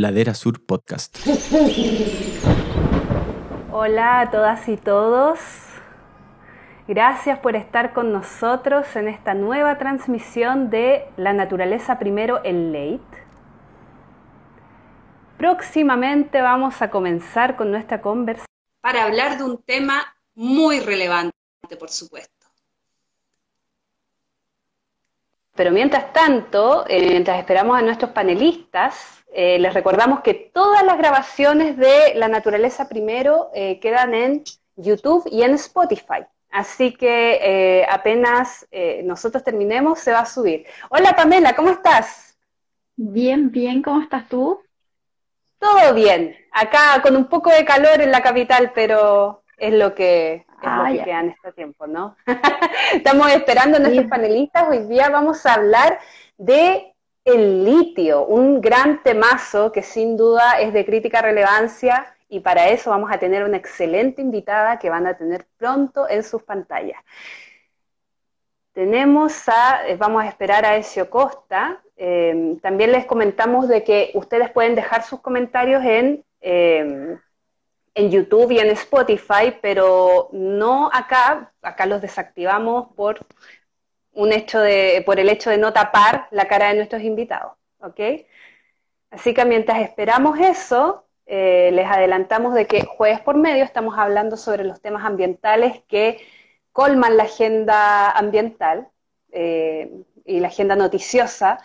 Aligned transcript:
Ladera 0.00 0.32
Sur 0.32 0.64
Podcast. 0.64 1.18
Hola 3.70 4.20
a 4.20 4.30
todas 4.30 4.66
y 4.68 4.78
todos. 4.78 5.38
Gracias 6.88 7.38
por 7.38 7.54
estar 7.54 7.92
con 7.92 8.10
nosotros 8.10 8.96
en 8.96 9.08
esta 9.08 9.34
nueva 9.34 9.76
transmisión 9.76 10.70
de 10.70 11.04
La 11.18 11.34
naturaleza 11.34 11.98
primero, 11.98 12.42
el 12.44 12.72
late. 12.72 13.24
Próximamente 15.36 16.40
vamos 16.40 16.80
a 16.80 16.90
comenzar 16.90 17.56
con 17.56 17.70
nuestra 17.70 18.00
conversación 18.00 18.46
para 18.80 19.04
hablar 19.04 19.36
de 19.36 19.44
un 19.44 19.62
tema 19.62 20.16
muy 20.34 20.80
relevante, 20.80 21.36
por 21.78 21.90
supuesto. 21.90 22.46
Pero 25.54 25.72
mientras 25.72 26.10
tanto, 26.14 26.86
eh, 26.88 27.10
mientras 27.10 27.38
esperamos 27.38 27.78
a 27.78 27.82
nuestros 27.82 28.12
panelistas, 28.12 29.19
eh, 29.32 29.58
les 29.58 29.74
recordamos 29.74 30.20
que 30.20 30.34
todas 30.34 30.82
las 30.84 30.98
grabaciones 30.98 31.76
de 31.76 32.14
La 32.14 32.28
Naturaleza 32.28 32.88
Primero 32.88 33.50
eh, 33.54 33.78
quedan 33.80 34.14
en 34.14 34.44
YouTube 34.76 35.28
y 35.30 35.42
en 35.42 35.54
Spotify. 35.54 36.26
Así 36.50 36.92
que 36.94 37.86
apenas 37.88 38.66
nosotros 39.04 39.44
terminemos, 39.44 40.00
se 40.00 40.10
va 40.10 40.20
a 40.20 40.26
subir. 40.26 40.66
Hola 40.88 41.14
Pamela, 41.14 41.54
¿cómo 41.54 41.70
estás? 41.70 42.36
Bien, 42.96 43.52
bien, 43.52 43.82
¿cómo 43.82 44.02
estás 44.02 44.28
tú? 44.28 44.60
Todo 45.60 45.94
bien. 45.94 46.36
Acá 46.52 47.00
con 47.02 47.16
un 47.16 47.26
poco 47.26 47.50
de 47.50 47.64
calor 47.64 48.00
en 48.00 48.10
la 48.10 48.22
capital, 48.22 48.72
pero 48.74 49.42
es 49.58 49.74
lo 49.74 49.94
que, 49.94 50.46
es 50.62 50.70
lo 50.76 50.84
que 50.84 51.04
queda 51.04 51.20
en 51.20 51.28
este 51.30 51.52
tiempo, 51.52 51.86
¿no? 51.86 52.16
Estamos 52.92 53.30
esperando 53.30 53.76
a 53.76 53.80
nuestros 53.80 54.06
panelistas. 54.06 54.68
Hoy 54.68 54.86
día 54.86 55.10
vamos 55.10 55.44
a 55.44 55.54
hablar 55.54 56.00
de 56.38 56.94
el 57.24 57.64
litio, 57.64 58.24
un 58.24 58.60
gran 58.60 59.02
temazo 59.02 59.72
que 59.72 59.82
sin 59.82 60.16
duda 60.16 60.60
es 60.60 60.72
de 60.72 60.84
crítica 60.84 61.22
relevancia 61.22 62.14
y 62.28 62.40
para 62.40 62.68
eso 62.68 62.90
vamos 62.90 63.10
a 63.12 63.18
tener 63.18 63.44
una 63.44 63.56
excelente 63.56 64.22
invitada 64.22 64.78
que 64.78 64.90
van 64.90 65.06
a 65.06 65.16
tener 65.16 65.46
pronto 65.56 66.08
en 66.08 66.22
sus 66.22 66.42
pantallas. 66.42 67.00
Tenemos 68.72 69.48
a, 69.48 69.88
eh, 69.88 69.96
vamos 69.96 70.22
a 70.22 70.28
esperar 70.28 70.64
a 70.64 70.76
Ezio 70.76 71.10
Costa. 71.10 71.82
Eh, 71.96 72.56
también 72.62 72.92
les 72.92 73.04
comentamos 73.04 73.68
de 73.68 73.82
que 73.84 74.12
ustedes 74.14 74.50
pueden 74.50 74.74
dejar 74.74 75.02
sus 75.02 75.20
comentarios 75.20 75.84
en 75.84 76.24
eh, 76.40 77.18
en 77.94 78.10
YouTube 78.10 78.52
y 78.52 78.58
en 78.58 78.70
Spotify, 78.70 79.56
pero 79.60 80.28
no 80.32 80.90
acá, 80.92 81.52
acá 81.62 81.86
los 81.86 82.00
desactivamos 82.00 82.88
por 82.94 83.26
un 84.20 84.32
hecho 84.32 84.60
de, 84.60 85.02
por 85.06 85.18
el 85.18 85.30
hecho 85.30 85.48
de 85.50 85.56
no 85.56 85.72
tapar 85.72 86.28
la 86.30 86.46
cara 86.46 86.68
de 86.68 86.74
nuestros 86.74 87.02
invitados. 87.02 87.52
Así 89.10 89.34
que 89.34 89.44
mientras 89.46 89.80
esperamos 89.80 90.38
eso, 90.38 91.06
eh, 91.26 91.70
les 91.72 91.86
adelantamos 91.86 92.54
de 92.54 92.66
que 92.66 92.84
jueves 92.84 93.20
por 93.20 93.36
medio 93.36 93.64
estamos 93.64 93.96
hablando 93.96 94.36
sobre 94.36 94.64
los 94.64 94.80
temas 94.82 95.04
ambientales 95.04 95.82
que 95.88 96.20
colman 96.72 97.16
la 97.16 97.24
agenda 97.24 98.10
ambiental 98.10 98.88
eh, 99.32 99.90
y 100.26 100.40
la 100.40 100.48
agenda 100.48 100.76
noticiosa. 100.76 101.58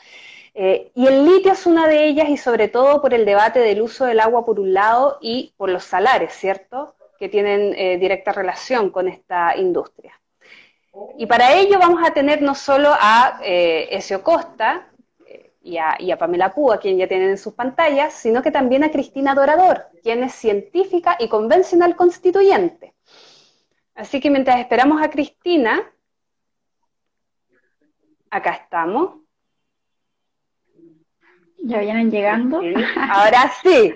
Eh, 0.54 0.92
y 0.96 1.08
el 1.08 1.26
litio 1.26 1.52
es 1.52 1.66
una 1.66 1.88
de 1.88 2.06
ellas 2.06 2.30
y 2.30 2.38
sobre 2.38 2.70
todo 2.70 3.02
por 3.02 3.14
el 3.14 3.26
debate 3.26 3.60
del 3.60 3.82
uso 3.82 4.06
del 4.06 4.22
agua 4.22 4.46
por 4.46 4.62
un 4.62 4.74
lado 4.74 5.18
y 5.20 5.54
por 5.58 5.70
los 5.70 5.84
salares, 5.84 6.34
¿cierto? 6.34 6.96
Que 7.20 7.28
tienen 7.28 8.00
directa 8.00 8.32
relación 8.32 8.90
con 8.92 9.08
esta 9.10 9.58
industria. 9.58 10.14
Y 11.18 11.26
para 11.26 11.54
ello 11.54 11.80
vamos 11.80 12.02
a 12.06 12.14
tener 12.14 12.42
no 12.42 12.56
solo 12.56 12.90
a 12.94 13.40
eh, 13.44 13.88
Ezio 13.92 14.24
Costa 14.24 14.88
y 15.62 15.78
a, 15.78 15.96
y 16.00 16.12
a, 16.12 16.18
Pamela 16.18 16.54
Púa, 16.54 16.80
quien 16.80 16.98
ya 16.98 17.08
tienen 17.08 17.32
en 17.32 17.38
sus 17.38 17.54
pantallas, 17.54 18.14
sino 18.14 18.42
que 18.42 18.52
también 18.52 18.84
a 18.84 18.92
Cristina 18.92 19.34
Dorador, 19.34 19.88
quien 20.04 20.24
es 20.24 20.34
científica 20.34 21.18
y 21.20 21.28
convencional 21.28 21.96
constituyente. 21.96 22.94
Así 23.96 24.20
que 24.20 24.30
mientras 24.30 24.60
esperamos 24.60 25.02
a 25.02 25.10
Cristina, 25.10 25.82
acá 28.30 28.52
estamos. 28.52 29.22
Ya 31.64 31.80
vienen 31.80 32.12
llegando. 32.12 32.62
Ahora 33.10 33.52
sí. 33.64 33.96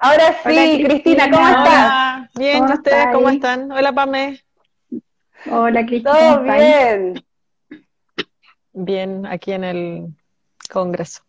Ahora 0.00 0.32
sí, 0.44 0.84
Cristina, 0.84 1.28
¿cómo 1.28 1.48
estás? 1.48 2.30
Bien, 2.34 2.68
¿y 2.68 2.72
ustedes 2.72 3.08
cómo 3.12 3.28
están? 3.30 3.72
Hola, 3.72 3.92
Pame. 3.92 4.40
Hola, 5.50 5.84
Cristina. 5.84 6.12
Todo 6.12 6.42
bien. 6.44 7.24
Bien, 8.72 9.26
aquí 9.26 9.52
en 9.52 9.64
el 9.64 10.06
Congreso. 10.70 11.24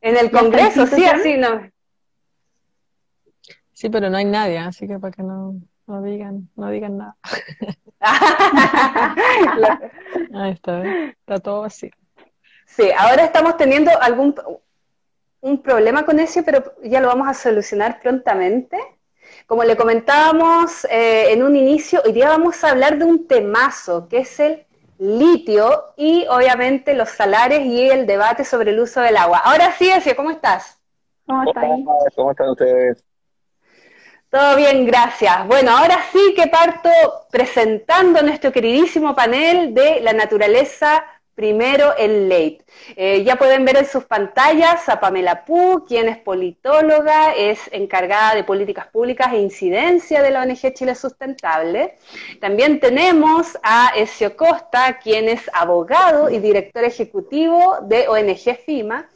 En 0.00 0.16
el 0.16 0.30
Congreso, 0.30 0.86
sí, 0.86 1.04
así 1.04 1.36
no. 1.36 1.70
Sí, 3.74 3.90
pero 3.90 4.08
no 4.08 4.16
hay 4.16 4.24
nadie, 4.24 4.56
así 4.56 4.88
que 4.88 4.98
para 4.98 5.12
que 5.12 5.22
no, 5.22 5.60
no 5.86 6.02
digan, 6.02 6.48
no 6.56 6.70
digan 6.70 6.96
nada. 6.96 7.18
Ahí 10.34 10.52
está, 10.52 10.82
está 11.10 11.38
todo 11.38 11.64
así. 11.64 11.90
Sí, 12.64 12.90
ahora 12.96 13.24
estamos 13.24 13.58
teniendo 13.58 13.90
algún 14.00 14.34
un 15.46 15.62
problema 15.62 16.04
con 16.04 16.18
eso, 16.18 16.42
pero 16.44 16.74
ya 16.82 17.00
lo 17.00 17.08
vamos 17.08 17.28
a 17.28 17.34
solucionar 17.34 18.00
prontamente. 18.00 18.78
Como 19.46 19.62
le 19.62 19.76
comentábamos 19.76 20.84
eh, 20.86 21.32
en 21.32 21.42
un 21.44 21.54
inicio, 21.54 22.02
hoy 22.04 22.12
día 22.12 22.28
vamos 22.28 22.62
a 22.64 22.70
hablar 22.70 22.98
de 22.98 23.04
un 23.04 23.28
temazo, 23.28 24.08
que 24.08 24.18
es 24.18 24.40
el 24.40 24.66
litio 24.98 25.84
y 25.96 26.26
obviamente 26.28 26.94
los 26.94 27.10
salares 27.10 27.64
y 27.64 27.88
el 27.88 28.06
debate 28.06 28.44
sobre 28.44 28.72
el 28.72 28.80
uso 28.80 29.00
del 29.00 29.16
agua. 29.16 29.38
Ahora 29.38 29.72
sí, 29.72 29.88
Ezio, 29.88 30.16
¿cómo 30.16 30.30
estás? 30.30 30.80
¿Cómo, 31.26 31.44
¿Cómo 32.16 32.30
están 32.32 32.48
ustedes? 32.48 33.04
Todo 34.28 34.56
bien, 34.56 34.84
gracias. 34.84 35.46
Bueno, 35.46 35.76
ahora 35.76 35.98
sí 36.10 36.34
que 36.34 36.48
parto 36.48 36.90
presentando 37.30 38.20
nuestro 38.22 38.50
queridísimo 38.50 39.14
panel 39.14 39.72
de 39.72 40.00
la 40.00 40.12
naturaleza 40.12 41.04
Primero 41.36 41.94
el 41.98 42.30
late. 42.30 42.64
Eh, 42.96 43.22
ya 43.22 43.36
pueden 43.36 43.66
ver 43.66 43.76
en 43.76 43.84
sus 43.84 44.04
pantallas 44.04 44.88
a 44.88 44.98
Pamela 44.98 45.44
Pu, 45.44 45.84
quien 45.86 46.08
es 46.08 46.16
politóloga, 46.16 47.34
es 47.34 47.60
encargada 47.72 48.34
de 48.34 48.42
políticas 48.42 48.86
públicas 48.86 49.34
e 49.34 49.40
incidencia 49.40 50.22
de 50.22 50.30
la 50.30 50.40
ONG 50.40 50.72
Chile 50.72 50.94
Sustentable. 50.94 51.98
También 52.40 52.80
tenemos 52.80 53.58
a 53.62 53.92
Ezio 53.94 54.34
Costa, 54.34 54.98
quien 54.98 55.28
es 55.28 55.42
abogado 55.52 56.30
y 56.30 56.38
director 56.38 56.84
ejecutivo 56.84 57.80
de 57.82 58.08
ONG 58.08 58.56
FIMA. 58.64 59.10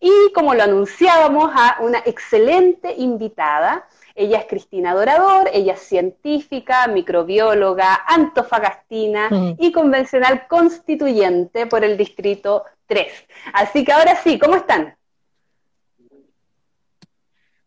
Y 0.00 0.32
como 0.32 0.54
lo 0.54 0.62
anunciábamos, 0.62 1.50
a 1.54 1.76
una 1.80 1.98
excelente 2.06 2.94
invitada, 2.96 3.86
ella 4.16 4.38
es 4.38 4.46
Cristina 4.46 4.94
Dorador, 4.94 5.50
ella 5.52 5.74
es 5.74 5.80
científica, 5.80 6.86
microbióloga, 6.88 8.04
antofagastina 8.06 9.28
y 9.58 9.70
convencional 9.72 10.46
constituyente 10.48 11.66
por 11.66 11.84
el 11.84 11.96
Distrito 11.96 12.64
3. 12.86 13.06
Así 13.52 13.84
que 13.84 13.92
ahora 13.92 14.16
sí, 14.16 14.38
¿cómo 14.38 14.56
están? 14.56 14.96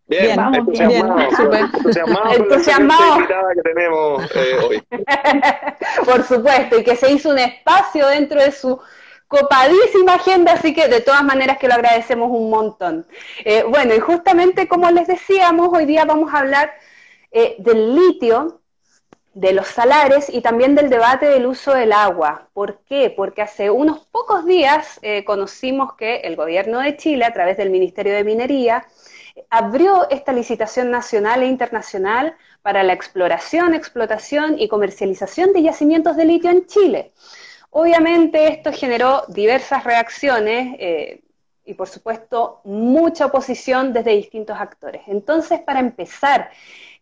Bien, 0.08 0.24
bien 0.24 0.38
vamos, 0.38 0.58
entusiasmados, 0.58 2.36
entusiasmados, 2.36 3.28
que 3.54 3.62
tenemos 3.62 4.36
eh, 4.36 4.58
hoy. 4.68 4.84
Por 6.06 6.24
supuesto, 6.24 6.80
y 6.80 6.84
que 6.84 6.96
se 6.96 7.12
hizo 7.12 7.30
un 7.30 7.38
espacio 7.38 8.08
dentro 8.08 8.42
de 8.42 8.52
su 8.52 8.82
copadísima 9.30 10.16
agenda, 10.16 10.54
así 10.54 10.74
que 10.74 10.88
de 10.88 11.02
todas 11.02 11.24
maneras 11.24 11.60
que 11.60 11.68
lo 11.68 11.76
agradecemos 11.76 12.30
un 12.32 12.50
montón. 12.50 13.08
Eh, 13.46 13.64
bueno, 13.64 13.94
y 13.94 14.00
justamente 14.00 14.68
como 14.68 14.90
les 14.90 15.08
decíamos, 15.08 15.70
hoy 15.72 15.86
día 15.86 16.04
vamos 16.04 16.34
a 16.34 16.40
hablar 16.40 16.74
eh, 17.32 17.56
del 17.60 17.96
litio, 17.96 18.60
de 19.36 19.54
los 19.54 19.68
salares 19.68 20.30
y 20.30 20.42
también 20.42 20.74
del 20.74 20.90
debate 20.90 21.28
del 21.28 21.46
uso 21.46 21.74
del 21.74 21.94
agua. 21.94 22.50
¿Por 22.54 22.80
qué? 22.80 23.14
Porque 23.16 23.44
hace 23.44 23.70
unos 23.70 24.00
pocos 24.08 24.46
días 24.46 25.00
eh, 25.04 25.24
conocimos 25.24 25.94
que 25.94 26.18
el 26.22 26.36
gobierno 26.36 26.80
de 26.80 26.98
Chile, 26.98 27.24
a 27.24 27.32
través 27.32 27.56
del 27.56 27.70
Ministerio 27.70 28.16
de 28.16 28.24
Minería, 28.24 28.88
abrió 29.52 30.10
esta 30.10 30.34
licitación 30.34 30.90
nacional 30.90 31.44
e 31.44 31.46
internacional 31.46 32.36
para 32.64 32.82
la 32.82 32.94
exploración, 32.94 33.76
explotación 33.76 34.58
y 34.58 34.68
comercialización 34.68 35.54
de 35.54 35.62
yacimientos 35.62 36.18
de 36.18 36.26
litio 36.26 36.50
en 36.50 36.66
Chile. 36.66 37.12
Obviamente 37.72 38.48
esto 38.48 38.72
generó 38.72 39.24
diversas 39.28 39.84
reacciones 39.84 40.76
eh, 40.80 41.22
y 41.66 41.76
por 41.76 41.88
supuesto 41.88 42.62
mucha 42.64 43.28
oposición 43.28 43.94
desde 43.94 44.16
distintos 44.16 44.60
actores. 44.60 45.04
Entonces, 45.08 45.60
para 45.60 45.80
empezar, 45.80 46.50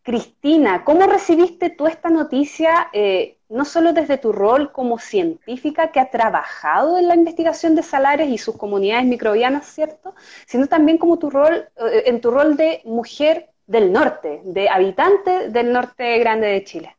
Cristina, 0.04 0.86
¿cómo 0.86 1.06
recibiste 1.06 1.70
tú 1.70 1.88
esta 1.88 2.10
noticia, 2.10 2.90
eh, 2.94 3.38
no 3.50 3.66
solo 3.66 3.92
desde 3.92 4.18
tu 4.18 4.32
rol 4.32 4.72
como 4.72 5.00
científica 5.00 5.92
que 5.92 6.00
ha 6.00 6.10
trabajado 6.10 6.98
en 6.98 7.08
la 7.10 7.16
investigación 7.16 7.76
de 7.76 7.84
salares 7.84 8.30
y 8.30 8.38
sus 8.38 8.56
comunidades 8.56 9.06
microbianas, 9.06 9.66
¿cierto? 9.66 10.16
Sino 10.46 10.68
también 10.68 10.98
como 10.98 11.20
tu 11.20 11.30
rol, 11.30 11.68
eh, 11.78 12.04
en 12.06 12.22
tu 12.22 12.32
rol 12.32 12.56
de 12.56 12.82
mujer 12.86 13.50
del 13.66 13.92
norte, 13.92 14.42
de 14.46 14.70
habitante 14.70 15.50
del 15.50 15.74
norte 15.74 16.18
grande 16.20 16.48
de 16.48 16.64
Chile. 16.64 16.96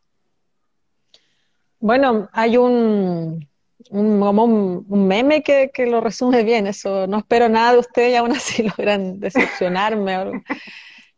Bueno, 1.81 2.29
hay 2.33 2.59
un, 2.59 3.48
un, 3.91 4.85
un, 4.89 5.09
meme 5.09 5.43
que, 5.43 5.71
que, 5.73 5.87
lo 5.87 6.01
resume 6.01 6.43
bien. 6.43 6.67
Eso 6.67 7.07
no 7.07 7.19
espero 7.19 7.49
nada 7.49 7.73
de 7.73 7.79
ustedes 7.79 8.13
y 8.13 8.17
aún 8.17 8.33
así 8.33 8.63
logran 8.79 9.21
decepcionarme. 9.21 10.43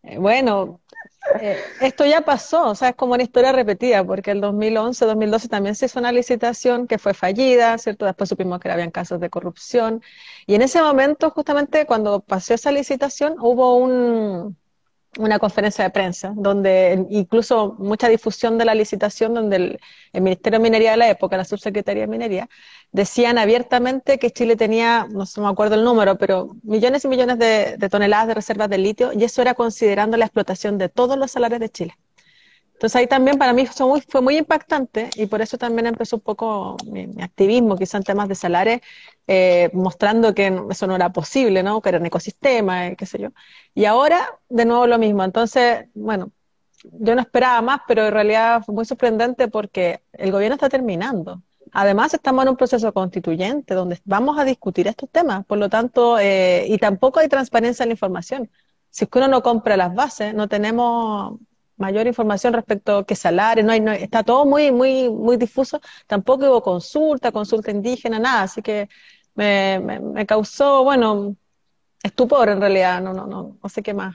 Eh, 0.02 0.18
bueno, 0.18 0.80
eh, 1.40 1.58
esto 1.80 2.04
ya 2.06 2.22
pasó, 2.22 2.70
o 2.70 2.74
sea, 2.74 2.90
es 2.90 2.96
como 2.96 3.14
una 3.14 3.22
historia 3.22 3.52
repetida, 3.52 4.04
porque 4.04 4.30
el 4.32 4.40
2011, 4.40 5.04
2012 5.04 5.48
también 5.48 5.74
se 5.74 5.86
hizo 5.86 5.98
una 5.98 6.12
licitación 6.12 6.86
que 6.86 6.98
fue 6.98 7.14
fallida, 7.14 7.76
¿cierto? 7.78 8.06
Después 8.06 8.28
supimos 8.28 8.58
que 8.60 8.70
habían 8.70 8.90
casos 8.90 9.20
de 9.20 9.30
corrupción. 9.30 10.02
Y 10.46 10.54
en 10.54 10.62
ese 10.62 10.82
momento, 10.82 11.30
justamente 11.30 11.86
cuando 11.86 12.20
pasó 12.20 12.54
esa 12.54 12.72
licitación, 12.72 13.36
hubo 13.38 13.76
un, 13.76 14.56
una 15.18 15.38
conferencia 15.38 15.84
de 15.84 15.90
prensa, 15.90 16.32
donde 16.36 17.06
incluso 17.10 17.74
mucha 17.78 18.08
difusión 18.08 18.58
de 18.58 18.64
la 18.64 18.74
licitación, 18.74 19.34
donde 19.34 19.56
el, 19.56 19.80
Ministerio 20.12 20.58
de 20.58 20.62
Minería 20.62 20.92
de 20.92 20.96
la 20.96 21.08
época, 21.08 21.36
la 21.36 21.44
Subsecretaría 21.44 22.02
de 22.02 22.08
Minería, 22.08 22.48
decían 22.92 23.38
abiertamente 23.38 24.18
que 24.18 24.30
Chile 24.30 24.56
tenía, 24.56 25.06
no 25.10 25.26
sé, 25.26 25.40
me 25.40 25.48
acuerdo 25.48 25.74
el 25.76 25.84
número, 25.84 26.16
pero 26.18 26.56
millones 26.62 27.04
y 27.04 27.08
millones 27.08 27.38
de, 27.38 27.76
de 27.78 27.88
toneladas 27.88 28.28
de 28.28 28.34
reservas 28.34 28.70
de 28.70 28.78
litio, 28.78 29.12
y 29.12 29.24
eso 29.24 29.42
era 29.42 29.54
considerando 29.54 30.16
la 30.16 30.26
explotación 30.26 30.78
de 30.78 30.88
todos 30.88 31.18
los 31.18 31.30
salarios 31.30 31.60
de 31.60 31.70
Chile. 31.70 31.94
Entonces 32.80 32.96
ahí 32.96 33.06
también 33.06 33.36
para 33.36 33.52
mí 33.52 33.66
fue 33.66 33.86
muy, 33.86 34.00
fue 34.00 34.22
muy 34.22 34.38
impactante 34.38 35.10
y 35.14 35.26
por 35.26 35.42
eso 35.42 35.58
también 35.58 35.86
empezó 35.86 36.16
un 36.16 36.22
poco 36.22 36.78
mi, 36.86 37.10
activismo, 37.22 37.76
quizá 37.76 37.98
en 37.98 38.04
temas 38.04 38.26
de 38.26 38.34
salares, 38.34 38.80
eh, 39.26 39.68
mostrando 39.74 40.34
que 40.34 40.46
eso 40.70 40.86
no 40.86 40.96
era 40.96 41.12
posible, 41.12 41.62
¿no? 41.62 41.82
Que 41.82 41.90
era 41.90 41.98
un 41.98 42.06
ecosistema, 42.06 42.86
eh, 42.86 42.96
qué 42.96 43.04
sé 43.04 43.18
yo. 43.18 43.28
Y 43.74 43.84
ahora, 43.84 44.26
de 44.48 44.64
nuevo 44.64 44.86
lo 44.86 44.98
mismo. 44.98 45.22
Entonces, 45.24 45.88
bueno, 45.92 46.32
yo 46.84 47.14
no 47.14 47.20
esperaba 47.20 47.60
más, 47.60 47.80
pero 47.86 48.06
en 48.06 48.12
realidad 48.14 48.62
fue 48.64 48.74
muy 48.74 48.86
sorprendente 48.86 49.48
porque 49.48 50.00
el 50.14 50.32
gobierno 50.32 50.54
está 50.54 50.70
terminando. 50.70 51.42
Además, 51.72 52.14
estamos 52.14 52.44
en 52.44 52.48
un 52.48 52.56
proceso 52.56 52.94
constituyente 52.94 53.74
donde 53.74 54.00
vamos 54.06 54.38
a 54.38 54.44
discutir 54.46 54.88
estos 54.88 55.10
temas, 55.10 55.44
por 55.44 55.58
lo 55.58 55.68
tanto, 55.68 56.18
eh, 56.18 56.64
y 56.66 56.78
tampoco 56.78 57.20
hay 57.20 57.28
transparencia 57.28 57.82
en 57.82 57.90
la 57.90 57.94
información. 57.94 58.50
Si 58.88 59.04
es 59.04 59.10
que 59.10 59.18
uno 59.18 59.28
no 59.28 59.42
compra 59.42 59.76
las 59.76 59.94
bases, 59.94 60.32
no 60.32 60.48
tenemos 60.48 61.38
mayor 61.80 62.06
información 62.06 62.52
respecto 62.52 62.98
a 62.98 63.06
qué 63.06 63.16
salario, 63.16 63.64
no 63.64 63.72
hay, 63.72 63.80
no, 63.80 63.90
está 63.90 64.22
todo 64.22 64.44
muy, 64.44 64.70
muy, 64.70 65.08
muy 65.08 65.36
difuso, 65.36 65.80
tampoco 66.06 66.46
hubo 66.46 66.62
consulta, 66.62 67.32
consulta 67.32 67.70
indígena, 67.70 68.18
nada, 68.18 68.42
así 68.42 68.60
que 68.62 68.88
me, 69.34 69.80
me, 69.80 70.26
causó, 70.26 70.84
bueno, 70.84 71.34
estupor 72.02 72.50
en 72.50 72.60
realidad, 72.60 73.00
no, 73.00 73.14
no, 73.14 73.26
no, 73.26 73.56
no 73.62 73.68
sé 73.68 73.82
qué 73.82 73.94
más. 73.94 74.14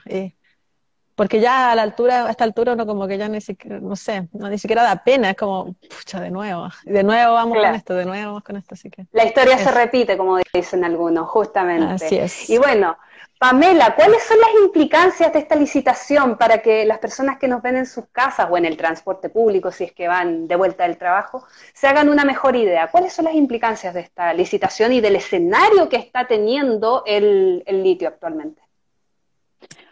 porque 1.16 1.40
ya 1.40 1.72
a 1.72 1.74
la 1.74 1.82
altura, 1.82 2.26
a 2.26 2.30
esta 2.30 2.44
altura 2.44 2.74
uno 2.74 2.86
como 2.86 3.08
que 3.08 3.18
ya 3.18 3.28
ni 3.28 3.40
siquiera, 3.40 3.80
no 3.80 3.96
sé, 3.96 4.28
no, 4.32 4.48
ni 4.48 4.58
siquiera 4.58 4.84
da 4.84 5.02
pena, 5.02 5.30
es 5.30 5.36
como, 5.36 5.74
pucha, 5.74 6.20
de 6.20 6.30
nuevo, 6.30 6.68
de 6.84 7.02
nuevo 7.02 7.34
vamos 7.34 7.58
con 7.58 7.74
esto, 7.74 7.94
de 7.94 8.04
nuevo 8.04 8.26
vamos 8.26 8.44
con 8.44 8.56
esto, 8.56 8.74
así 8.74 8.90
que. 8.90 9.06
La 9.10 9.24
historia 9.24 9.58
se 9.58 9.72
repite, 9.72 10.16
como 10.16 10.38
dicen 10.52 10.84
algunos, 10.84 11.28
justamente. 11.28 12.04
Así 12.04 12.16
es. 12.16 12.48
Y 12.48 12.58
bueno, 12.58 12.96
Pamela, 13.38 13.94
¿cuáles 13.94 14.22
son 14.22 14.38
las 14.38 14.48
implicancias 14.64 15.30
de 15.30 15.40
esta 15.40 15.56
licitación 15.56 16.38
para 16.38 16.62
que 16.62 16.86
las 16.86 16.98
personas 16.98 17.38
que 17.38 17.48
nos 17.48 17.60
ven 17.60 17.76
en 17.76 17.84
sus 17.84 18.06
casas 18.06 18.48
o 18.50 18.56
en 18.56 18.64
el 18.64 18.78
transporte 18.78 19.28
público, 19.28 19.70
si 19.70 19.84
es 19.84 19.92
que 19.92 20.08
van 20.08 20.48
de 20.48 20.56
vuelta 20.56 20.84
del 20.84 20.96
trabajo, 20.96 21.44
se 21.74 21.86
hagan 21.86 22.08
una 22.08 22.24
mejor 22.24 22.56
idea? 22.56 22.90
¿Cuáles 22.90 23.12
son 23.12 23.26
las 23.26 23.34
implicancias 23.34 23.92
de 23.92 24.00
esta 24.00 24.32
licitación 24.32 24.92
y 24.94 25.02
del 25.02 25.16
escenario 25.16 25.90
que 25.90 25.96
está 25.96 26.26
teniendo 26.26 27.02
el, 27.04 27.62
litio 27.66 28.08
actualmente? 28.08 28.62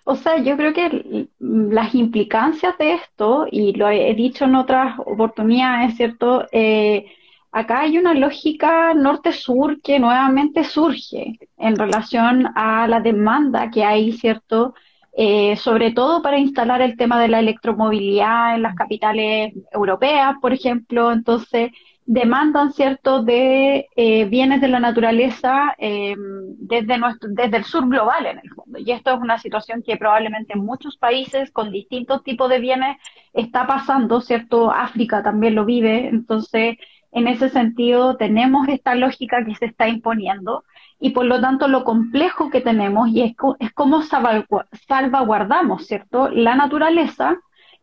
O 0.04 0.16
sea, 0.16 0.38
yo 0.38 0.56
creo 0.56 0.72
que 0.72 1.28
las 1.38 1.94
implicancias 1.94 2.78
de 2.78 2.94
esto, 2.94 3.46
y 3.50 3.72
lo 3.74 3.90
he 3.90 4.14
dicho 4.14 4.46
en 4.46 4.54
otras 4.54 4.98
oportunidades, 5.00 5.96
¿cierto? 5.96 6.46
Eh, 6.50 7.06
acá 7.54 7.82
hay 7.82 7.98
una 7.98 8.14
lógica 8.14 8.94
norte-sur 8.94 9.80
que 9.80 10.00
nuevamente 10.00 10.64
surge 10.64 11.38
en 11.56 11.76
relación 11.76 12.48
a 12.56 12.88
la 12.88 13.00
demanda 13.00 13.70
que 13.70 13.84
hay, 13.84 14.12
¿cierto? 14.12 14.74
Eh, 15.16 15.54
sobre 15.56 15.92
todo 15.92 16.20
para 16.20 16.38
instalar 16.38 16.82
el 16.82 16.96
tema 16.96 17.20
de 17.20 17.28
la 17.28 17.38
electromovilidad 17.38 18.56
en 18.56 18.62
las 18.62 18.74
capitales 18.74 19.54
europeas, 19.70 20.34
por 20.42 20.52
ejemplo. 20.52 21.12
Entonces, 21.12 21.70
demandan, 22.06 22.72
¿cierto?, 22.72 23.22
de 23.22 23.88
eh, 23.94 24.24
bienes 24.24 24.60
de 24.60 24.68
la 24.68 24.80
naturaleza 24.80 25.76
eh, 25.78 26.16
desde, 26.58 26.98
nuestro, 26.98 27.28
desde 27.32 27.58
el 27.58 27.64
sur 27.64 27.88
global, 27.88 28.26
en 28.26 28.38
el 28.40 28.50
fondo. 28.50 28.80
Y 28.80 28.90
esto 28.90 29.14
es 29.14 29.20
una 29.20 29.38
situación 29.38 29.84
que 29.86 29.96
probablemente 29.96 30.54
en 30.54 30.64
muchos 30.64 30.96
países 30.96 31.52
con 31.52 31.70
distintos 31.70 32.24
tipos 32.24 32.50
de 32.50 32.58
bienes 32.58 32.96
está 33.32 33.64
pasando, 33.68 34.20
¿cierto? 34.20 34.72
África 34.72 35.22
también 35.22 35.54
lo 35.54 35.64
vive. 35.64 36.08
Entonces, 36.08 36.76
en 37.14 37.28
ese 37.28 37.48
sentido, 37.48 38.16
tenemos 38.16 38.66
esta 38.68 38.96
lógica 38.96 39.44
que 39.44 39.54
se 39.54 39.66
está 39.66 39.88
imponiendo 39.88 40.64
y 40.98 41.10
por 41.10 41.24
lo 41.26 41.40
tanto 41.40 41.68
lo 41.68 41.84
complejo 41.84 42.50
que 42.50 42.60
tenemos 42.60 43.08
y 43.08 43.22
es, 43.22 43.34
es 43.60 43.72
cómo 43.72 44.02
salvaguardamos, 44.02 45.86
¿cierto? 45.86 46.28
La 46.28 46.56
naturaleza, 46.56 47.36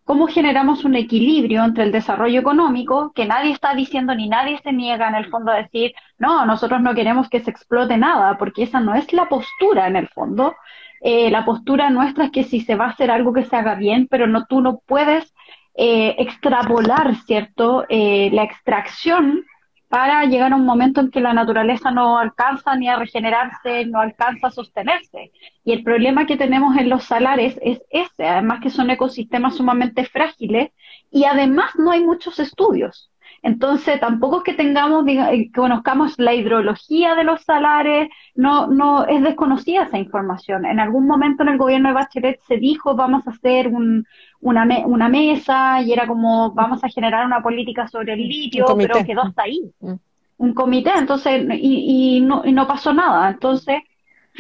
cómo 0.04 0.28
generamos 0.28 0.84
un 0.84 0.96
equilibrio 0.96 1.64
entre 1.64 1.86
el 1.86 1.94
desarrollo 1.94 2.42
económico, 2.42 3.14
que 3.16 3.26
nadie 3.26 3.54
está 3.54 3.74
diciendo 3.74 4.14
ni 4.14 4.28
nadie 4.28 4.60
se 4.64 4.74
niega 4.74 5.08
en 5.08 5.16
el 5.16 5.30
fondo 5.30 5.54
a 5.54 5.62
decir, 5.62 5.94
no, 6.18 6.46
nosotros 6.46 6.82
no 6.82 6.94
queremos 6.94 7.30
que 7.30 7.40
se 7.40 7.52
explote 7.52 7.98
nada, 7.98 8.38
porque 8.38 8.64
esa 8.64 8.82
no 8.82 8.96
es 8.96 9.14
la 9.14 9.30
postura 9.30 9.88
en 9.88 9.96
el 9.96 10.10
fondo. 10.10 10.56
Eh, 11.00 11.32
la 11.32 11.46
postura 11.46 11.90
nuestra 11.90 12.26
es 12.26 12.32
que 12.32 12.44
si 12.44 12.60
se 12.60 12.76
va 12.76 12.86
a 12.88 12.90
hacer 12.90 13.10
algo 13.10 13.32
que 13.32 13.46
se 13.46 13.56
haga 13.56 13.76
bien, 13.76 14.08
pero 14.10 14.28
no 14.28 14.46
tú 14.46 14.60
no 14.60 14.82
puedes 14.86 15.34
eh, 15.76 16.16
extrapolar, 16.18 17.16
¿cierto?, 17.26 17.86
eh, 17.90 18.30
la 18.32 18.44
extracción 18.44 19.46
para 19.92 20.24
llegar 20.24 20.54
a 20.54 20.56
un 20.56 20.66
momento 20.66 21.02
en 21.02 21.12
que 21.12 21.20
la 21.20 21.34
naturaleza 21.34 21.92
no 21.92 22.18
alcanza 22.18 22.78
ni 22.78 22.88
a 22.88 22.96
regenerarse, 22.96 23.86
no 23.86 24.00
alcanza 24.00 24.48
a 24.48 24.52
sostenerse. 24.52 25.32
Y 25.66 25.74
el 25.74 25.84
problema 25.84 26.26
que 26.26 26.38
tenemos 26.38 26.78
en 26.78 26.90
los 26.90 27.04
salares 27.04 27.60
es 27.62 27.82
ese, 27.90 28.26
además 28.26 28.62
que 28.62 28.70
son 28.70 28.90
ecosistemas 28.90 29.58
sumamente 29.58 30.06
frágiles 30.06 30.72
y 31.12 31.26
además 31.26 31.72
no 31.78 31.92
hay 31.92 32.06
muchos 32.06 32.40
estudios. 32.40 33.12
Entonces, 33.44 34.00
tampoco 34.00 34.38
es 34.38 34.44
que 34.44 34.54
tengamos, 34.54 35.06
eh, 35.08 35.50
que 35.52 35.52
conozcamos 35.52 36.14
la 36.18 36.34
hidrología 36.34 37.16
de 37.16 37.24
los 37.24 37.42
salares, 37.44 38.10
no, 38.36 38.68
no, 38.68 39.06
es 39.08 39.22
desconocida 39.24 39.84
esa 39.84 39.98
información. 39.98 40.66
En 40.66 40.80
algún 40.80 41.08
momento 41.08 41.44
en 41.44 41.50
el 41.50 41.58
gobierno 41.58 41.90
de 41.90 41.96
Bachelet 41.96 42.40
se 42.48 42.58
dijo, 42.58 42.96
vamos 42.96 43.28
a 43.28 43.32
hacer 43.32 43.68
un, 43.68 44.06
una, 44.42 44.66
una 44.86 45.08
mesa 45.08 45.82
y 45.82 45.94
era 45.94 46.08
como, 46.08 46.52
vamos 46.52 46.84
a 46.84 46.90
generar 46.90 47.26
una 47.26 47.42
política 47.42 47.88
sobre 47.88 48.14
el 48.14 48.28
litio, 48.28 48.66
pero 48.78 49.04
quedó 49.06 49.22
hasta 49.24 49.44
ahí. 49.44 49.72
Mm. 49.80 49.94
Un 50.38 50.54
comité, 50.54 50.92
entonces, 50.98 51.46
y, 51.52 52.18
y, 52.18 52.22
no, 52.22 52.42
y 52.44 52.52
no 52.52 52.68
pasó 52.68 52.94
nada. 52.94 53.30
Entonces, 53.30 53.82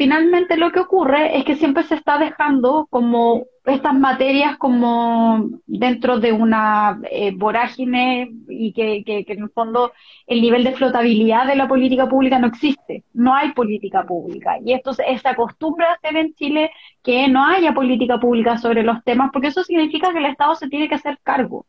finalmente 0.01 0.57
lo 0.57 0.71
que 0.71 0.79
ocurre 0.79 1.37
es 1.37 1.45
que 1.45 1.55
siempre 1.55 1.83
se 1.83 1.93
está 1.93 2.17
dejando 2.17 2.87
como 2.89 3.43
estas 3.65 3.93
materias 3.93 4.57
como 4.57 5.47
dentro 5.67 6.19
de 6.19 6.31
una 6.31 6.99
eh, 7.11 7.31
vorágine 7.35 8.31
y 8.49 8.73
que, 8.73 9.03
que, 9.05 9.23
en 9.31 9.43
el 9.43 9.51
fondo 9.51 9.91
el 10.25 10.41
nivel 10.41 10.63
de 10.63 10.73
flotabilidad 10.73 11.45
de 11.45 11.55
la 11.55 11.67
política 11.67 12.09
pública 12.09 12.39
no 12.39 12.47
existe, 12.47 13.03
no 13.13 13.35
hay 13.35 13.51
política 13.51 14.03
pública. 14.03 14.57
Y 14.65 14.73
esto 14.73 14.91
se, 14.93 15.03
acostumbra 15.23 15.91
a 15.91 15.93
hacer 15.93 16.17
en 16.17 16.33
Chile 16.33 16.71
que 17.03 17.27
no 17.27 17.45
haya 17.45 17.71
política 17.75 18.19
pública 18.19 18.57
sobre 18.57 18.81
los 18.81 19.03
temas, 19.03 19.29
porque 19.31 19.49
eso 19.49 19.63
significa 19.63 20.11
que 20.11 20.17
el 20.17 20.25
Estado 20.25 20.55
se 20.55 20.67
tiene 20.67 20.89
que 20.89 20.95
hacer 20.95 21.19
cargo. 21.21 21.67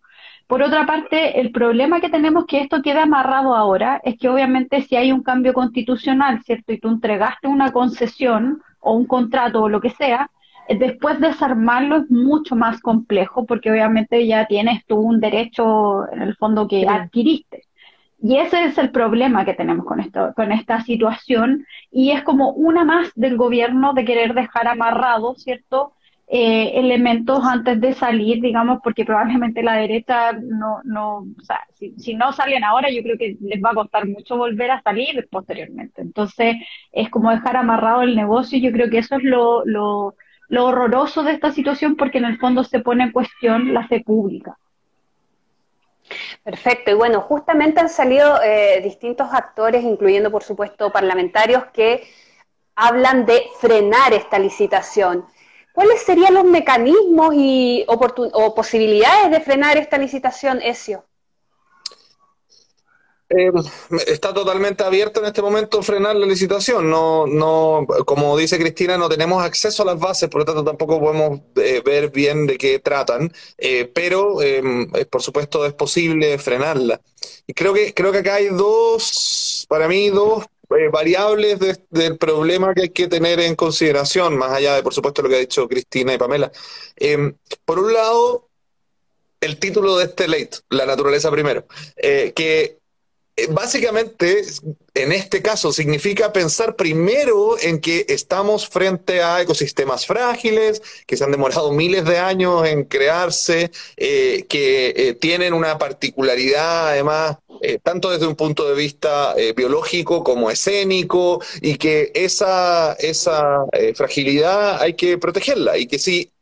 Por 0.52 0.62
otra 0.62 0.84
parte, 0.84 1.40
el 1.40 1.50
problema 1.50 1.98
que 2.02 2.10
tenemos 2.10 2.44
que 2.44 2.60
esto 2.60 2.82
quede 2.82 2.98
amarrado 2.98 3.54
ahora 3.54 4.02
es 4.04 4.18
que 4.18 4.28
obviamente 4.28 4.82
si 4.82 4.96
hay 4.96 5.10
un 5.10 5.22
cambio 5.22 5.54
constitucional, 5.54 6.42
¿cierto? 6.44 6.74
Y 6.74 6.78
tú 6.78 6.88
entregaste 6.88 7.48
una 7.48 7.72
concesión 7.72 8.60
o 8.78 8.92
un 8.92 9.06
contrato 9.06 9.62
o 9.62 9.70
lo 9.70 9.80
que 9.80 9.88
sea, 9.88 10.30
eh, 10.68 10.76
después 10.76 11.18
desarmarlo 11.20 11.96
es 11.96 12.10
mucho 12.10 12.54
más 12.54 12.82
complejo 12.82 13.46
porque 13.46 13.70
obviamente 13.70 14.26
ya 14.26 14.44
tienes 14.44 14.84
tú 14.84 14.96
un 14.96 15.20
derecho 15.20 16.06
en 16.12 16.20
el 16.20 16.36
fondo 16.36 16.68
que 16.68 16.86
adquiriste. 16.86 17.62
Y 18.22 18.36
ese 18.36 18.64
es 18.66 18.76
el 18.76 18.90
problema 18.90 19.46
que 19.46 19.54
tenemos 19.54 19.86
con 19.86 20.00
esto, 20.00 20.34
con 20.36 20.52
esta 20.52 20.82
situación, 20.82 21.64
y 21.90 22.10
es 22.10 22.22
como 22.24 22.50
una 22.50 22.84
más 22.84 23.10
del 23.14 23.38
gobierno 23.38 23.94
de 23.94 24.04
querer 24.04 24.34
dejar 24.34 24.68
amarrado, 24.68 25.34
¿cierto? 25.34 25.94
Eh, 26.34 26.80
elementos 26.80 27.44
antes 27.44 27.78
de 27.78 27.92
salir, 27.92 28.40
digamos, 28.40 28.78
porque 28.82 29.04
probablemente 29.04 29.62
la 29.62 29.74
derecha 29.74 30.32
no, 30.32 30.80
no, 30.82 31.18
o 31.18 31.44
sea, 31.44 31.60
si, 31.74 32.14
no 32.14 32.32
salen 32.32 32.64
ahora, 32.64 32.88
yo 32.88 33.02
creo 33.02 33.18
que 33.18 33.36
les 33.38 33.62
va 33.62 33.72
a 33.72 33.74
costar 33.74 34.08
mucho 34.08 34.38
volver 34.38 34.70
a 34.70 34.80
salir 34.80 35.28
posteriormente. 35.30 36.00
Entonces, 36.00 36.56
es 36.90 37.10
como 37.10 37.30
dejar 37.30 37.58
amarrado 37.58 38.00
el 38.00 38.16
negocio, 38.16 38.56
y 38.56 38.62
yo 38.62 38.72
creo 38.72 38.88
que 38.88 38.96
eso 38.96 39.16
es 39.16 39.24
lo, 39.24 39.62
lo, 39.66 40.14
lo 40.48 40.64
horroroso 40.64 41.22
de 41.22 41.32
esta 41.32 41.52
situación, 41.52 41.96
porque 41.96 42.16
en 42.16 42.24
el 42.24 42.38
fondo 42.38 42.64
se 42.64 42.80
pone 42.80 43.04
en 43.04 43.12
cuestión 43.12 43.74
la 43.74 43.86
fe 43.86 44.00
pública. 44.00 44.56
Perfecto, 46.42 46.92
y 46.92 46.94
bueno, 46.94 47.20
justamente 47.20 47.80
han 47.80 47.90
salido 47.90 48.42
eh, 48.42 48.80
distintos 48.82 49.28
actores, 49.34 49.84
incluyendo 49.84 50.30
por 50.30 50.42
supuesto 50.42 50.90
parlamentarios, 50.90 51.64
que 51.74 52.04
hablan 52.74 53.26
de 53.26 53.42
frenar 53.60 54.14
esta 54.14 54.38
licitación. 54.38 55.26
¿Cuáles 55.72 56.02
serían 56.02 56.34
los 56.34 56.44
mecanismos 56.44 57.34
y 57.34 57.84
o 57.88 58.54
posibilidades 58.54 59.30
de 59.30 59.40
frenar 59.40 59.76
esta 59.78 59.98
licitación, 59.98 60.60
Ezio? 60.62 61.04
eh, 63.34 63.50
está 64.06 64.34
totalmente 64.34 64.84
abierto 64.84 65.20
en 65.20 65.26
este 65.26 65.42
momento 65.42 65.82
frenar 65.82 66.16
la 66.16 66.26
licitación. 66.26 66.88
No, 66.90 67.26
no, 67.26 67.86
como 68.04 68.36
dice 68.36 68.58
Cristina, 68.58 68.98
no 68.98 69.08
tenemos 69.08 69.42
acceso 69.42 69.82
a 69.82 69.86
las 69.86 69.98
bases, 69.98 70.28
por 70.28 70.40
lo 70.40 70.44
tanto 70.44 70.64
tampoco 70.64 71.00
podemos 71.00 71.40
eh, 71.56 71.82
ver 71.84 72.10
bien 72.10 72.46
de 72.46 72.58
qué 72.58 72.78
tratan. 72.78 73.32
Eh, 73.58 73.90
pero, 73.92 74.42
em, 74.42 74.90
por 75.10 75.22
supuesto, 75.22 75.64
es 75.66 75.72
posible 75.72 76.38
frenarla. 76.38 77.00
Y 77.46 77.54
creo 77.54 77.72
que 77.72 77.94
creo 77.94 78.12
que 78.12 78.18
acá 78.18 78.34
hay 78.34 78.48
dos, 78.48 79.66
para 79.68 79.88
mí, 79.88 80.10
dos 80.10 80.44
variables 80.90 81.58
del 81.90 82.18
problema 82.18 82.74
que 82.74 82.82
hay 82.82 82.88
que 82.90 83.08
tener 83.08 83.40
en 83.40 83.54
consideración, 83.54 84.36
más 84.36 84.52
allá 84.52 84.74
de, 84.74 84.82
por 84.82 84.94
supuesto, 84.94 85.22
lo 85.22 85.28
que 85.28 85.36
ha 85.36 85.40
dicho 85.40 85.68
Cristina 85.68 86.14
y 86.14 86.18
Pamela. 86.18 86.50
Em, 86.96 87.34
por 87.64 87.78
un 87.78 87.92
lado, 87.92 88.48
el 89.40 89.58
título 89.58 89.98
de 89.98 90.04
este 90.04 90.28
late, 90.28 90.58
La 90.68 90.86
naturaleza 90.86 91.30
primero, 91.30 91.66
que 91.96 92.32
eh, 92.34 92.78
básicamente, 93.50 94.42
en 94.94 95.12
este 95.12 95.40
caso, 95.40 95.72
significa 95.72 96.32
pensar 96.32 96.76
primero 96.76 97.58
en 97.58 97.80
que 97.80 98.04
estamos 98.08 98.68
frente 98.68 99.22
a 99.22 99.40
ecosistemas 99.40 100.06
frágiles, 100.06 100.82
que 101.06 101.16
se 101.16 101.24
han 101.24 101.30
demorado 101.30 101.72
miles 101.72 102.04
de 102.04 102.18
años 102.18 102.66
en 102.66 102.84
crearse, 102.84 103.70
eh, 103.96 104.44
que 104.48 104.92
eh, 104.96 105.14
tienen 105.14 105.54
una 105.54 105.78
particularidad, 105.78 106.90
además, 106.90 107.38
tanto 107.84 108.10
desde 108.10 108.26
un 108.26 108.34
punto 108.34 108.68
de 108.68 108.74
vista 108.74 109.36
biológico 109.54 110.24
como 110.24 110.50
escénico, 110.50 111.40
y 111.60 111.76
que 111.76 112.10
esa, 112.12 112.94
esa 112.94 113.64
fragilidad 113.94 114.82
hay 114.82 114.94
que 114.94 115.16
protegerla, 115.16 115.78
y 115.78 115.86
que 115.86 116.00
si 116.00 116.32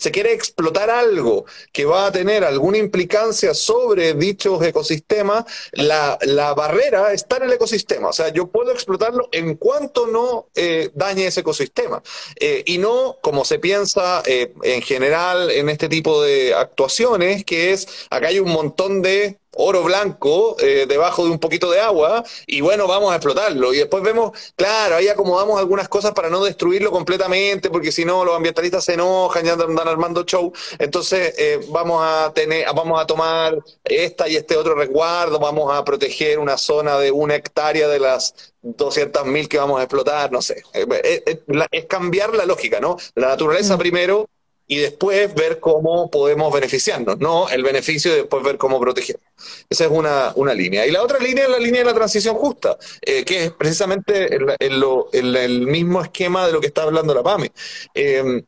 se 0.00 0.10
quiere 0.10 0.32
explotar 0.32 0.88
algo 0.88 1.44
que 1.72 1.84
va 1.84 2.06
a 2.06 2.12
tener 2.12 2.42
alguna 2.42 2.78
implicancia 2.78 3.52
sobre 3.52 4.14
dichos 4.14 4.64
ecosistemas, 4.64 5.44
la, 5.72 6.16
barrera 6.56 7.12
está 7.12 7.36
en 7.36 7.42
el 7.44 7.52
ecosistema. 7.52 8.08
O 8.08 8.12
sea, 8.12 8.30
yo 8.30 8.46
puedo 8.46 8.72
explotarlo 8.72 9.28
en 9.30 9.56
cuanto 9.56 10.06
no 10.06 10.48
eh, 10.54 10.90
dañe 10.94 11.26
ese 11.26 11.40
ecosistema. 11.40 12.02
Eh, 12.40 12.62
y 12.64 12.78
no 12.78 13.18
como 13.20 13.44
se 13.44 13.58
piensa 13.58 14.22
eh, 14.24 14.54
en 14.62 14.80
general 14.80 15.50
en 15.50 15.68
este 15.68 15.90
tipo 15.90 16.22
de 16.22 16.54
actuaciones, 16.54 17.44
que 17.44 17.72
es, 17.72 17.86
acá 18.08 18.28
hay 18.28 18.40
un 18.40 18.50
montón 18.50 19.02
de 19.02 19.39
oro 19.56 19.82
blanco 19.82 20.56
eh, 20.60 20.86
debajo 20.88 21.24
de 21.24 21.30
un 21.30 21.38
poquito 21.38 21.70
de 21.70 21.80
agua 21.80 22.24
y 22.46 22.60
bueno, 22.60 22.86
vamos 22.86 23.12
a 23.12 23.16
explotarlo. 23.16 23.74
Y 23.74 23.78
después 23.78 24.02
vemos, 24.02 24.32
claro, 24.56 24.96
ahí 24.96 25.08
acomodamos 25.08 25.58
algunas 25.58 25.88
cosas 25.88 26.12
para 26.12 26.30
no 26.30 26.42
destruirlo 26.44 26.90
completamente, 26.90 27.70
porque 27.70 27.92
si 27.92 28.04
no 28.04 28.24
los 28.24 28.36
ambientalistas 28.36 28.84
se 28.84 28.94
enojan 28.94 29.46
y 29.46 29.48
andan, 29.48 29.78
armando 29.88 30.24
show. 30.24 30.52
Entonces 30.78 31.34
eh, 31.38 31.60
vamos 31.68 32.02
a 32.04 32.32
tener, 32.32 32.66
vamos 32.74 33.00
a 33.00 33.06
tomar 33.06 33.58
esta 33.84 34.28
y 34.28 34.36
este 34.36 34.56
otro 34.56 34.74
resguardo, 34.74 35.38
vamos 35.38 35.72
a 35.72 35.84
proteger 35.84 36.38
una 36.38 36.56
zona 36.56 36.98
de 36.98 37.10
una 37.10 37.34
hectárea 37.34 37.88
de 37.88 37.98
las 37.98 38.34
200.000 38.62 39.48
que 39.48 39.58
vamos 39.58 39.80
a 39.80 39.84
explotar, 39.84 40.30
no 40.30 40.42
sé. 40.42 40.62
Eh, 40.74 41.40
es 41.70 41.86
cambiar 41.86 42.34
la 42.34 42.46
lógica, 42.46 42.80
¿no? 42.80 42.96
La 43.14 43.28
naturaleza 43.28 43.76
primero 43.78 44.28
y 44.70 44.76
después 44.76 45.34
ver 45.34 45.58
cómo 45.58 46.08
podemos 46.12 46.54
beneficiarnos, 46.54 47.18
no 47.18 47.48
el 47.48 47.64
beneficio 47.64 48.12
y 48.12 48.18
después 48.18 48.44
ver 48.44 48.56
cómo 48.56 48.78
protegernos. 48.78 49.26
Esa 49.68 49.86
es 49.86 49.90
una, 49.90 50.32
una 50.36 50.54
línea. 50.54 50.86
Y 50.86 50.92
la 50.92 51.02
otra 51.02 51.18
línea 51.18 51.42
es 51.42 51.50
la 51.50 51.58
línea 51.58 51.80
de 51.80 51.86
la 51.86 51.94
transición 51.94 52.36
justa, 52.36 52.78
eh, 53.02 53.24
que 53.24 53.46
es 53.46 53.50
precisamente 53.50 54.32
el, 54.32 55.34
el, 55.36 55.66
mismo 55.66 56.00
esquema 56.00 56.46
de 56.46 56.52
lo 56.52 56.60
que 56.60 56.68
está 56.68 56.84
hablando 56.84 57.12
la 57.12 57.24
PAME. 57.24 57.50
Eh, 57.94 58.44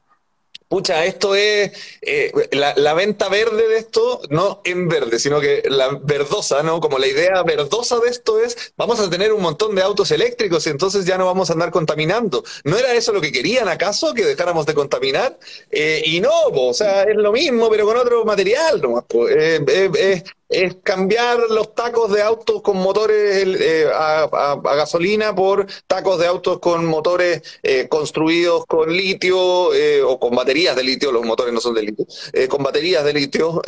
pucha, 0.73 1.05
esto 1.05 1.35
es 1.35 1.71
eh, 2.01 2.33
la, 2.53 2.95
venta 2.95 3.29
verde 3.29 3.69
de 3.69 3.77
esto, 3.77 4.23
no 4.31 4.63
en 4.65 4.89
verde, 4.89 5.19
sino 5.19 5.39
que 5.39 5.63
la 5.69 6.01
verdosa, 6.03 6.63
¿no? 6.63 6.81
Como 6.81 6.99
la 6.99 7.07
idea 7.07 7.43
verdosa 7.43 7.99
de 7.99 8.09
esto 8.09 8.41
es, 8.41 8.73
vamos 8.75 8.99
a 8.99 9.11
tener 9.11 9.35
un 9.35 9.43
montón 9.43 9.75
de 9.75 9.83
autos 9.83 10.11
eléctricos 10.13 10.67
y 10.67 10.71
entonces 10.71 11.05
ya 11.05 11.19
no 11.19 11.27
vamos 11.27 11.51
a 11.51 11.53
andar 11.53 11.71
contaminando. 11.71 12.43
¿No 12.65 12.79
era 12.79 12.95
eso 12.95 13.13
lo 13.13 13.21
que 13.21 13.33
querían 13.33 13.69
acaso, 13.69 14.15
que 14.15 14.25
dejáramos 14.25 14.65
de 14.65 14.73
contaminar? 14.73 15.39
Eh, 15.71 16.05
y 16.07 16.23
no, 16.23 16.33
o 16.55 16.73
sea, 16.73 17.03
es 17.03 17.17
lo 17.17 17.33
mismo, 17.33 17.69
pero 17.69 17.85
con 17.85 17.99
otro 17.99 18.25
material, 18.25 18.81
¿no? 18.81 19.07
Eh, 19.29 20.25
es 20.53 20.77
cambiar 20.83 21.39
los 21.51 21.75
tacos 21.75 22.13
de 22.13 22.23
autos 22.23 22.63
con 22.63 22.77
motores 22.77 23.47
eh, 23.61 23.87
a, 23.93 24.61
gasolina 24.63 25.35
por 25.35 25.67
tacos 25.87 26.19
de 26.19 26.27
autos 26.27 26.59
con 26.59 26.85
motores 26.85 27.43
eh, 27.63 27.89
construidos 27.89 28.67
con 28.67 28.93
litio 28.93 29.73
eh, 29.75 30.03
o 30.03 30.21
con 30.21 30.35
baterías 30.35 30.77
de 30.77 30.85
litio, 30.85 31.11
los 31.11 31.25
motores 31.25 31.55
no 31.55 31.61
son 31.61 31.75
de 31.75 31.83
litio, 31.83 32.07
con 32.49 32.63
baterías 32.63 33.05
de 33.05 33.15
litio 33.15 33.63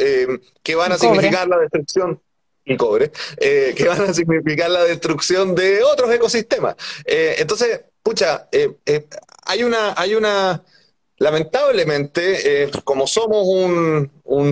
que 0.62 0.74
van 0.74 0.92
a 0.92 0.98
significar 0.98 1.48
la 1.48 1.58
destrucción 1.58 2.20
y 2.66 2.76
cobre, 2.76 3.10
que 3.38 3.86
van 3.88 4.02
a 4.02 4.14
significar 4.14 4.70
la 4.70 4.84
destrucción 4.84 5.54
de 5.54 5.82
otros 5.82 6.12
ecosistemas. 6.12 6.76
entonces, 7.06 7.82
pucha, 8.02 8.48
hay 9.46 9.62
una, 9.62 9.94
hay 9.96 10.14
una 10.14 10.62
Lamentablemente, 11.18 12.64
eh, 12.64 12.70
como 12.82 13.06
somos 13.06 13.46
un, 13.46 14.10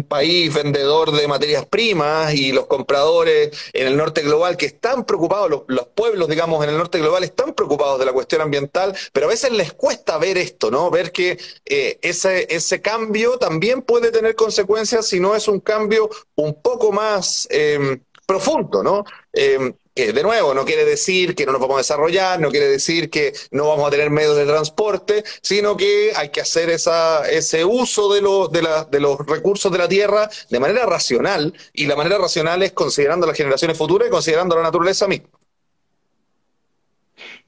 país 0.09 0.53
vendedor 0.55 1.11
de 1.11 1.27
materias 1.27 1.67
primas 1.67 2.35
y 2.35 2.53
los 2.53 2.67
compradores 2.67 3.51
en 3.73 3.87
el 3.87 3.97
norte 3.97 4.23
global 4.23 4.57
que 4.57 4.67
están 4.67 5.05
preocupados, 5.05 5.65
los, 5.67 5.87
pueblos, 5.89 6.29
digamos, 6.29 6.63
en 6.63 6.71
el 6.71 6.79
norte 6.79 6.99
global 6.99 7.25
están 7.25 7.53
preocupados 7.53 7.99
de 7.99 8.07
la 8.07 8.13
cuestión 8.13 8.41
ambiental, 8.43 8.97
pero 9.13 9.27
a 9.27 9.31
veces 9.31 9.51
les 9.53 9.73
cuesta 9.73 10.19
ver 10.19 10.39
esto, 10.39 10.71
¿no? 10.71 10.91
Ver 10.91 11.11
que 11.11 11.39
eh, 11.65 11.99
ese, 12.03 12.81
cambio 12.81 13.39
también 13.39 13.83
puede 13.83 14.13
tener 14.13 14.35
consecuencias 14.35 15.07
si 15.07 15.19
no 15.19 15.35
es 15.35 15.49
un 15.49 15.61
cambio 15.61 16.09
un 16.37 16.55
poco 16.55 16.93
más 16.93 17.49
eh, 17.51 18.01
profundo, 18.27 18.83
¿no? 18.83 19.05
Que 19.95 20.13
de 20.13 20.23
nuevo 20.23 20.55
no 20.55 20.65
quiere 20.65 20.85
decir 20.85 21.35
que 21.35 21.45
no 21.45 21.53
nos 21.53 21.61
vamos 21.61 21.77
a 21.77 21.79
desarrollar, 21.79 22.41
no 22.41 22.51
quiere 22.51 22.69
decir 22.69 23.11
que 23.11 23.33
no 23.51 23.69
vamos 23.69 23.87
a 23.87 23.91
tener 23.91 24.11
medios 24.11 24.37
de 24.37 24.47
transporte, 24.47 25.25
sino 25.43 25.77
que 25.77 26.13
hay 26.17 26.31
que 26.31 26.41
hacer 26.41 26.71
ese 26.71 27.65
uso 27.65 28.13
de, 28.13 28.21
de, 28.21 28.69
de 28.91 29.01
los 29.01 29.19
recursos 29.27 29.71
de 29.71 29.79
la 29.79 29.89
tierra 29.89 30.31
de 30.49 30.61
manera 30.61 30.87
racional, 30.87 31.53
y 31.73 31.87
la 31.87 31.97
manera 31.97 32.19
racional 32.19 32.63
es 32.63 32.73
considerando 32.73 33.27
las 33.27 33.37
generaciones 33.37 33.77
futuras 33.77 34.09
y 34.09 34.11
considerando 34.11 34.57
la 34.57 34.63
naturaleza 34.63 35.07
misma. 35.07 35.29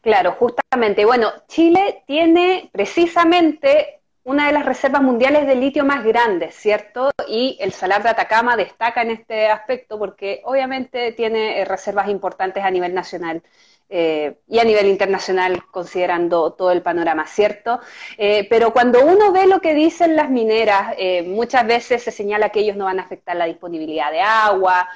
Claro, 0.02 0.32
justamente. 0.32 1.06
Bueno, 1.06 1.32
Chile 1.48 2.02
tiene 2.06 2.68
precisamente 2.72 4.00
una 4.24 4.46
de 4.46 4.52
las 4.52 4.64
reservas 4.64 5.02
mundiales 5.02 5.46
de 5.46 5.54
litio 5.54 5.84
más 5.84 6.02
grandes, 6.02 6.54
¿cierto? 6.54 7.10
Y 7.28 7.58
el 7.60 7.72
Salar 7.72 8.02
de 8.02 8.08
Atacama 8.08 8.56
destaca 8.56 9.02
en 9.02 9.10
este 9.10 9.48
aspecto 9.48 9.98
porque 9.98 10.40
obviamente 10.44 11.12
tiene 11.12 11.60
eh, 11.60 11.64
reservas 11.66 12.08
importantes 12.08 12.64
a 12.64 12.70
nivel 12.70 12.94
nacional. 12.94 13.42
Eh, 13.90 14.38
y 14.48 14.58
a 14.58 14.64
nivel 14.64 14.86
internacional, 14.86 15.62
considerando 15.70 16.54
todo 16.54 16.72
el 16.72 16.80
panorama, 16.80 17.26
¿cierto? 17.26 17.80
Eh, 18.16 18.46
pero 18.48 18.72
cuando 18.72 19.04
uno 19.04 19.30
ve 19.30 19.46
lo 19.46 19.60
que 19.60 19.74
dicen 19.74 20.16
las 20.16 20.30
mineras, 20.30 20.96
muchas 21.26 21.66
veces 21.66 22.02
se 22.02 22.10
señala 22.10 22.48
que 22.48 22.60
ellos 22.60 22.76
no 22.76 22.86
van 22.86 22.98
a 22.98 23.02
afectar 23.02 23.36
la 23.36 23.44
disponibilidad 23.44 24.10
de 24.10 24.22
agua, 24.22 24.88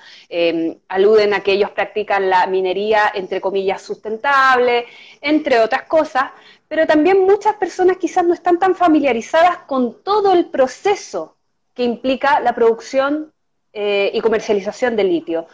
aluden 0.88 1.34
a 1.34 1.40
que 1.40 1.52
ellos 1.52 1.70
practican 1.70 2.30
la 2.30 2.46
minería, 2.46 3.12
entre 3.14 3.42
comillas, 3.42 3.82
sustentable, 3.82 4.86
entre 5.20 5.60
otras 5.60 5.82
cosas, 5.82 6.30
pero 6.68 6.86
también 6.86 7.20
muchas 7.22 7.56
personas 7.56 7.96
quizás 7.96 8.24
no 8.24 8.34
están 8.34 8.58
tan 8.58 8.74
familiarizadas 8.74 9.58
con 9.66 10.02
todo 10.02 10.32
el 10.34 10.46
proceso 10.46 11.36
que 11.74 11.82
implica 11.82 12.40
la 12.40 12.54
producción 12.54 13.32
eh, 13.72 14.10
y 14.12 14.20
comercialización 14.20 14.96
del 14.96 15.08
litio. 15.08 15.46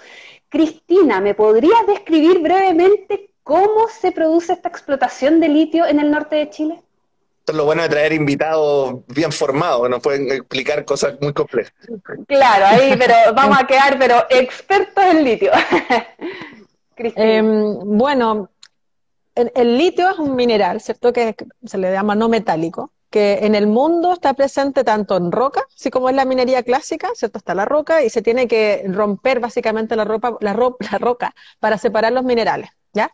Cristina, 0.49 1.21
¿me 1.21 1.35
podrías 1.35 1.87
describir 1.87 2.41
brevemente 2.41 3.31
cómo 3.43 3.89
se 3.89 4.13
produce 4.13 4.53
esta 4.53 4.69
explotación 4.69 5.41
de 5.41 5.49
litio 5.49 5.87
en 5.87 6.01
el 6.01 6.11
norte 6.11 6.37
de 6.37 6.51
Chile? 6.51 6.81
Esto 7.41 7.53
es 7.53 7.59
lo 7.59 7.67
bueno 7.67 7.83
de 7.83 7.91
traer 7.91 8.15
invitados 8.15 9.05
bien 9.09 9.31
formados, 9.31 9.91
nos 9.91 10.01
pueden 10.01 10.33
explicar 10.33 10.83
cosas 10.87 11.21
muy 11.21 11.35
complejas. 11.35 11.75
Claro, 12.27 12.65
ahí, 12.67 12.97
pero 12.99 13.15
vamos 13.35 13.59
a 13.61 13.67
quedar, 13.67 13.99
pero 13.99 14.25
expertos 14.31 15.05
en 15.05 15.25
litio. 15.25 15.53
Em, 16.97 17.77
bueno, 17.99 18.51
el, 19.35 19.79
litio 19.79 20.11
es 20.11 20.19
un 20.19 20.35
mineral, 20.37 20.81
¿cierto? 20.81 21.13
Que 21.13 21.35
se 21.65 21.79
le 21.79 21.93
llama 21.93 22.15
no 22.15 22.29
metálico, 22.29 22.93
que 23.11 23.41
en 23.43 23.55
el 23.55 23.67
mundo 23.67 24.13
está 24.13 24.35
presente 24.35 24.85
tanto 24.85 25.17
en 25.17 25.33
roca, 25.33 25.65
así 25.77 25.91
como 25.91 26.09
es 26.09 26.17
la 26.17 26.25
minería 26.25 26.63
clásica, 26.63 27.09
¿cierto? 27.15 27.39
Está 27.39 27.55
la 27.55 27.65
roca 27.65 28.03
y 28.03 28.11
se 28.11 28.23
tiene 28.23 28.49
que 28.49 28.85
romper 28.89 29.41
básicamente 29.41 29.97
la, 29.97 30.05
ropa, 30.05 30.37
la, 30.41 30.53
la 30.91 30.99
roca 30.99 31.35
para 31.61 31.79
separar 31.79 32.13
los 32.13 32.25
minerales, 32.25 32.71
¿ya? 32.93 33.11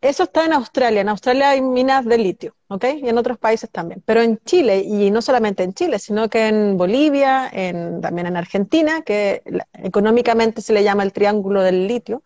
Eso 0.00 0.24
está 0.24 0.44
en 0.44 0.52
Australia. 0.52 1.00
En 1.00 1.08
Australia 1.08 1.50
hay 1.50 1.62
minas 1.62 2.04
de 2.04 2.18
litio, 2.18 2.56
¿ok? 2.66 2.86
Y 3.00 3.08
en 3.08 3.18
otros 3.18 3.38
países 3.38 3.70
también. 3.70 4.02
Pero 4.04 4.20
en 4.20 4.40
Chile, 4.44 4.80
y 4.80 5.12
no 5.12 5.22
solamente 5.22 5.62
en 5.62 5.74
Chile, 5.74 6.00
sino 6.00 6.28
que 6.28 6.48
en 6.48 6.76
Bolivia, 6.76 7.48
en, 7.52 8.00
también 8.00 8.26
en 8.26 8.36
Argentina, 8.36 9.02
que 9.02 9.42
económicamente 9.74 10.60
se 10.60 10.72
le 10.72 10.82
llama 10.82 11.04
el 11.04 11.12
triángulo 11.12 11.62
del 11.62 11.86
litio, 11.86 12.24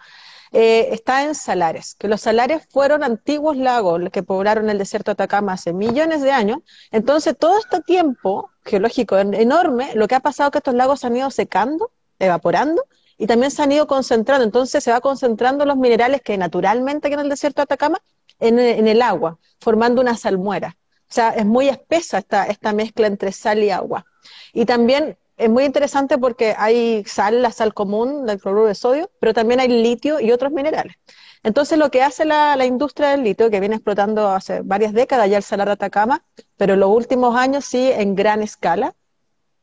eh, 0.53 0.89
está 0.93 1.25
en 1.25 1.35
salares, 1.35 1.95
que 1.99 2.09
los 2.09 2.21
salares 2.21 2.67
fueron 2.71 3.03
antiguos 3.03 3.57
lagos 3.57 4.01
que 4.13 4.23
poblaron 4.23 4.71
el 4.71 4.79
desierto 4.79 5.11
de 5.11 5.13
Atacama 5.13 5.55
hace 5.55 5.73
millones 5.73 6.23
de 6.23 6.33
años. 6.33 6.59
Entonces, 6.91 7.37
todo 7.39 7.59
este 7.59 7.81
tiempo 7.81 8.51
geológico 8.65 9.19
enorme, 9.19 9.95
lo 9.95 10.09
que 10.09 10.15
ha 10.15 10.21
pasado 10.21 10.49
es 10.49 10.53
que 10.53 10.59
estos 10.59 10.75
lagos 10.75 11.05
han 11.05 11.17
ido 11.17 11.31
secando, 11.31 11.91
evaporando, 12.19 12.85
y 13.19 13.27
también 13.27 13.51
se 13.51 13.63
han 13.63 13.73
ido 13.73 13.87
concentrando. 13.87 14.45
Entonces 14.45 14.85
se 14.85 14.93
va 14.93 15.01
concentrando 15.01 15.65
los 15.65 15.77
minerales 15.77 16.23
que 16.23 16.37
naturalmente 16.37 17.13
en 17.13 17.21
el 17.21 17.29
desierto 17.29 17.61
de 17.61 17.65
Atacama 17.65 17.99
en, 18.39 18.59
el 18.59 19.03
agua, 19.03 19.39
formando 19.61 20.03
una 20.03 20.17
salmuera. 20.17 20.77
O 21.09 21.13
sea, 21.13 21.31
es 21.31 21.47
muy 21.47 21.69
espesa 21.69 22.19
esta 22.19 22.73
mezcla 22.73 23.07
entre 23.07 23.33
sal 23.33 23.63
y 23.63 23.71
agua. 23.71 24.05
Y 24.53 24.67
también 24.67 25.17
es 25.37 25.51
muy 25.51 25.65
interesante 25.65 26.19
porque 26.19 26.55
hay 26.57 27.05
sal, 27.05 27.43
la 27.43 27.53
sal 27.53 27.75
común 27.75 28.27
del 28.27 28.41
cloruro 28.41 28.67
de 28.67 28.75
sodio, 28.75 29.11
pero 29.21 29.35
también 29.35 29.61
hay 29.61 29.69
litio 29.69 30.19
y 30.19 30.33
otros 30.33 30.51
minerales. 30.53 30.97
Entonces, 31.43 31.79
lo 31.79 31.91
que 31.91 32.03
hace 32.03 32.25
la, 32.25 32.65
industria 32.65 33.11
del 33.11 33.23
litio, 33.23 33.51
que 33.51 33.61
viene 33.61 33.77
explotando 33.77 34.29
hace 34.29 34.63
varias 34.63 34.93
décadas 34.93 35.29
ya 35.29 35.37
el 35.37 35.43
salar 35.43 35.69
de 35.69 35.75
Atacama, 35.75 36.25
pero 36.57 36.75
en 36.75 36.81
los 36.81 36.91
últimos 36.91 37.37
años 37.37 37.65
sí 37.65 37.91
en 37.93 38.15
gran 38.15 38.43
escala, 38.43 38.95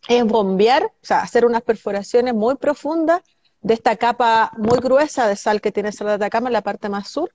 es 0.08 0.24
bombear, 0.26 0.84
o 0.84 0.92
sea, 1.02 1.22
hacer 1.22 1.46
unas 1.46 1.62
perforaciones 1.62 2.34
muy 2.34 2.56
profundas 2.56 3.22
de 3.62 3.74
esta 3.74 3.96
capa 3.96 4.52
muy 4.58 4.78
gruesa 4.80 5.28
de 5.28 5.36
sal 5.36 5.62
que 5.62 5.72
tiene 5.72 5.90
el 5.90 5.96
salar 5.96 6.20
de 6.20 6.26
Atacama 6.26 6.50
en 6.50 6.54
la 6.54 6.62
parte 6.62 6.90
más 6.90 7.08
sur, 7.08 7.34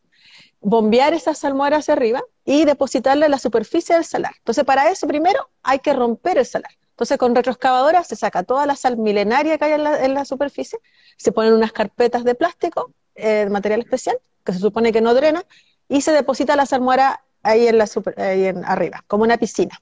bombear 0.60 1.14
esa 1.14 1.34
salmuera 1.34 1.78
hacia 1.78 1.94
arriba 1.94 2.22
y 2.44 2.64
depositarla 2.64 3.24
en 3.24 3.32
la 3.32 3.38
superficie 3.38 3.94
del 3.94 4.04
salar. 4.04 4.34
Entonces, 4.38 4.64
para 4.64 4.90
eso 4.90 5.06
primero 5.06 5.50
hay 5.62 5.80
que 5.80 5.92
romper 5.92 6.38
el 6.38 6.46
salar. 6.46 6.72
Entonces, 6.98 7.16
con 7.16 7.32
retroexcavadora 7.32 8.02
se 8.02 8.16
saca 8.16 8.42
toda 8.42 8.66
la 8.66 8.74
sal 8.74 8.96
milenaria 8.96 9.56
que 9.56 9.66
hay 9.66 9.72
en 9.74 10.14
la, 10.14 10.24
superficie, 10.24 10.80
se 11.16 11.30
ponen 11.30 11.52
unas 11.52 11.70
carpetas 11.70 12.24
de 12.24 12.34
plástico, 12.34 12.92
eh, 13.14 13.48
material 13.48 13.82
especial, 13.82 14.18
que 14.44 14.52
se 14.52 14.58
supone 14.58 14.90
que 14.90 15.00
no 15.00 15.14
drena, 15.14 15.44
y 15.88 16.00
se 16.00 16.10
deposita 16.10 16.56
la 16.56 16.66
salmuera 16.66 17.22
ahí 17.42 17.66
en 17.68 17.78
la 17.78 17.88
ahí 18.16 18.46
en 18.46 18.64
arriba, 18.64 19.04
como 19.06 19.24
una 19.24 19.38
piscina. 19.38 19.80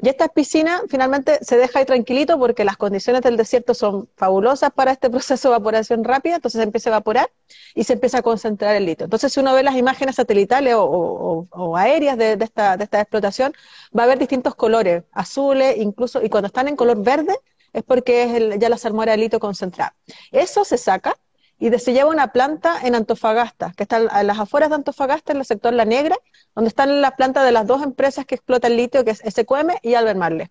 Y 0.00 0.08
esta 0.08 0.28
piscina 0.28 0.82
finalmente 0.88 1.38
se 1.42 1.56
deja 1.56 1.78
ahí 1.78 1.84
tranquilito 1.84 2.38
porque 2.38 2.64
las 2.64 2.76
condiciones 2.76 3.22
del 3.22 3.36
desierto 3.36 3.74
son 3.74 4.08
fabulosas 4.16 4.70
para 4.72 4.92
este 4.92 5.10
proceso 5.16 5.48
de 5.48 5.56
evaporación 5.56 6.04
rápida, 6.04 6.36
entonces 6.36 6.58
se 6.58 6.64
empieza 6.64 6.90
a 6.90 6.92
evaporar 6.92 7.30
y 7.74 7.84
se 7.84 7.94
empieza 7.94 8.18
a 8.18 8.22
concentrar 8.22 8.76
el 8.76 8.86
litio. 8.86 9.04
Entonces, 9.04 9.32
si 9.32 9.40
uno 9.40 9.54
ve 9.54 9.62
las 9.62 9.76
imágenes 9.76 10.16
satelitales 10.16 10.74
o, 10.76 11.76
aéreas 11.76 12.16
de, 12.18 12.36
esta, 12.40 12.76
de 12.76 12.84
esta 12.84 13.00
explotación, 13.00 13.52
va 13.96 14.02
a 14.02 14.06
haber 14.06 14.18
distintos 14.18 14.54
colores, 14.54 15.04
azules, 15.12 15.76
incluso, 15.78 16.22
y 16.22 16.28
cuando 16.28 16.46
están 16.48 16.68
en 16.68 16.76
color 16.76 17.02
verde 17.02 17.36
es 17.72 17.82
porque 17.82 18.22
es 18.22 18.58
ya 18.58 18.68
la 18.70 18.78
salmuera 18.78 19.12
de 19.12 19.18
litio 19.18 19.38
concentrada. 19.38 19.94
Eso 20.32 20.64
se 20.64 20.78
saca 20.78 21.16
y 21.58 21.70
se 21.78 21.92
lleva 21.92 22.10
una 22.10 22.32
planta 22.32 22.78
en 22.82 22.94
Antofagasta, 22.94 23.72
que 23.76 23.84
está 23.84 23.96
a 23.96 24.22
las 24.22 24.38
afueras 24.38 24.68
de 24.68 24.76
Antofagasta, 24.76 25.32
en 25.32 25.38
el 25.38 25.44
sector 25.44 25.72
La 25.72 25.84
Negra, 25.84 26.16
donde 26.54 26.68
están 26.68 27.00
las 27.00 27.12
plantas 27.12 27.44
de 27.44 27.52
las 27.52 27.66
dos 27.66 27.82
empresas 27.82 28.26
que 28.26 28.34
explotan 28.34 28.76
litio, 28.76 29.04
que 29.04 29.12
es 29.12 29.20
SQM 29.20 29.70
y 29.82 29.94
Albert. 29.94 30.50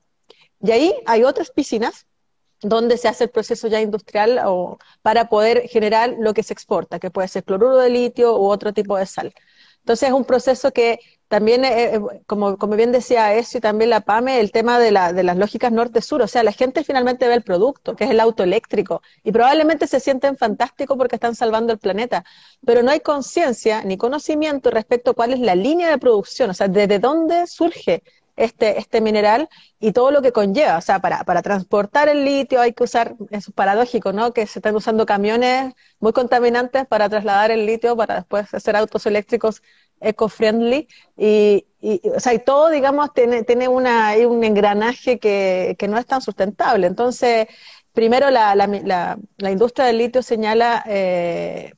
Y 0.61 0.71
ahí 0.71 0.93
hay 1.05 1.23
otras 1.23 1.51
piscinas 1.51 2.07
donde 2.61 2.97
se 2.97 3.07
hace 3.07 3.25
el 3.25 3.29
proceso 3.29 3.67
ya 3.67 3.81
industrial 3.81 4.41
o, 4.45 4.79
para 5.01 5.29
poder 5.29 5.67
generar 5.67 6.15
lo 6.19 6.33
que 6.33 6.41
se 6.41 6.53
exporta, 6.53 6.99
que 6.99 7.11
puede 7.11 7.27
ser 7.27 7.43
cloruro 7.43 7.77
de 7.77 7.89
litio 7.89 8.37
u 8.37 8.45
otro 8.45 8.73
tipo 8.73 8.97
de 8.97 9.05
sal. 9.05 9.33
Entonces 9.79 10.09
es 10.09 10.15
un 10.15 10.25
proceso 10.25 10.71
que 10.71 10.99
también, 11.27 11.65
eh, 11.65 11.95
eh, 11.95 11.99
como, 12.27 12.57
como, 12.57 12.75
bien 12.75 12.91
decía 12.91 13.33
eso 13.33 13.57
y 13.57 13.61
también 13.61 13.89
la 13.89 14.01
PAME, 14.01 14.39
el 14.39 14.51
tema 14.51 14.79
de, 14.79 14.91
la, 14.91 15.11
de 15.11 15.23
las 15.23 15.37
lógicas 15.37 15.71
norte-sur, 15.71 16.21
o 16.21 16.27
sea, 16.27 16.43
la 16.43 16.51
gente 16.51 16.83
finalmente 16.83 17.27
ve 17.27 17.33
el 17.33 17.43
producto, 17.43 17.95
que 17.95 18.03
es 18.03 18.11
el 18.11 18.19
auto 18.19 18.43
eléctrico, 18.43 19.01
y 19.23 19.31
probablemente 19.31 19.87
se 19.87 19.99
sienten 19.99 20.37
fantásticos 20.37 20.97
porque 20.97 21.15
están 21.15 21.35
salvando 21.35 21.73
el 21.73 21.79
planeta, 21.79 22.23
pero 22.65 22.83
no 22.83 22.91
hay 22.91 22.99
conciencia 22.99 23.83
ni 23.83 23.97
conocimiento 23.97 24.69
respecto 24.69 25.11
a 25.11 25.13
cuál 25.15 25.33
es 25.33 25.39
la 25.39 25.55
línea 25.55 25.89
de 25.89 25.97
producción, 25.97 26.51
o 26.51 26.53
sea, 26.53 26.67
desde 26.67 26.99
dónde 26.99 27.47
surge 27.47 28.03
este, 28.35 28.79
este 28.79 29.01
mineral 29.01 29.49
y 29.79 29.91
todo 29.93 30.11
lo 30.11 30.21
que 30.21 30.31
conlleva. 30.31 30.77
O 30.77 30.81
sea, 30.81 30.99
para, 30.99 31.23
para 31.23 31.41
transportar 31.41 32.09
el 32.09 32.25
litio 32.25 32.61
hay 32.61 32.73
que 32.73 32.83
usar, 32.83 33.15
es 33.31 33.51
paradójico, 33.51 34.13
¿no? 34.13 34.33
Que 34.33 34.45
se 34.47 34.59
están 34.59 34.75
usando 34.75 35.05
camiones 35.05 35.73
muy 35.99 36.13
contaminantes 36.13 36.85
para 36.87 37.09
trasladar 37.09 37.51
el 37.51 37.65
litio 37.65 37.95
para 37.95 38.15
después 38.15 38.53
hacer 38.53 38.75
autos 38.75 39.05
eléctricos 39.05 39.61
eco-friendly 39.99 40.87
y, 41.17 41.65
o 42.15 42.19
sea, 42.19 42.33
y 42.33 42.39
todo, 42.39 42.69
digamos, 42.69 43.13
tiene, 43.13 43.43
tiene 43.43 43.67
una, 43.67 44.13
un 44.27 44.43
engranaje 44.43 45.19
que, 45.19 45.75
que 45.77 45.87
no 45.87 45.97
es 45.97 46.05
tan 46.05 46.21
sustentable. 46.21 46.87
Entonces, 46.87 47.47
primero 47.95 48.29
la, 48.29 48.55
la, 48.55 49.17
la, 49.37 49.51
industria 49.51 49.85
del 49.85 49.97
litio 49.97 50.21
señala 50.21 50.83
eh, 50.87 51.73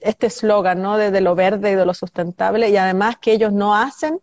este 0.00 0.26
eslogan, 0.26 0.82
¿no? 0.82 0.98
De, 0.98 1.20
lo 1.20 1.34
verde 1.34 1.70
y 1.70 1.74
de 1.74 1.86
lo 1.86 1.94
sustentable 1.94 2.68
y 2.68 2.76
además 2.76 3.16
que 3.18 3.32
ellos 3.32 3.52
no 3.52 3.74
hacen, 3.74 4.20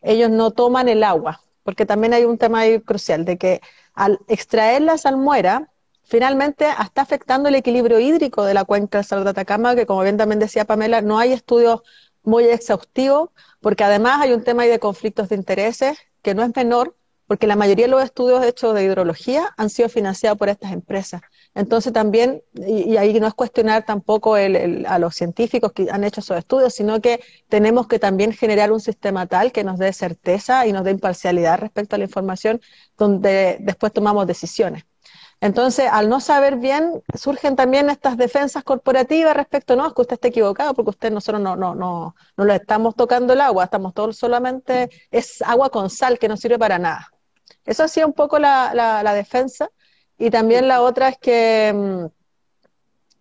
ellos 0.00 0.30
no 0.30 0.52
toman 0.52 0.88
el 0.88 1.04
agua, 1.04 1.42
porque 1.62 1.84
también 1.84 2.14
hay 2.14 2.24
un 2.24 2.38
tema 2.38 2.60
ahí 2.60 2.80
crucial 2.80 3.24
de 3.24 3.36
que 3.36 3.60
al 3.94 4.18
extraer 4.28 4.82
la 4.82 4.96
salmuera, 4.96 5.70
finalmente 6.04 6.66
está 6.80 7.02
afectando 7.02 7.48
el 7.48 7.56
equilibrio 7.56 8.00
hídrico 8.00 8.44
de 8.44 8.54
la 8.54 8.64
cuenca 8.64 9.02
del 9.02 9.24
de 9.24 9.30
Atacama, 9.30 9.74
que 9.74 9.86
como 9.86 10.02
bien 10.02 10.16
también 10.16 10.38
decía 10.38 10.64
Pamela, 10.64 11.02
no 11.02 11.18
hay 11.18 11.32
estudios 11.32 11.82
muy 12.30 12.44
exhaustivo, 12.44 13.32
porque 13.60 13.84
además 13.84 14.22
hay 14.22 14.32
un 14.32 14.44
tema 14.44 14.64
de 14.64 14.78
conflictos 14.78 15.28
de 15.28 15.36
intereses 15.36 15.98
que 16.22 16.34
no 16.34 16.42
es 16.42 16.54
menor, 16.56 16.96
porque 17.26 17.46
la 17.46 17.54
mayoría 17.54 17.84
de 17.86 17.90
los 17.92 18.02
estudios 18.02 18.44
hechos 18.44 18.74
de 18.74 18.82
hidrología 18.84 19.54
han 19.56 19.70
sido 19.70 19.88
financiados 19.88 20.36
por 20.38 20.48
estas 20.48 20.72
empresas. 20.72 21.20
Entonces 21.54 21.92
también, 21.92 22.42
y, 22.54 22.96
ahí 22.96 23.20
no 23.20 23.28
es 23.28 23.34
cuestionar 23.34 23.84
tampoco 23.84 24.34
a 24.34 24.98
los 24.98 25.14
científicos 25.14 25.72
que 25.72 25.88
han 25.90 26.02
hecho 26.02 26.20
esos 26.20 26.38
estudios, 26.38 26.74
sino 26.74 27.00
que 27.00 27.20
tenemos 27.48 27.86
que 27.86 28.00
también 28.00 28.32
generar 28.32 28.72
un 28.72 28.80
sistema 28.80 29.26
tal 29.26 29.52
que 29.52 29.62
nos 29.62 29.78
dé 29.78 29.92
certeza 29.92 30.66
y 30.66 30.72
nos 30.72 30.82
dé 30.84 30.90
imparcialidad 30.92 31.58
respecto 31.60 31.94
a 31.94 31.98
la 31.98 32.04
información, 32.04 32.60
donde 32.98 33.58
después 33.60 33.92
tomamos 33.92 34.26
decisiones. 34.26 34.89
Entonces, 35.40 35.88
al 35.90 36.08
no 36.10 36.20
saber 36.20 36.56
bien, 36.56 37.02
surgen 37.14 37.56
también 37.56 37.88
estas 37.88 38.18
defensas 38.18 38.62
corporativas 38.62 39.34
respecto, 39.34 39.74
no, 39.74 39.86
es 39.86 39.94
que 39.94 40.02
usted 40.02 40.14
está 40.14 40.28
equivocado, 40.28 40.74
porque 40.74 40.90
usted 40.90 41.10
nosotros 41.10 41.40
no, 41.40 41.56
no, 41.56 41.74
no, 41.74 42.14
no 42.36 42.44
le 42.44 42.56
estamos 42.56 42.94
tocando 42.94 43.32
el 43.32 43.40
agua, 43.40 43.64
estamos 43.64 43.94
todos 43.94 44.16
solamente, 44.18 44.90
es 45.10 45.40
agua 45.42 45.70
con 45.70 45.88
sal 45.88 46.18
que 46.18 46.28
no 46.28 46.36
sirve 46.36 46.58
para 46.58 46.78
nada. 46.78 47.10
Eso 47.64 47.84
ha 47.84 47.88
sido 47.88 48.06
un 48.06 48.12
poco 48.12 48.38
la, 48.38 48.72
la, 48.74 49.14
defensa. 49.14 49.70
Y 50.18 50.30
también 50.30 50.68
la 50.68 50.82
otra 50.82 51.08
es 51.08 51.18
que 51.18 51.72
mm, 51.74 52.06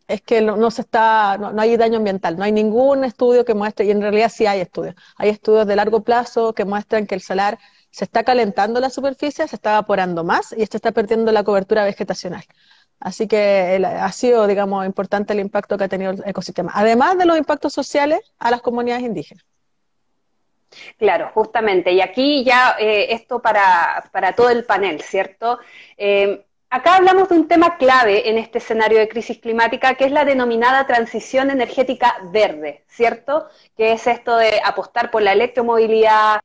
es 0.09 0.21
que 0.21 0.41
no, 0.41 0.71
se 0.71 0.81
está, 0.81 1.37
no, 1.37 1.53
no, 1.53 1.61
hay 1.61 1.77
daño 1.77 1.97
ambiental, 1.97 2.35
no 2.35 2.43
hay 2.43 2.51
ningún 2.51 3.03
estudio 3.05 3.45
que 3.45 3.53
muestre, 3.53 3.85
y 3.85 3.91
en 3.91 4.01
realidad 4.01 4.31
sí 4.33 4.45
hay 4.47 4.59
estudios, 4.59 4.95
hay 5.17 5.29
estudios 5.29 5.67
de 5.67 5.75
largo 5.75 6.03
plazo 6.03 6.53
que 6.53 6.65
muestran 6.65 7.05
que 7.05 7.13
el 7.15 7.21
salar 7.21 7.59
se 7.91 8.05
está 8.05 8.23
calentando 8.23 8.79
la 8.79 8.89
superficie, 8.89 9.47
se 9.47 9.55
está 9.55 9.71
evaporando 9.71 10.23
más 10.23 10.53
y 10.57 10.61
esto 10.61 10.77
está 10.77 10.91
perdiendo 10.91 11.31
la 11.31 11.43
cobertura 11.43 11.83
vegetacional. 11.83 12.43
Así 12.99 13.27
que 13.27 13.81
ha 13.85 14.11
sido, 14.11 14.45
digamos, 14.45 14.85
importante 14.85 15.33
el 15.33 15.39
impacto 15.39 15.77
que 15.77 15.85
ha 15.85 15.89
tenido 15.89 16.11
el 16.11 16.23
ecosistema, 16.25 16.71
además 16.75 17.17
de 17.17 17.25
los 17.25 17.37
impactos 17.37 17.73
sociales 17.73 18.19
a 18.39 18.51
las 18.51 18.61
comunidades 18.61 19.03
indígenas. 19.03 19.45
Claro, 20.97 21.31
justamente. 21.33 21.91
Y 21.93 22.01
aquí 22.01 22.43
ya 22.43 22.75
eh, 22.79 23.07
esto 23.13 23.41
para, 23.41 24.09
para, 24.11 24.33
todo 24.33 24.49
el 24.49 24.65
panel, 24.65 25.01
¿cierto? 25.01 25.59
Eh, 25.97 26.45
acá 26.69 26.97
hablamos 26.97 27.29
de 27.29 27.35
un 27.35 27.47
tema 27.47 27.77
clave 27.77 28.29
en 28.29 28.37
este 28.37 28.59
escenario 28.59 28.99
de 28.99 29.09
crisis 29.09 29.39
climática, 29.39 29.95
que 29.95 30.05
es 30.05 30.11
la 30.11 30.25
denominada 30.25 30.85
transición 30.85 31.49
energética 31.49 32.17
verde, 32.31 32.83
¿cierto? 32.87 33.47
Que 33.75 33.93
es 33.93 34.05
esto 34.05 34.37
de 34.37 34.61
apostar 34.63 35.09
por 35.09 35.23
la 35.23 35.33
electromovilidad, 35.33 36.41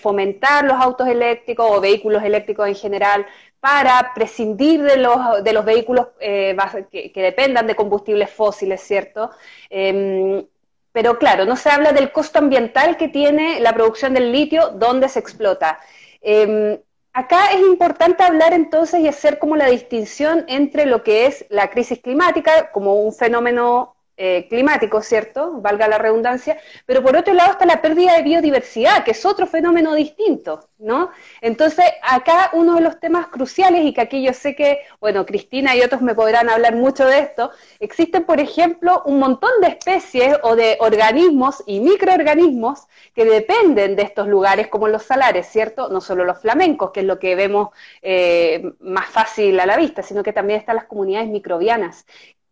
fomentar 0.00 0.64
los 0.64 0.80
autos 0.80 1.08
eléctricos 1.08 1.66
o 1.70 1.80
vehículos 1.80 2.22
eléctricos 2.22 2.66
en 2.68 2.74
general 2.74 3.26
para 3.60 4.12
prescindir 4.14 4.82
de 4.82 4.96
los, 4.96 5.42
de 5.42 5.52
los 5.52 5.64
vehículos 5.64 6.08
eh, 6.20 6.56
que, 6.90 7.22
dependan 7.22 7.66
de 7.66 7.76
combustibles 7.76 8.30
fósiles, 8.30 8.80
¿cierto? 8.80 9.30
Em, 9.70 10.44
pero 10.92 11.18
claro, 11.18 11.44
no 11.44 11.56
se 11.56 11.70
habla 11.70 11.92
del 11.92 12.12
costo 12.12 12.38
ambiental 12.38 12.96
que 12.96 13.08
tiene 13.08 13.60
la 13.60 13.72
producción 13.72 14.14
del 14.14 14.32
litio 14.32 14.70
donde 14.70 15.08
se 15.08 15.20
explota. 15.20 15.78
Em, 16.20 16.78
acá 17.12 17.52
es 17.52 17.60
importante 17.60 18.22
hablar 18.22 18.52
entonces 18.52 19.00
y 19.00 19.08
hacer 19.08 19.38
como 19.38 19.56
la 19.56 19.66
distinción 19.66 20.44
entre 20.48 20.86
lo 20.86 21.02
que 21.02 21.26
es 21.26 21.46
la 21.50 21.70
crisis 21.70 22.00
climática 22.00 22.70
como 22.72 22.94
un 22.94 23.12
fenómeno 23.12 23.96
eh, 24.20 24.48
climático, 24.48 25.00
¿cierto? 25.00 25.60
Valga 25.60 25.86
la 25.86 25.96
redundancia, 25.96 26.58
pero 26.86 27.04
por 27.04 27.16
otro 27.16 27.32
lado 27.34 27.52
está 27.52 27.66
la 27.66 27.80
pérdida 27.80 28.16
de 28.16 28.22
biodiversidad, 28.22 29.04
que 29.04 29.12
es 29.12 29.24
otro 29.24 29.46
fenómeno 29.46 29.94
distinto, 29.94 30.68
¿no? 30.78 31.10
Entonces, 31.40 31.84
acá 32.02 32.50
uno 32.52 32.74
de 32.74 32.80
los 32.80 32.98
temas 32.98 33.28
cruciales, 33.28 33.84
y 33.84 33.94
que 33.94 34.00
aquí 34.00 34.20
yo 34.24 34.32
sé 34.32 34.56
que, 34.56 34.80
bueno, 35.00 35.24
Cristina 35.24 35.76
y 35.76 35.82
otros 35.82 36.02
me 36.02 36.16
podrán 36.16 36.50
hablar 36.50 36.74
mucho 36.74 37.06
de 37.06 37.20
esto, 37.20 37.52
existen, 37.78 38.24
por 38.24 38.40
ejemplo, 38.40 39.02
un 39.06 39.20
montón 39.20 39.52
de 39.60 39.68
especies 39.68 40.36
o 40.42 40.56
de 40.56 40.76
organismos 40.80 41.62
y 41.66 41.78
microorganismos 41.78 42.88
que 43.14 43.24
dependen 43.24 43.94
de 43.94 44.02
estos 44.02 44.26
lugares, 44.26 44.66
como 44.66 44.88
los 44.88 45.04
salares, 45.04 45.46
¿cierto? 45.46 45.90
No 45.90 46.00
solo 46.00 46.24
los 46.24 46.40
flamencos, 46.40 46.90
que 46.90 47.00
es 47.00 47.06
lo 47.06 47.20
que 47.20 47.36
vemos 47.36 47.68
eh, 48.02 48.72
más 48.80 49.06
fácil 49.06 49.60
a 49.60 49.66
la 49.66 49.76
vista, 49.76 50.02
sino 50.02 50.24
que 50.24 50.32
también 50.32 50.58
están 50.58 50.74
las 50.74 50.86
comunidades 50.86 51.28
microbianas, 51.28 52.04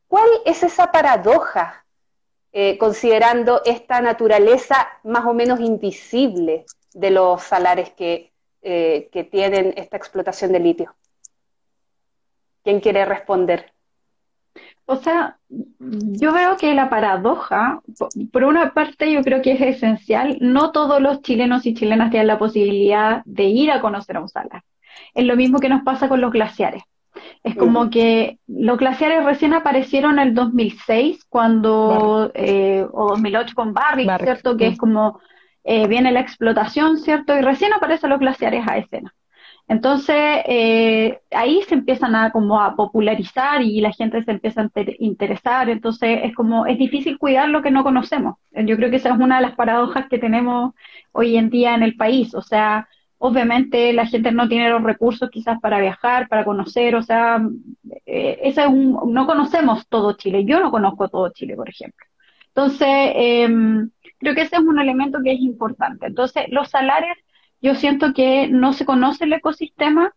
¿Cuál 0.09 0.29
es 0.45 0.63
esa 0.63 0.93
paradoja, 0.93 1.85
eh, 2.53 2.79
considerando 2.79 3.63
esta 3.65 4.01
naturaleza 4.01 4.89
más 5.05 5.25
o 5.27 5.35
menos 5.35 5.61
invisible 5.61 6.65
de 6.95 7.11
los 7.11 7.43
salares 7.43 7.91
que, 7.91 8.33
eh, 8.63 9.09
que 9.13 9.25
tienen 9.25 9.75
esta 9.77 9.97
explotación 9.97 10.53
de 10.53 10.61
litio? 10.61 10.95
¿Quién 12.63 12.81
quiere 12.81 13.05
responder? 13.05 13.73
O 14.87 14.97
sea, 14.97 15.39
yo 15.79 16.33
veo 16.33 16.57
que 16.57 16.73
la 16.73 16.89
paradoja, 16.89 17.81
por 18.33 18.45
una 18.45 18.73
parte 18.73 19.13
yo 19.13 19.23
creo 19.23 19.43
que 19.43 19.53
es 19.53 19.61
esencial, 19.61 20.39
no 20.41 20.71
todos 20.71 21.03
los 21.03 21.23
chilenos 21.23 21.67
y 21.67 21.75
chilenas 21.75 22.11
tienen 22.11 22.29
la 22.29 22.39
posibilidad 22.39 23.23
de 23.25 23.45
ir 23.45 23.73
a 23.73 23.81
conocer 23.81 24.17
a 24.17 24.21
un 24.21 24.29
salar. 24.29 24.63
Es 25.13 25.25
lo 25.25 25.35
mismo 25.35 25.59
que 25.59 25.69
nos 25.69 25.83
pasa 25.83 26.09
con 26.09 26.21
los 26.21 26.31
glaciares. 26.31 26.85
Es 27.43 27.57
como 27.57 27.91
que 27.91 28.39
los 28.47 28.79
glaciares 28.79 29.25
recién 29.25 29.55
aparecieron 29.55 30.19
en 30.19 30.29
el 30.29 30.35
2006, 30.35 31.25
cuando, 31.29 32.31
eh, 32.35 32.87
o 32.93 33.09
2008 33.11 33.55
con 33.55 33.73
Barrick, 33.73 34.23
¿cierto? 34.23 34.57
Que 34.57 34.69
es 34.69 34.79
como 34.79 35.21
eh, 35.65 35.89
viene 35.89 36.13
la 36.13 36.21
explotación, 36.21 36.99
¿cierto? 36.99 37.37
Y 37.37 37.43
recién 37.43 37.73
aparecen 37.73 38.11
los 38.11 38.21
glaciares 38.21 38.67
a 38.69 38.79
escena. 38.79 39.13
Entonces, 39.69 40.17
eh, 40.47 41.19
ahí 41.33 41.61
se 41.63 41.75
empiezan 41.75 42.15
a 42.15 42.31
como 42.31 42.61
a 42.61 42.77
popularizar 42.77 43.63
y 43.63 43.81
la 43.81 43.91
gente 43.93 44.23
se 44.23 44.31
empieza 44.31 44.63
a 44.63 44.71
interesar. 45.01 45.69
Entonces, 45.69 46.21
es 46.23 46.35
como, 46.37 46.67
es 46.67 46.79
difícil 46.79 47.19
cuidar 47.19 47.49
lo 47.49 47.63
que 47.63 47.73
no 47.73 47.83
conocemos. 47.83 48.37
Yo 48.53 48.77
creo 48.77 48.91
que 48.91 48.97
esa 48.97 49.11
es 49.11 49.19
una 49.19 49.37
de 49.37 49.43
las 49.43 49.57
paradojas 49.57 50.07
que 50.09 50.19
tenemos 50.19 50.73
hoy 51.11 51.37
en 51.37 51.51
día 51.51 51.75
en 51.75 51.83
el 51.83 51.97
país. 51.97 52.33
O 52.35 52.43
sea, 52.43 52.89
obviamente 53.19 53.93
la 53.93 54.07
gente 54.07 54.33
no 54.33 54.49
tiene 54.49 54.71
los 54.71 54.83
recursos 54.83 55.31
quizás 55.31 55.61
para 55.61 55.81
viajar, 55.81 56.29
para 56.29 56.45
conocer, 56.45 56.95
o 56.97 57.03
sea, 57.03 57.41
eh, 58.05 58.39
es 58.43 58.57
un, 58.59 59.13
no 59.13 59.27
conocemos 59.27 59.87
todo 59.89 60.13
Chile. 60.15 60.45
Yo 60.45 60.61
no 60.61 60.71
conozco 60.71 61.09
todo 61.09 61.31
Chile, 61.31 61.57
por 61.57 61.69
ejemplo. 61.69 62.07
Entonces, 62.49 62.89
eh, 62.89 63.49
creo 64.19 64.35
que 64.35 64.43
ese 64.43 64.57
es 64.57 64.63
un 64.63 64.79
elemento 64.79 65.19
que 65.23 65.33
es 65.33 65.41
importante. 65.41 66.07
Entonces, 66.07 66.45
los 66.49 66.71
salarios 66.71 67.17
yo 67.61 67.75
siento 67.75 68.13
que 68.13 68.49
no 68.49 68.73
se 68.73 68.85
conoce 68.85 69.25
el 69.25 69.33
ecosistema, 69.33 70.15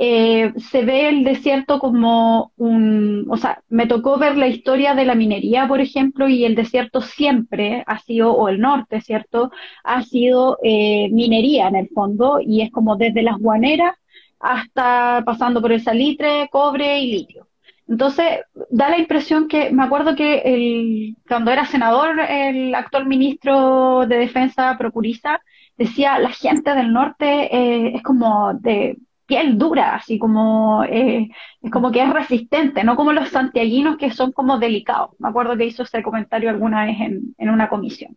eh, 0.00 0.52
se 0.70 0.84
ve 0.84 1.08
el 1.08 1.24
desierto 1.24 1.80
como 1.80 2.52
un, 2.56 3.26
o 3.28 3.36
sea, 3.36 3.62
me 3.68 3.86
tocó 3.86 4.16
ver 4.16 4.36
la 4.36 4.46
historia 4.46 4.94
de 4.94 5.04
la 5.04 5.16
minería, 5.16 5.66
por 5.66 5.80
ejemplo, 5.80 6.28
y 6.28 6.44
el 6.44 6.54
desierto 6.54 7.00
siempre 7.00 7.82
ha 7.84 7.98
sido, 7.98 8.32
o 8.32 8.48
el 8.48 8.60
norte, 8.60 9.00
¿cierto? 9.00 9.50
Ha 9.82 10.02
sido 10.04 10.58
eh, 10.62 11.08
minería 11.10 11.66
en 11.66 11.76
el 11.76 11.88
fondo, 11.88 12.38
y 12.40 12.62
es 12.62 12.70
como 12.70 12.96
desde 12.96 13.22
las 13.22 13.38
guaneras 13.38 13.96
hasta 14.38 15.24
pasando 15.26 15.60
por 15.60 15.72
el 15.72 15.82
salitre, 15.82 16.48
cobre 16.52 17.00
y 17.00 17.12
litio. 17.12 17.48
Entonces, 17.88 18.40
da 18.70 18.90
la 18.90 18.98
impresión 18.98 19.48
que, 19.48 19.70
me 19.72 19.82
acuerdo 19.82 20.14
que 20.14 20.42
el, 20.44 21.16
cuando 21.26 21.50
era 21.50 21.64
senador, 21.66 22.20
el 22.20 22.74
actual 22.74 23.06
ministro 23.06 24.06
de 24.06 24.18
Defensa, 24.18 24.76
Procuriza, 24.78 25.40
decía, 25.76 26.18
la 26.20 26.30
gente 26.30 26.74
del 26.74 26.92
norte 26.92 27.26
eh, 27.56 27.96
es 27.96 28.02
como 28.02 28.52
de 28.54 28.98
piel 29.28 29.58
dura, 29.58 29.94
así 29.94 30.18
como, 30.18 30.82
eh, 30.84 31.28
es 31.62 31.70
como 31.70 31.92
que 31.92 32.02
es 32.02 32.10
resistente, 32.12 32.82
no 32.82 32.96
como 32.96 33.12
los 33.12 33.28
santiaguinos 33.28 33.98
que 33.98 34.10
son 34.10 34.32
como 34.32 34.58
delicados. 34.58 35.10
Me 35.18 35.28
acuerdo 35.28 35.56
que 35.56 35.66
hizo 35.66 35.82
ese 35.82 36.02
comentario 36.02 36.48
alguna 36.48 36.86
vez 36.86 36.98
en, 36.98 37.34
en 37.36 37.50
una 37.50 37.68
comisión. 37.68 38.16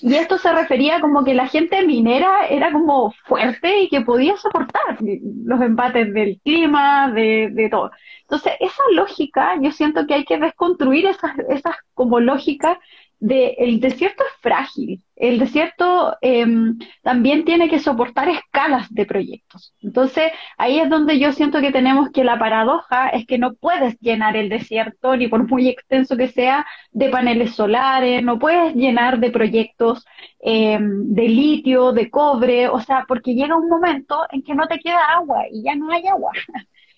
Y 0.00 0.14
esto 0.14 0.38
se 0.38 0.52
refería 0.52 1.00
como 1.00 1.22
que 1.22 1.34
la 1.34 1.46
gente 1.46 1.86
minera 1.86 2.46
era 2.48 2.72
como 2.72 3.12
fuerte 3.26 3.82
y 3.82 3.88
que 3.90 4.00
podía 4.00 4.36
soportar 4.38 4.98
los 5.00 5.60
embates 5.60 6.12
del 6.14 6.40
clima, 6.42 7.12
de, 7.12 7.50
de 7.52 7.68
todo. 7.68 7.90
Entonces, 8.22 8.54
esa 8.60 8.82
lógica, 8.94 9.54
yo 9.60 9.70
siento 9.70 10.06
que 10.06 10.14
hay 10.14 10.24
que 10.24 10.38
desconstruir 10.38 11.06
esas, 11.06 11.32
esas 11.50 11.76
como 11.94 12.20
lógicas 12.20 12.78
de 13.20 13.56
el 13.58 13.80
desierto 13.80 14.22
es 14.24 14.40
frágil, 14.40 15.02
el 15.16 15.38
desierto 15.38 16.16
em, 16.20 16.78
también 17.02 17.44
tiene 17.44 17.68
que 17.68 17.80
soportar 17.80 18.28
escalas 18.28 18.92
de 18.94 19.06
proyectos. 19.06 19.74
Entonces, 19.80 20.30
ahí 20.56 20.78
es 20.78 20.88
donde 20.88 21.18
yo 21.18 21.32
siento 21.32 21.60
que 21.60 21.72
tenemos 21.72 22.10
que 22.10 22.22
la 22.24 22.38
paradoja 22.38 23.08
es 23.08 23.26
que 23.26 23.38
no 23.38 23.54
puedes 23.54 23.98
llenar 24.00 24.36
el 24.36 24.48
desierto, 24.48 25.16
ni 25.16 25.26
por 25.28 25.48
muy 25.48 25.68
extenso 25.68 26.16
que 26.16 26.28
sea, 26.28 26.66
de 26.92 27.08
paneles 27.10 27.54
solares, 27.54 28.22
no 28.22 28.38
puedes 28.38 28.74
llenar 28.74 29.18
de 29.18 29.30
proyectos 29.30 30.04
em, 30.40 31.12
de 31.14 31.28
litio, 31.28 31.92
de 31.92 32.10
cobre, 32.10 32.68
o 32.68 32.80
sea, 32.80 33.04
porque 33.08 33.34
llega 33.34 33.56
un 33.56 33.68
momento 33.68 34.20
en 34.30 34.42
que 34.42 34.54
no 34.54 34.68
te 34.68 34.78
queda 34.78 35.04
agua 35.12 35.44
y 35.50 35.62
ya 35.64 35.74
no 35.74 35.90
hay 35.90 36.06
agua. 36.06 36.30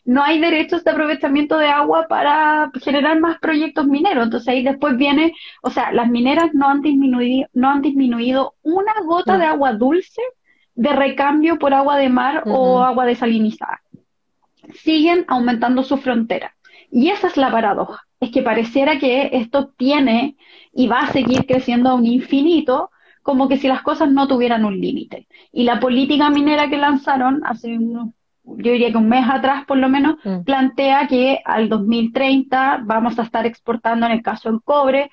No 0.04 0.22
hay 0.22 0.40
derechos 0.40 0.84
de 0.84 0.90
aprovechamiento 0.90 1.58
de 1.58 1.68
agua 1.68 2.06
para 2.08 2.70
generar 2.82 3.20
más 3.20 3.38
proyectos 3.38 3.86
mineros. 3.86 4.24
Entonces 4.24 4.48
ahí 4.48 4.62
después 4.62 4.96
viene, 4.96 5.34
o 5.62 5.70
sea, 5.70 5.92
las 5.92 6.08
mineras 6.08 6.50
no 6.52 6.68
han 6.68 6.80
disminuido, 6.82 7.48
no 7.52 7.70
han 7.70 7.82
disminuido 7.82 8.54
una 8.62 8.94
gota 9.04 9.38
de 9.38 9.44
agua 9.44 9.72
dulce 9.72 10.22
de 10.74 10.92
recambio 10.92 11.58
por 11.58 11.74
agua 11.74 11.96
de 11.96 12.08
mar 12.08 12.44
o 12.46 12.82
agua 12.82 13.04
desalinizada. 13.04 13.82
Siguen 14.74 15.24
aumentando 15.28 15.82
su 15.82 15.96
frontera. 15.98 16.54
Y 16.90 17.10
esa 17.10 17.28
es 17.28 17.36
la 17.36 17.50
paradoja. 17.50 18.06
Es 18.18 18.30
que 18.30 18.42
pareciera 18.42 18.98
que 18.98 19.30
esto 19.32 19.68
tiene 19.76 20.36
y 20.72 20.88
va 20.88 21.00
a 21.00 21.12
seguir 21.12 21.46
creciendo 21.46 21.90
a 21.90 21.94
un 21.94 22.06
infinito, 22.06 22.90
como 23.22 23.48
que 23.48 23.58
si 23.58 23.68
las 23.68 23.82
cosas 23.82 24.10
no 24.10 24.26
tuvieran 24.26 24.64
un 24.64 24.80
límite. 24.80 25.28
Y 25.52 25.64
la 25.64 25.80
política 25.80 26.30
minera 26.30 26.68
que 26.68 26.78
lanzaron 26.78 27.42
hace 27.44 27.76
unos 27.76 28.08
yo 28.58 28.72
diría 28.72 28.90
que 28.90 28.96
un 28.96 29.08
mes 29.08 29.28
atrás 29.28 29.64
por 29.66 29.78
lo 29.78 29.88
menos, 29.88 30.16
mm. 30.24 30.42
plantea 30.44 31.06
que 31.06 31.40
al 31.44 31.68
2030 31.68 32.82
vamos 32.84 33.18
a 33.18 33.22
estar 33.22 33.46
exportando, 33.46 34.06
en 34.06 34.12
el 34.12 34.22
caso 34.22 34.50
del 34.50 34.62
cobre, 34.62 35.10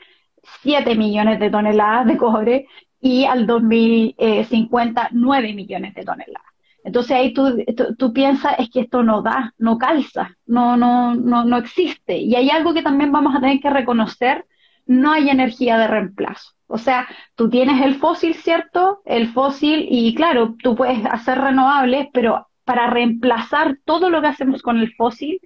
7 0.61 0.95
millones 0.95 1.39
de 1.39 1.49
toneladas 1.49 2.05
de 2.07 2.17
cobre 2.17 2.67
y 2.99 3.25
al 3.25 3.45
2050 3.45 5.09
9 5.11 5.53
millones 5.53 5.93
de 5.93 6.03
toneladas. 6.03 6.47
Entonces 6.83 7.11
ahí 7.11 7.33
tú, 7.33 7.63
tú, 7.97 8.13
piensas, 8.13 8.55
es 8.59 8.69
que 8.69 8.79
esto 8.79 9.03
no 9.03 9.21
da, 9.21 9.53
no 9.57 9.77
calza, 9.77 10.37
no, 10.45 10.77
no, 10.77 11.15
no, 11.15 11.43
no 11.43 11.57
existe. 11.57 12.17
Y 12.17 12.35
hay 12.35 12.49
algo 12.49 12.73
que 12.73 12.81
también 12.81 13.11
vamos 13.11 13.35
a 13.35 13.41
tener 13.41 13.59
que 13.59 13.69
reconocer, 13.69 14.45
no 14.85 15.11
hay 15.11 15.29
energía 15.29 15.77
de 15.77 15.87
reemplazo. 15.87 16.53
O 16.65 16.77
sea, 16.77 17.07
tú 17.35 17.49
tienes 17.49 17.81
el 17.81 17.95
fósil, 17.95 18.35
¿cierto? 18.35 19.01
El 19.03 19.27
fósil 19.27 19.85
y 19.89 20.15
claro, 20.15 20.55
tú 20.63 20.75
puedes 20.75 21.05
hacer 21.05 21.39
renovables, 21.39 22.07
pero 22.13 22.47
para 22.67 22.87
reemplazar 22.87 23.77
todo 23.85 24.09
lo 24.09 24.21
que 24.21 24.27
hacemos 24.27 24.61
con 24.61 24.77
el 24.77 24.93
fósil 24.93 25.39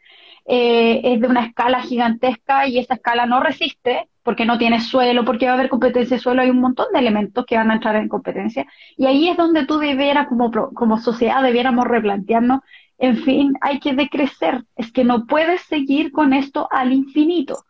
eh, 0.45 1.01
es 1.03 1.21
de 1.21 1.27
una 1.27 1.45
escala 1.45 1.83
gigantesca 1.83 2.67
y 2.67 2.79
esa 2.79 2.95
escala 2.95 3.27
no 3.27 3.41
resiste 3.41 4.09
porque 4.23 4.45
no 4.45 4.57
tiene 4.57 4.81
suelo, 4.81 5.23
porque 5.23 5.45
va 5.45 5.51
a 5.51 5.55
haber 5.55 5.69
competencia 5.69 6.17
de 6.17 6.23
suelo, 6.23 6.41
hay 6.41 6.49
un 6.49 6.59
montón 6.59 6.87
de 6.91 6.99
elementos 6.99 7.45
que 7.45 7.57
van 7.57 7.69
a 7.69 7.75
entrar 7.75 7.95
en 7.95 8.07
competencia. 8.07 8.65
Y 8.97 9.05
ahí 9.05 9.29
es 9.29 9.37
donde 9.37 9.65
tú 9.65 9.77
debieras, 9.77 10.27
como, 10.27 10.51
como 10.51 10.97
sociedad, 10.97 11.43
debiéramos 11.43 11.85
replantearnos, 11.85 12.61
en 12.97 13.17
fin, 13.17 13.53
hay 13.61 13.79
que 13.79 13.93
decrecer, 13.93 14.63
es 14.75 14.91
que 14.91 15.03
no 15.03 15.25
puedes 15.25 15.61
seguir 15.61 16.11
con 16.11 16.33
esto 16.33 16.67
al 16.71 16.91
infinito. 16.91 17.63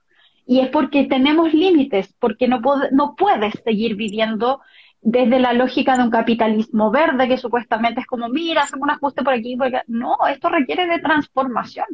Y 0.46 0.60
es 0.60 0.70
porque 0.70 1.06
tenemos 1.06 1.54
límites, 1.54 2.14
porque 2.20 2.48
no, 2.48 2.62
no 2.92 3.16
puedes 3.16 3.54
seguir 3.64 3.96
viviendo 3.96 4.62
desde 5.02 5.40
la 5.40 5.54
lógica 5.54 5.98
de 5.98 6.04
un 6.04 6.12
capitalismo 6.12 6.92
verde 6.92 7.28
que 7.28 7.38
supuestamente 7.38 8.02
es 8.02 8.06
como, 8.06 8.30
mira, 8.30 8.64
hacemos 8.64 8.84
un 8.84 8.92
ajuste 8.92 9.24
por 9.24 9.34
aquí, 9.34 9.56
porque 9.58 9.82
no, 9.88 10.16
esto 10.30 10.50
requiere 10.50 10.88
de 10.88 11.00
transformación. 11.00 11.88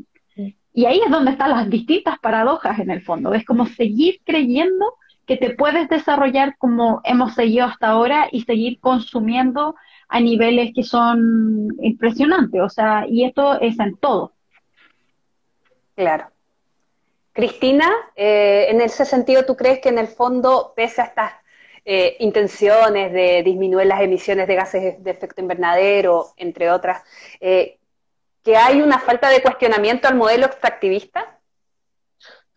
Y 0.73 0.85
ahí 0.85 1.01
es 1.03 1.09
donde 1.09 1.31
están 1.31 1.51
las 1.51 1.69
distintas 1.69 2.19
paradojas 2.19 2.77
en 2.79 2.91
el 2.91 3.01
fondo. 3.01 3.33
Es 3.33 3.43
como 3.45 3.65
seguir 3.65 4.21
creyendo 4.23 4.93
que 5.25 5.35
te 5.35 5.55
puedes 5.55 5.89
desarrollar 5.89 6.55
como 6.57 7.01
hemos 7.03 7.33
seguido 7.33 7.65
hasta 7.65 7.87
ahora 7.87 8.27
y 8.31 8.43
seguir 8.43 8.79
consumiendo 8.79 9.75
a 10.07 10.19
niveles 10.19 10.71
que 10.75 10.83
son 10.83 11.69
impresionantes. 11.81 12.61
O 12.61 12.69
sea, 12.69 13.05
y 13.09 13.23
esto 13.23 13.59
es 13.59 13.79
en 13.79 13.97
todo. 13.97 14.33
Claro. 15.95 16.27
Cristina, 17.33 17.89
eh, 18.15 18.67
en 18.69 18.81
ese 18.81 19.03
sentido, 19.05 19.45
¿tú 19.45 19.55
crees 19.55 19.79
que 19.79 19.89
en 19.89 19.97
el 19.97 20.07
fondo, 20.07 20.73
pese 20.75 21.01
a 21.01 21.05
estas 21.05 21.33
eh, 21.89 22.17
intenciones 22.19 23.13
de 23.13 23.43
disminuir 23.43 23.87
las 23.87 24.01
emisiones 24.01 24.45
de 24.45 24.55
gases 24.55 25.01
de 25.01 25.09
efecto 25.09 25.39
invernadero, 25.41 26.33
entre 26.35 26.69
otras, 26.69 27.01
eh, 27.39 27.79
que 28.43 28.57
hay 28.57 28.81
una 28.81 28.99
falta 28.99 29.29
de 29.29 29.41
cuestionamiento 29.41 30.09
al 30.09 30.15
modelo 30.15 30.47
extractivista? 30.47 31.39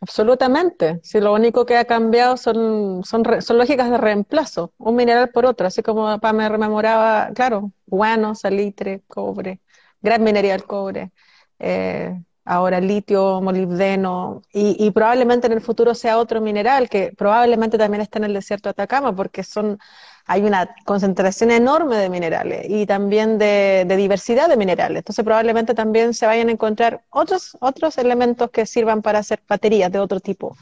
Absolutamente. 0.01 0.99
Si 1.05 1.21
lo 1.21 1.33
único 1.33 1.64
que 1.64 1.77
ha 1.77 1.85
cambiado 1.85 2.37
son, 2.37 3.05
son, 3.05 3.23
lógicas 3.57 3.88
de 3.88 3.99
reemplazo, 3.99 4.73
un 4.79 4.97
mineral 4.97 5.31
por 5.31 5.47
otro. 5.47 5.69
Así 5.69 5.81
como 5.81 6.07
papá 6.07 6.33
me 6.33 6.49
rememoraba, 6.49 7.31
claro, 7.33 7.71
guano, 7.87 8.35
salitre, 8.35 9.03
cobre, 9.07 9.61
gran 10.03 10.25
minería 10.25 10.55
del 10.55 10.64
cobre. 10.64 11.12
Eh, 11.61 12.21
ahora 12.44 12.81
litio, 12.81 13.40
molibdeno, 13.40 14.42
y, 14.53 14.90
probablemente 14.92 15.46
en 15.46 15.53
el 15.53 15.61
futuro 15.61 15.94
sea 15.94 16.18
otro 16.18 16.40
mineral 16.40 16.88
que 16.88 17.12
probablemente 17.16 17.79
también 17.79 18.00
está 18.00 18.18
en 18.18 18.24
el 18.24 18.35
desierto 18.35 18.68
de 18.68 18.70
Atacama, 18.72 19.14
porque 19.14 19.42
son, 19.44 19.79
hay 20.26 20.42
una 20.42 20.74
concentración 20.85 21.50
enorme 21.50 21.96
de 21.96 22.09
minerales 22.09 22.66
y 22.68 22.87
también 22.87 23.38
de, 23.38 23.85
diversidad 23.96 24.48
de 24.48 24.57
minerales. 24.57 24.98
Entonces 24.98 25.24
probablemente 25.24 25.74
también 25.74 26.14
se 26.14 26.26
vayan 26.26 26.48
a 26.48 26.53
encontrar 26.53 27.05
otros, 27.11 27.57
otros 27.61 27.98
elementos 27.98 28.50
que 28.50 28.66
sirvan 28.66 29.03
para 29.03 29.20
hacer 29.20 29.42
baterías 29.48 29.92
de 29.92 29.98
otro 30.00 30.20
tipo. 30.20 30.57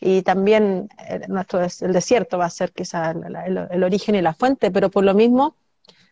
Y 0.00 0.22
también 0.22 0.88
el, 1.08 1.22
eh, 1.22 1.26
nuestro, 1.28 1.60
el 1.62 1.92
desierto 1.92 2.36
va 2.38 2.46
a 2.46 2.50
ser 2.50 2.72
quizá 2.72 3.12
el, 3.12 3.84
origen 3.84 4.16
y 4.16 4.22
la 4.22 4.34
fuente, 4.34 4.70
pero 4.70 4.90
por 4.90 5.04
lo 5.04 5.14
mismo 5.14 5.56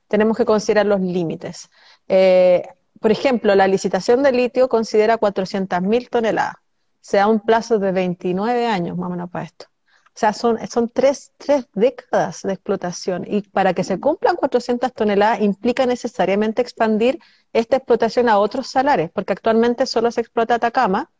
tenemos 0.08 0.36
que 0.36 0.44
considerar 0.44 0.86
los 0.86 1.00
límites. 1.00 1.70
Eh, 2.08 2.62
por 3.00 3.10
ejemplo, 3.10 3.54
la 3.54 3.66
licitación 3.66 4.22
de 4.22 4.32
litio 4.32 4.68
considera 4.68 5.18
400.000 5.18 6.08
toneladas. 6.10 6.56
se 7.00 7.16
da 7.16 7.26
un 7.28 7.40
plazo 7.40 7.78
de 7.78 7.92
29 7.92 8.66
años 8.66 8.96
más 8.96 9.08
o 9.08 9.10
menos 9.10 9.30
para 9.30 9.46
esto. 9.46 9.66
O 10.08 10.18
sea, 10.20 10.32
son, 10.34 10.58
son 10.68 10.88
tres, 10.90 11.32
tres 11.38 11.66
décadas 11.72 12.42
de 12.42 12.52
explotación 12.52 13.24
y 13.26 13.42
para 13.42 13.72
que 13.74 13.84
se 13.84 13.98
cumplan 13.98 14.36
400 14.36 14.92
toneladas 14.92 15.40
implica 15.40 15.86
necesariamente 15.86 16.60
expandir 16.60 17.20
esta 17.54 17.76
explotación 17.76 18.28
a 18.28 18.38
otros 18.38 18.66
salares, 18.68 19.10
porque 19.10 19.32
actualmente 19.32 19.86
solo 19.86 20.10
se 20.10 20.20
explota 20.20 20.56
Atacama, 20.56 21.10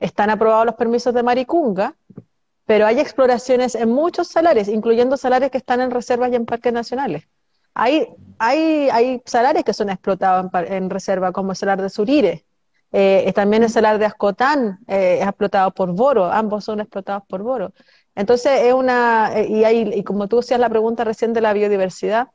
están 0.00 0.30
aprobados 0.30 0.66
los 0.66 0.74
permisos 0.74 1.14
de 1.14 1.22
Maricunga, 1.22 1.96
pero 2.66 2.86
hay 2.86 2.98
exploraciones 2.98 3.74
en 3.74 3.90
muchos 3.90 4.28
salares, 4.28 4.68
incluyendo 4.68 5.16
salares 5.16 5.50
que 5.50 5.58
están 5.58 5.80
en 5.80 5.90
reservas 5.90 6.32
y 6.32 6.34
en 6.34 6.46
parques 6.46 6.72
nacionales. 6.72 7.28
Hay, 7.74 8.08
hay, 8.38 8.88
hay 8.90 9.22
salares 9.26 9.64
que 9.64 9.72
son 9.72 9.90
explotados 9.90 10.50
en, 10.68 10.90
reserva, 10.90 11.32
como 11.32 11.52
el 11.52 11.56
salar 11.56 11.82
de 11.82 11.90
Surire. 11.90 12.44
Eh, 12.92 13.32
también 13.34 13.64
el 13.64 13.70
salar 13.70 13.98
de 13.98 14.06
Ascotán 14.06 14.78
eh, 14.86 15.18
es 15.20 15.26
explotado 15.26 15.72
por 15.72 15.92
Boro, 15.92 16.26
ambos 16.32 16.64
son 16.64 16.80
explotados 16.80 17.24
por 17.28 17.42
Boro. 17.42 17.72
Entonces, 18.14 18.62
es 18.62 18.72
una, 18.72 19.32
eh, 19.34 19.48
y, 19.48 19.64
hay, 19.64 19.90
y 19.92 20.04
como 20.04 20.28
tú 20.28 20.38
hacías 20.38 20.60
la 20.60 20.68
pregunta 20.68 21.02
recién 21.02 21.32
de 21.32 21.40
la 21.40 21.52
biodiversidad, 21.52 22.28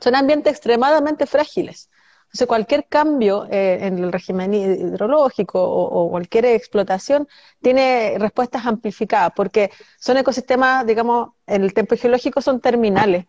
son 0.00 0.16
ambientes 0.16 0.52
extremadamente 0.52 1.26
frágiles. 1.26 1.90
Entonces, 2.24 2.48
cualquier 2.48 2.86
cambio 2.88 3.46
en 3.48 3.98
el 3.98 4.10
régimen 4.10 4.52
hidrológico 4.54 5.62
o, 5.62 6.10
cualquier 6.10 6.46
explotación 6.46 7.28
tiene 7.62 8.16
respuestas 8.18 8.66
amplificadas, 8.66 9.32
porque 9.36 9.70
son 10.00 10.16
ecosistemas, 10.16 10.84
digamos, 10.84 11.30
en 11.46 11.62
el 11.62 11.72
tiempo 11.72 11.94
geológico 11.96 12.40
son 12.42 12.60
terminales. 12.60 13.26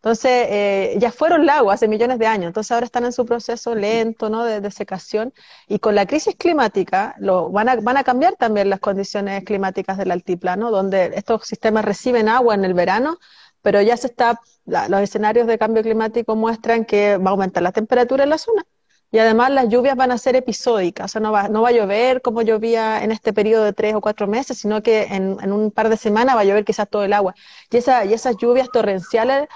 Entonces, 0.00 0.46
eh, 0.48 0.94
ya 0.98 1.12
fueron 1.12 1.44
lagos 1.44 1.74
hace 1.74 1.86
millones 1.86 2.18
de 2.18 2.26
años, 2.26 2.46
entonces 2.46 2.72
ahora 2.72 2.86
están 2.86 3.04
en 3.04 3.12
su 3.12 3.26
proceso 3.26 3.74
lento 3.74 4.30
¿no? 4.30 4.44
de, 4.44 4.62
de 4.62 4.70
secación 4.70 5.34
y 5.68 5.78
con 5.78 5.94
la 5.94 6.06
crisis 6.06 6.36
climática 6.36 7.14
lo, 7.18 7.50
van, 7.50 7.68
a, 7.68 7.76
van 7.76 7.98
a 7.98 8.04
cambiar 8.04 8.34
también 8.36 8.70
las 8.70 8.80
condiciones 8.80 9.44
climáticas 9.44 9.98
del 9.98 10.10
altiplano, 10.10 10.70
donde 10.70 11.12
estos 11.14 11.46
sistemas 11.46 11.84
reciben 11.84 12.30
agua 12.30 12.54
en 12.54 12.64
el 12.64 12.72
verano, 12.72 13.18
pero 13.60 13.82
ya 13.82 13.94
se 13.96 14.06
está, 14.06 14.40
los 14.64 15.00
escenarios 15.02 15.46
de 15.46 15.58
cambio 15.58 15.82
climático 15.82 16.34
muestran 16.34 16.86
que 16.86 17.18
va 17.18 17.30
a 17.30 17.32
aumentar 17.32 17.62
la 17.62 17.72
temperatura 17.72 18.24
en 18.24 18.30
la 18.30 18.38
zona. 18.38 18.64
Y 19.12 19.18
además 19.18 19.50
las 19.50 19.68
lluvias 19.68 19.96
van 19.96 20.12
a 20.12 20.18
ser 20.18 20.36
episódicas, 20.36 21.06
o 21.06 21.08
sea, 21.08 21.20
no 21.20 21.32
va, 21.32 21.48
no 21.48 21.62
va 21.62 21.70
a 21.70 21.72
llover 21.72 22.22
como 22.22 22.42
llovía 22.42 23.02
en 23.02 23.10
este 23.10 23.32
periodo 23.32 23.64
de 23.64 23.72
tres 23.72 23.94
o 23.96 24.00
cuatro 24.00 24.28
meses, 24.28 24.58
sino 24.58 24.82
que 24.82 25.02
en, 25.02 25.52
un 25.52 25.72
par 25.72 25.88
de 25.88 25.96
semanas 25.96 26.36
va 26.36 26.40
a 26.42 26.44
llover 26.44 26.64
quizás 26.64 26.88
todo 26.88 27.04
el 27.04 27.12
agua. 27.12 27.34
Y, 27.70 27.76
esa, 27.78 28.04
y 28.04 28.12
esas 28.14 28.36
lluvias 28.36 28.68
torrenciales 28.72 29.48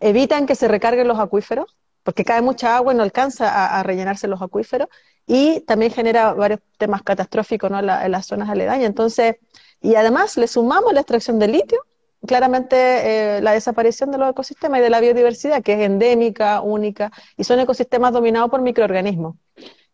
evitan 0.00 0.46
que 0.46 0.54
se 0.54 0.68
recarguen 0.68 1.06
los 1.06 1.18
acuíferos, 1.18 1.76
porque 2.02 2.24
cae 2.24 2.42
mucha 2.42 2.76
agua 2.76 2.92
y 2.92 2.96
no 2.96 3.02
alcanza 3.02 3.78
a, 3.78 3.82
rellenarse 3.82 4.26
los 4.26 4.42
acuíferos, 4.42 4.88
y 5.26 5.60
también 5.60 5.92
genera 5.92 6.32
varios 6.32 6.60
temas 6.78 7.02
catastróficos 7.02 7.70
en 7.70 8.10
las 8.10 8.26
zonas 8.26 8.48
aledañas. 8.48 8.86
Entonces, 8.86 9.36
y 9.80 9.94
además 9.94 10.36
le 10.36 10.48
sumamos 10.48 10.92
la 10.92 11.00
extracción 11.00 11.38
de 11.38 11.48
litio, 11.48 11.84
claramente 12.26 12.76
eh, 12.76 13.40
la 13.42 13.52
desaparición 13.52 14.10
de 14.10 14.18
los 14.18 14.30
ecosistemas 14.30 14.80
y 14.80 14.82
de 14.82 14.90
la 14.90 15.00
biodiversidad, 15.00 15.62
que 15.62 15.74
es 15.74 15.80
endémica, 15.80 16.60
única, 16.60 17.12
y 17.36 17.44
son 17.44 17.60
ecosistemas 17.60 18.12
dominados 18.12 18.50
por 18.50 18.60
microorganismos, 18.62 19.36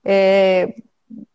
eh, 0.04 0.82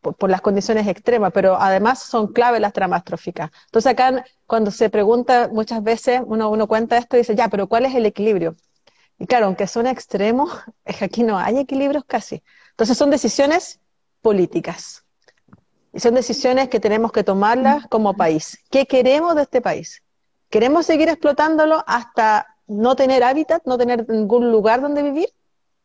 por, 0.02 0.30
las 0.30 0.42
condiciones 0.42 0.88
extremas, 0.88 1.32
pero 1.34 1.60
además 1.60 2.00
son 2.00 2.28
clave 2.34 2.60
las 2.60 2.74
tramas 2.74 3.04
tróficas. 3.04 3.52
Entonces 3.66 3.92
acá 3.92 4.26
cuando 4.48 4.72
se 4.72 4.90
pregunta 4.90 5.50
muchas 5.52 5.84
veces, 5.84 6.22
uno, 6.26 6.50
uno 6.50 6.68
cuenta 6.68 6.98
esto 6.98 7.16
y 7.16 7.20
dice, 7.20 7.36
ya, 7.36 7.48
pero 7.48 7.68
¿cuál 7.68 7.86
es 7.86 7.96
el 7.96 8.06
equilibrio? 8.06 8.56
Y 9.18 9.28
claro, 9.28 9.46
aunque 9.46 9.68
son 9.68 9.88
extremos, 9.88 10.52
aquí 11.02 11.24
no 11.24 11.38
hay 11.38 11.60
equilibrios 11.60 12.04
casi. 12.06 12.44
Entonces 12.72 12.98
son 12.98 13.10
decisiones 13.10 13.80
políticas. 14.22 15.06
Y 15.94 16.00
son 16.00 16.16
decisiones 16.16 16.70
que 16.70 16.80
tenemos 16.80 17.12
que 17.12 17.24
tomarlas 17.24 17.86
como 17.88 18.16
país. 18.16 18.58
¿Qué 18.70 18.86
queremos 18.86 19.36
de 19.36 19.42
este 19.44 19.62
país? 19.62 20.02
¿Queremos 20.50 20.86
seguir 20.86 21.10
explotándolo 21.10 21.84
hasta 21.86 22.48
no 22.68 22.96
tener 22.96 23.24
hábitat, 23.24 23.64
no 23.66 23.78
tener 23.78 24.08
ningún 24.10 24.52
lugar 24.52 24.82
donde 24.82 25.04
vivir? 25.04 25.30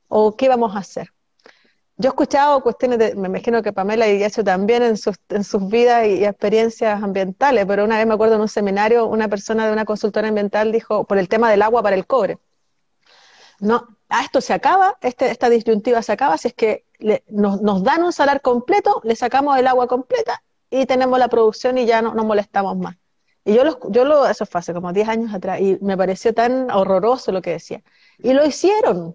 ¿O 0.08 0.36
qué 0.36 0.48
vamos 0.48 0.76
a 0.76 0.78
hacer? 0.78 1.12
Yo 1.98 2.08
he 2.08 2.12
escuchado 2.12 2.62
cuestiones, 2.62 2.98
de, 2.98 3.14
me 3.14 3.28
imagino 3.28 3.62
que 3.62 3.72
Pamela 3.72 4.06
y 4.06 4.22
hecho 4.22 4.44
también 4.44 4.82
en 4.82 4.96
sus, 4.98 5.16
en 5.30 5.44
sus 5.44 5.66
vidas 5.68 6.06
y, 6.06 6.24
experiencias 6.24 7.02
ambientales, 7.02 7.64
pero 7.66 7.84
una 7.84 7.96
vez 7.96 8.06
me 8.06 8.14
acuerdo 8.14 8.34
en 8.34 8.42
un 8.42 8.48
seminario, 8.48 9.06
una 9.06 9.28
persona 9.28 9.66
de 9.66 9.72
una 9.72 9.86
consultora 9.86 10.28
ambiental 10.28 10.72
dijo, 10.72 11.04
por 11.04 11.16
el 11.16 11.28
tema 11.28 11.50
del 11.50 11.62
agua 11.62 11.82
para 11.82 11.96
el 11.96 12.06
cobre, 12.06 12.38
no, 13.60 13.98
a 14.10 14.22
esto 14.22 14.40
se 14.40 14.52
acaba, 14.52 14.98
este, 15.00 15.30
esta 15.30 15.48
disyuntiva 15.48 16.02
se 16.02 16.12
acaba, 16.12 16.36
si 16.36 16.48
es 16.48 16.54
que 16.54 16.84
nos, 17.28 17.62
nos, 17.62 17.82
dan 17.82 18.02
un 18.02 18.12
salar 18.12 18.42
completo, 18.42 19.00
le 19.04 19.16
sacamos 19.16 19.58
el 19.58 19.66
agua 19.66 19.86
completa 19.86 20.42
y 20.70 20.86
tenemos 20.86 21.18
la 21.18 21.28
producción 21.28 21.78
y 21.78 21.86
ya 21.86 22.02
no 22.02 22.14
nos 22.14 22.26
molestamos 22.26 22.76
más. 22.76 22.96
Y 23.44 23.54
yo 23.54 23.64
lo, 23.64 23.78
yo 23.90 24.04
lo, 24.04 24.26
eso 24.26 24.44
fue 24.44 24.58
hace 24.58 24.74
como 24.74 24.92
10 24.92 25.08
años 25.08 25.32
atrás, 25.32 25.60
y 25.60 25.78
me 25.80 25.96
pareció 25.96 26.34
tan 26.34 26.70
horroroso 26.70 27.32
lo 27.32 27.40
que 27.42 27.50
decía. 27.52 27.82
Y 28.18 28.32
lo 28.32 28.44
hicieron. 28.44 29.14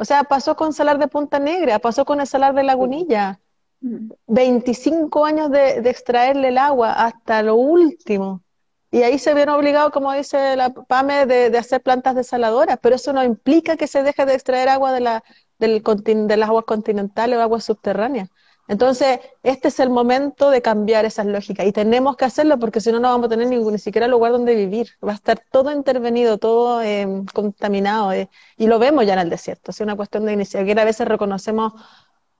O 0.00 0.04
sea, 0.04 0.22
pasó 0.22 0.54
con 0.54 0.72
Salar 0.72 0.98
de 0.98 1.08
Punta 1.08 1.40
Negra, 1.40 1.80
pasó 1.80 2.04
con 2.04 2.20
el 2.20 2.26
Salar 2.28 2.54
de 2.54 2.62
Lagunilla. 2.62 3.40
25 3.80 5.24
años 5.24 5.50
de, 5.50 5.78
extraerle 5.90 6.48
el 6.48 6.58
agua 6.58 6.92
hasta 6.92 7.42
lo 7.42 7.56
último. 7.56 8.44
Y 8.92 9.02
ahí 9.02 9.18
se 9.18 9.34
vieron 9.34 9.56
obligados, 9.56 9.90
como 9.90 10.12
dice 10.12 10.54
la 10.54 10.70
PAME, 10.70 11.26
de, 11.26 11.58
hacer 11.58 11.82
plantas 11.82 12.14
desaladoras, 12.14 12.78
pero 12.80 12.94
eso 12.94 13.12
no 13.12 13.24
implica 13.24 13.76
que 13.76 13.88
se 13.88 14.04
deje 14.04 14.24
de 14.24 14.34
extraer 14.34 14.68
agua 14.68 14.92
de, 14.92 15.00
la, 15.00 15.24
del, 15.58 15.82
de 15.82 16.36
las 16.36 16.48
aguas 16.48 16.64
continentales 16.64 17.36
o 17.36 17.42
aguas 17.42 17.64
subterráneas. 17.64 18.28
Entonces, 18.68 19.20
este 19.42 19.68
es 19.68 19.80
el 19.80 19.90
momento 19.90 20.50
de 20.50 20.62
cambiar 20.62 21.04
esas 21.06 21.26
lógicas 21.26 21.66
y 21.66 21.72
tenemos 21.72 22.16
que 22.16 22.26
hacerlo 22.26 22.58
porque 22.58 22.80
si 22.80 22.92
no, 22.92 23.00
no 23.00 23.08
vamos 23.08 23.26
a 23.26 23.30
tener 23.30 23.48
ningún, 23.48 23.72
ni 23.72 23.78
siquiera 23.78 24.06
lugar 24.08 24.32
donde 24.32 24.54
vivir. 24.54 24.90
Va 25.06 25.12
a 25.12 25.14
estar 25.14 25.42
todo 25.50 25.72
intervenido, 25.72 26.38
todo 26.38 26.82
eh, 26.82 27.06
contaminado 27.34 28.12
eh, 28.12 28.28
y 28.56 28.66
lo 28.66 28.78
vemos 28.78 29.06
ya 29.06 29.14
en 29.14 29.20
el 29.20 29.30
desierto. 29.30 29.70
Es 29.70 29.80
una 29.80 29.96
cuestión 29.96 30.26
de 30.26 30.34
iniciativa. 30.34 30.82
A 30.82 30.84
veces 30.84 31.08
reconocemos 31.08 31.72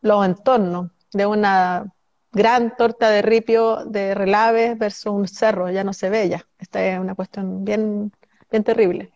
los 0.02 0.24
entornos 0.24 0.90
de 1.12 1.26
una 1.26 1.94
gran 2.32 2.76
torta 2.76 3.10
de 3.10 3.22
ripio 3.22 3.84
de 3.86 4.14
relaves 4.14 4.78
versus 4.78 5.12
un 5.12 5.28
cerro, 5.28 5.70
ya 5.70 5.84
no 5.84 5.92
se 5.92 6.10
ve 6.10 6.28
ya. 6.28 6.46
Esta 6.58 6.84
es 6.84 6.98
una 6.98 7.14
cuestión 7.14 7.64
bien, 7.64 8.12
bien 8.50 8.64
terrible. 8.64 9.12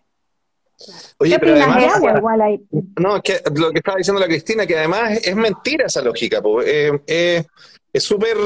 Oye, 1.18 1.38
pero 1.38 1.54
además, 1.54 2.00
no, 2.98 3.16
es 3.16 3.22
que 3.22 3.40
lo 3.54 3.70
que 3.70 3.78
estaba 3.78 3.98
diciendo 3.98 4.20
la 4.20 4.26
Cristina, 4.26 4.66
que 4.66 4.76
además 4.76 5.18
es, 5.22 5.36
mentira 5.36 5.86
esa 5.86 6.02
lógica, 6.02 6.42
eh, 6.64 7.00
eh, 7.06 7.44
es 7.92 8.02
súper, 8.02 8.36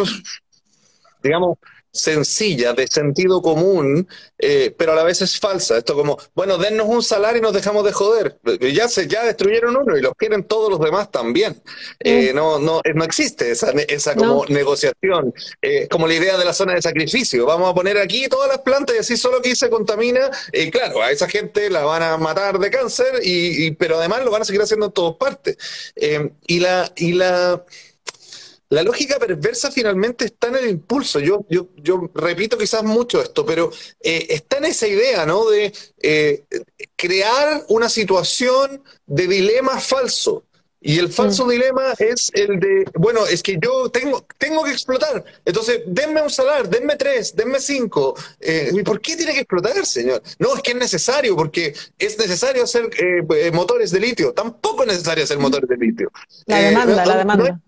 digamos, 1.22 1.58
sencilla, 1.96 2.72
de 2.72 2.86
sentido 2.86 3.42
común, 3.42 4.08
eh, 4.38 4.74
pero 4.76 4.92
a 4.92 4.94
la 4.94 5.02
vez 5.02 5.22
es 5.22 5.38
falsa. 5.40 5.78
Esto 5.78 5.94
como, 5.94 6.18
bueno, 6.34 6.58
dennos 6.58 6.86
un 6.88 7.02
salario 7.02 7.38
y 7.38 7.42
nos 7.42 7.52
dejamos 7.52 7.84
de 7.84 7.92
joder. 7.92 8.38
Ya 8.72 8.88
se, 8.88 9.08
ya 9.08 9.24
destruyeron 9.24 9.76
uno 9.76 9.96
y 9.96 10.02
los 10.02 10.12
quieren 10.14 10.44
todos 10.44 10.70
los 10.70 10.80
demás 10.80 11.10
también. 11.10 11.60
Eh, 12.00 12.32
no, 12.34 12.58
no, 12.58 12.80
no 12.94 13.04
existe 13.04 13.50
esa, 13.50 13.70
esa 13.88 14.14
como 14.14 14.44
negociación, 14.46 15.34
eh, 15.62 15.88
como 15.88 16.06
la 16.06 16.14
idea 16.14 16.36
de 16.36 16.44
la 16.44 16.52
zona 16.52 16.74
de 16.74 16.82
sacrificio. 16.82 17.46
Vamos 17.46 17.70
a 17.70 17.74
poner 17.74 17.98
aquí 17.98 18.28
todas 18.28 18.48
las 18.48 18.58
plantas 18.58 18.96
y 18.96 18.98
así 18.98 19.16
solo 19.16 19.40
que 19.40 19.56
se 19.56 19.70
contamina. 19.70 20.30
y 20.52 20.70
claro, 20.70 21.02
a 21.02 21.10
esa 21.10 21.28
gente 21.28 21.70
la 21.70 21.84
van 21.84 22.02
a 22.02 22.16
matar 22.16 22.58
de 22.58 22.70
cáncer, 22.70 23.20
y, 23.22 23.70
pero 23.72 23.98
además 23.98 24.24
lo 24.24 24.30
van 24.30 24.42
a 24.42 24.44
seguir 24.44 24.62
haciendo 24.62 24.86
en 24.86 24.92
todas 24.92 25.16
partes. 25.16 25.56
y 26.46 26.60
la, 26.60 26.92
y 26.96 27.12
la 27.12 27.64
la 28.68 28.82
lógica 28.82 29.18
perversa 29.18 29.70
finalmente 29.70 30.24
está 30.24 30.48
en 30.48 30.56
el 30.56 30.68
impulso. 30.68 31.20
Yo, 31.20 31.46
yo, 31.48 31.68
yo 31.76 32.10
repito 32.14 32.58
quizás 32.58 32.82
mucho 32.82 33.22
esto, 33.22 33.46
pero 33.46 33.70
eh, 34.02 34.26
está 34.30 34.58
en 34.58 34.64
esa 34.66 34.88
idea, 34.88 35.24
¿no? 35.24 35.48
De 35.48 35.72
eh, 36.02 36.44
crear 36.96 37.64
una 37.68 37.88
situación 37.88 38.82
de 39.06 39.26
dilema 39.28 39.78
falso. 39.78 40.44
Y 40.78 40.98
el 40.98 41.08
falso 41.08 41.46
mm. 41.46 41.48
dilema 41.48 41.94
es 41.98 42.30
el 42.34 42.60
de, 42.60 42.84
bueno, 42.94 43.26
es 43.26 43.42
que 43.42 43.58
yo 43.60 43.88
tengo, 43.88 44.24
tengo 44.38 44.62
que 44.62 44.70
explotar. 44.70 45.24
Entonces, 45.44 45.82
denme 45.86 46.22
un 46.22 46.30
salar, 46.30 46.68
denme 46.68 46.96
tres, 46.96 47.34
denme 47.34 47.58
cinco. 47.60 48.14
Eh, 48.40 48.70
¿Y 48.72 48.82
por 48.82 49.00
qué 49.00 49.16
tiene 49.16 49.32
que 49.32 49.40
explotar, 49.40 49.84
señor? 49.84 50.22
No, 50.38 50.54
es 50.54 50.62
que 50.62 50.72
es 50.72 50.76
necesario, 50.76 51.34
porque 51.34 51.74
es 51.98 52.18
necesario 52.18 52.62
hacer 52.62 52.88
motores 53.52 53.90
de 53.90 54.00
litio. 54.00 54.32
Tampoco 54.32 54.82
es 54.82 54.88
necesario 54.88 55.24
hacer 55.24 55.38
motores 55.38 55.68
de 55.68 55.76
litio. 55.76 56.12
La 56.46 56.60
demanda, 56.60 57.06
la 57.06 57.16
demanda. 57.16 57.60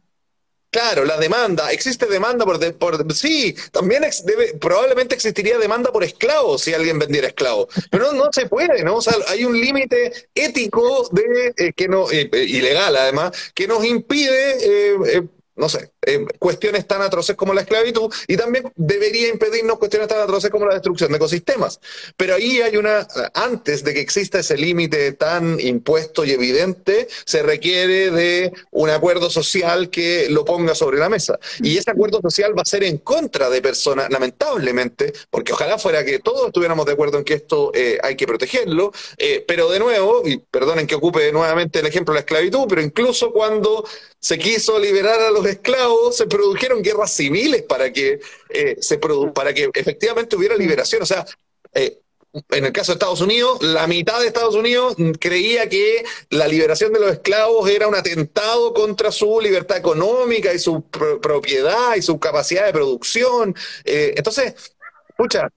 Claro, 0.79 1.05
la 1.05 1.17
demanda. 1.17 1.73
¿Existe 1.73 2.07
demanda 2.07 2.45
por, 2.45 2.75
por 2.77 3.13
sí? 3.13 3.53
También 3.73 4.05
probablemente 4.61 5.17
existiría 5.17 5.59
demanda 5.59 5.91
por 5.91 6.05
esclavos 6.05 6.63
si 6.63 6.73
alguien 6.73 7.01
vendiera 7.01 7.27
esclavos. 7.27 7.67
Pero 7.91 8.13
no, 8.13 8.29
se 8.31 8.47
puede, 8.47 8.85
¿no? 8.85 8.95
O 8.95 9.03
sea, 9.03 9.15
hay 9.27 9.45
un 9.45 9.61
límite 9.61 10.29
ético 10.37 11.09
de 11.11 11.53
eh, 11.57 11.73
que 11.75 11.89
no 11.89 12.09
eh, 12.13 12.31
ilegal 12.33 12.95
además 12.95 13.33
que 13.55 13.67
nos 13.67 13.85
impide, 13.85 14.57
eh, 14.61 15.23
no 15.57 15.69
sé, 15.69 15.91
eh, 16.07 16.25
cuestiones 16.39 16.87
tan 16.87 17.03
atroces 17.03 17.37
como 17.37 17.55
la 17.55 17.63
esclavitud 17.63 18.13
y 18.27 18.37
también 18.37 18.73
debería 18.77 19.29
impedirnos 19.29 19.79
cuestiones 19.79 20.09
tan 20.09 20.21
atroces 20.21 20.51
como 20.51 20.67
la 20.67 20.75
destrucción 20.75 21.11
de 21.11 21.17
ecosistemas. 21.17 21.81
Pero 22.17 22.35
ahí 22.35 22.61
hay 22.61 22.77
una, 22.77 23.07
antes 23.35 23.85
de 23.85 23.95
que 23.95 24.01
exista 24.01 24.39
ese 24.39 24.57
límite 24.57 25.13
tan 25.13 25.59
impuesto 25.61 26.25
y 26.25 26.33
evidente, 26.33 27.09
se 27.25 27.43
requiere 27.43 28.11
de 28.11 28.53
un 28.71 28.91
acuerdo 28.91 29.31
social 29.31 29.91
que 29.91 30.29
lo 30.31 30.45
ponga 30.45 30.75
sobre 30.75 30.99
la 30.99 31.09
mesa. 31.09 31.39
Y 31.61 31.77
ese 31.77 31.91
acuerdo 31.91 32.21
social 32.23 32.57
va 32.57 32.63
a 32.63 32.65
ser 32.65 32.85
en 32.85 32.99
contra 32.99 33.51
de 33.51 33.61
personas, 33.61 34.09
lamentablemente, 34.11 35.13
porque 35.31 35.53
ojalá 35.53 35.79
fuera 35.79 36.05
que 36.05 36.19
todos 36.19 36.47
estuviéramos 36.47 36.87
de 36.87 36.93
acuerdo 36.93 37.19
en 37.19 37.25
que 37.25 37.35
esto 37.35 37.73
eh, 37.75 37.99
hay 38.03 38.17
que 38.17 38.27
protegerlo, 38.27 38.93
eh, 39.17 39.45
pero 39.47 39.69
de 39.69 39.79
nuevo, 39.79 40.23
y 40.25 40.39
perdonen 40.39 40.87
que 40.87 40.95
ocupe 40.95 41.33
nuevamente 41.33 41.81
el 41.81 41.87
ejemplo 41.87 42.13
de 42.13 42.19
la 42.19 42.21
esclavitud, 42.21 42.67
pero 42.69 42.83
incluso 42.83 43.33
cuando 43.33 43.85
se 44.21 44.39
quiso 44.39 44.79
liberar 44.79 45.21
a 45.21 45.31
los 45.31 45.47
esclavos, 45.47 45.88
se 46.13 46.27
produjeron 46.27 46.83
guerras 46.83 47.13
civiles 47.13 47.63
para 47.63 47.93
que, 47.93 48.21
eh, 48.51 48.77
se 48.81 48.99
para 49.35 49.53
que 49.55 49.71
efectivamente 49.75 50.37
hubiera 50.37 50.57
liberación. 50.57 51.03
O 51.03 51.07
sea, 51.07 51.25
eh, 51.75 51.99
en 52.51 52.65
el 52.65 52.73
caso 52.73 52.93
de 52.93 52.97
Estados 52.97 53.21
Unidos, 53.21 53.63
la 53.63 53.87
mitad 53.87 54.21
de 54.21 54.27
Estados 54.27 54.55
Unidos 54.55 54.97
creía 55.19 55.69
que 55.69 56.05
la 56.31 56.47
liberación 56.47 56.93
de 56.93 57.01
los 57.01 57.13
esclavos 57.13 57.69
era 57.71 57.89
un 57.89 57.95
atentado 57.95 58.75
contra 58.75 59.11
su 59.11 59.41
libertad 59.41 59.79
económica 59.79 60.53
y 60.53 60.59
su 60.59 60.83
propiedad 60.83 61.97
y 61.97 62.03
su 62.03 62.19
capacidad 62.19 62.67
de 62.67 62.73
producción. 62.73 63.55
Eh, 63.85 64.15
entonces, 64.17 64.55
escucha, 65.09 65.49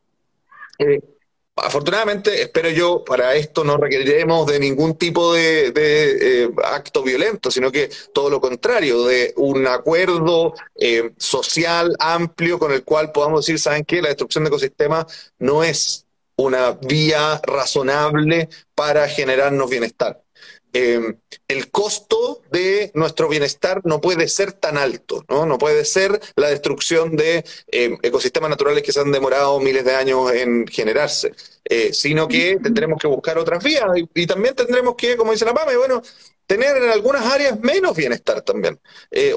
Afortunadamente, 1.55 2.41
espero 2.41 2.69
yo, 2.69 3.03
para 3.03 3.35
esto 3.35 3.63
no 3.63 3.77
requeriremos 3.77 4.47
de 4.47 4.59
ningún 4.59 4.95
tipo 4.95 5.33
de, 5.33 5.73
eh, 5.75 6.49
acto 6.63 7.03
violento, 7.03 7.51
sino 7.51 7.71
que 7.71 7.89
todo 8.13 8.29
lo 8.29 8.39
contrario, 8.39 9.03
de 9.03 9.33
un 9.35 9.67
acuerdo 9.67 10.53
eh, 10.75 11.11
social 11.17 11.93
amplio 11.99 12.57
con 12.57 12.71
el 12.71 12.83
cual 12.83 13.11
podamos 13.11 13.45
decir, 13.45 13.59
¿saben 13.59 13.83
qué? 13.83 14.01
La 14.01 14.07
destrucción 14.07 14.45
de 14.45 14.47
ecosistemas 14.47 15.33
no 15.39 15.63
es 15.63 16.05
una 16.37 16.71
vía 16.71 17.39
razonable 17.43 18.49
para 18.73 19.07
generarnos 19.07 19.69
bienestar. 19.69 20.21
Em, 20.73 21.17
el 21.49 21.69
costo 21.69 22.41
de 22.49 22.91
nuestro 22.93 23.27
bienestar 23.27 23.81
no 23.83 23.99
puede 23.99 24.29
ser 24.29 24.53
tan 24.53 24.77
alto, 24.77 25.25
¿no? 25.27 25.45
No 25.45 25.57
puede 25.57 25.83
ser 25.83 26.19
la 26.37 26.49
destrucción 26.49 27.17
de 27.17 27.43
em, 27.67 27.97
ecosistemas 28.01 28.49
naturales 28.49 28.81
que 28.81 28.93
se 28.93 29.01
han 29.01 29.11
demorado 29.11 29.59
miles 29.59 29.83
de 29.83 29.95
años 29.95 30.31
en 30.31 30.65
generarse, 30.67 31.33
eh, 31.65 31.91
sino 31.93 32.27
que 32.27 32.57
tendremos 32.63 32.99
que 32.99 33.07
buscar 33.07 33.37
otras 33.37 33.61
vías 33.61 33.85
y, 34.13 34.25
también 34.25 34.55
tendremos 34.55 34.95
que, 34.95 35.17
como 35.17 35.33
dice 35.33 35.43
la 35.43 35.53
PAME, 35.53 35.75
bueno, 35.75 36.01
tener 36.45 36.77
en 36.77 36.89
algunas 36.89 37.25
áreas 37.25 37.59
menos 37.59 37.95
bienestar 37.95 38.41
también, 38.41 38.79
eh, 39.09 39.33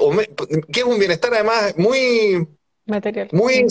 que 0.71 0.79
es 0.79 0.85
un 0.85 0.97
bienestar 0.97 1.33
además 1.33 1.75
muy... 1.77 2.47
Material. 2.85 3.27
Muy 3.31 3.65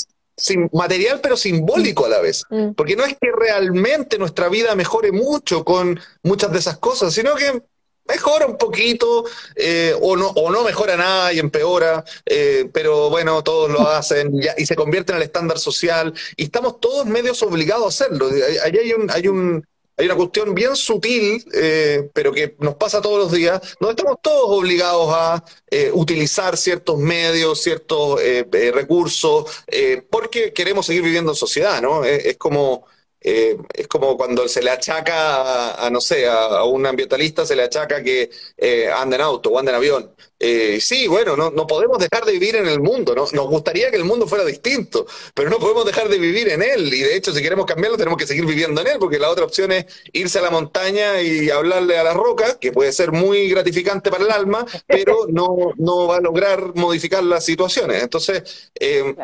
material 0.73 1.21
pero 1.23 1.37
simbólico 1.37 2.07
a 2.07 2.09
la 2.09 2.21
vez. 2.21 2.45
Mm. 2.51 2.73
Porque 2.73 2.97
no 2.97 3.05
es 3.05 3.17
que 3.21 3.31
realmente 3.33 4.19
nuestra 4.19 4.49
vida 4.49 4.75
mejore 4.75 5.13
mucho 5.13 5.65
con 5.65 6.01
muchas 6.23 6.53
de 6.53 6.59
esas 6.59 6.79
cosas, 6.79 7.15
sino 7.15 7.35
que 7.35 7.63
mejora 8.07 8.47
un 8.47 8.59
poquito 8.59 9.25
eh, 9.57 9.95
o, 10.01 10.17
no, 10.17 10.29
o 10.29 10.51
no 10.51 10.63
mejora 10.63 10.97
nada 10.97 11.33
y 11.33 11.39
empeora, 11.39 12.05
eh, 12.27 12.69
pero 12.73 13.11
bueno, 13.11 13.43
todos 13.43 13.71
lo 13.71 13.81
hacen 13.89 14.33
y, 14.57 14.67
se 14.67 14.77
convierte 14.77 15.13
en 15.13 15.17
el 15.17 15.23
estándar 15.23 15.59
social 15.59 16.13
y 16.37 16.45
estamos 16.45 16.81
todos 16.81 17.07
medios 17.07 17.43
obligados 17.43 17.85
a 17.85 17.89
hacerlo. 17.89 18.29
Ahí 18.63 18.77
hay 18.77 18.93
un, 18.93 19.11
hay 19.11 19.29
un, 19.29 19.67
hay 19.97 20.07
una 20.07 20.17
cuestión 20.17 20.55
bien 20.55 20.75
sutil, 20.75 21.45
eh, 21.53 22.11
pero 22.13 22.33
que 22.33 22.57
nos 22.59 22.75
pasa 22.75 23.01
todos 23.01 23.19
los 23.19 23.33
días, 23.33 23.61
donde 23.79 23.93
estamos 23.93 24.19
todos 24.21 24.59
obligados 24.59 25.09
a 25.13 25.45
eh, 25.71 25.91
utilizar 25.93 26.57
ciertos 26.57 26.99
medios, 26.99 27.63
ciertos 27.63 28.21
eh, 28.21 28.45
recursos, 28.75 29.65
porque 30.11 30.53
queremos 30.53 30.87
seguir 30.87 31.03
viviendo 31.03 31.33
en 31.33 31.37
sociedad, 31.37 31.81
¿no? 31.81 32.05
es 32.05 32.37
como 32.37 32.87
eh, 33.27 33.57
es 33.73 33.89
como 33.89 34.19
cuando 34.19 34.47
se 34.49 34.63
le 34.63 34.71
achaca 34.71 35.87
a, 35.87 35.89
no 35.89 36.01
sé, 36.03 36.29
a, 36.29 36.63
un 36.65 36.85
ambientalista 36.85 37.47
se 37.47 37.57
le 37.57 37.63
achaca 37.63 38.03
que 38.03 38.31
eh, 38.59 38.91
anda 38.95 39.17
en 39.17 39.23
auto 39.23 39.49
o 39.51 39.59
anda 39.59 39.71
en 39.73 39.77
avión. 39.77 40.15
Eh, 40.39 40.79
sí, 40.79 41.09
bueno, 41.09 41.35
no, 41.35 41.51
no 41.51 41.67
podemos 41.67 41.99
dejar 41.99 42.27
de 42.27 42.33
vivir 42.33 42.57
en 42.57 42.69
el 42.69 42.81
mundo, 42.81 43.15
¿no? 43.15 43.25
Nos 43.33 43.49
gustaría 43.49 43.91
que 43.91 43.97
el 43.97 44.05
mundo 44.05 44.27
fuera 44.27 44.45
distinto, 44.45 45.07
pero 45.33 45.49
no 45.49 45.59
podemos 45.59 45.87
dejar 45.87 46.11
de 46.11 46.19
vivir 46.19 46.51
en 46.51 46.63
él. 46.63 46.93
Y 46.93 47.01
de 47.01 47.17
hecho, 47.17 47.33
si 47.33 47.41
queremos 47.41 47.65
cambiarlo, 47.65 47.97
tenemos 47.97 48.19
que 48.19 48.27
seguir 48.27 48.45
viviendo 48.45 48.83
en 48.83 48.89
él, 48.89 48.97
porque 49.01 49.19
la 49.19 49.31
otra 49.31 49.47
opción 49.47 49.73
es 49.73 49.87
irse 50.13 50.41
a 50.41 50.43
la 50.43 50.51
montaña 50.51 51.23
y 51.23 51.49
hablarle 51.49 51.97
a 51.97 52.05
la 52.05 52.13
roca, 52.13 52.59
que 52.59 52.73
puede 52.73 52.93
ser 52.93 53.11
muy 53.11 53.49
gratificante 53.49 54.11
para 54.11 54.25
el 54.25 54.31
alma, 54.31 54.67
pero 54.87 55.21
no, 55.29 55.73
no 55.79 56.09
va 56.09 56.19
a 56.19 56.21
lograr 56.21 56.75
modificar 56.75 57.25
las 57.25 57.47
situaciones. 57.47 58.03
Entonces, 58.03 58.71
eh, 58.79 59.15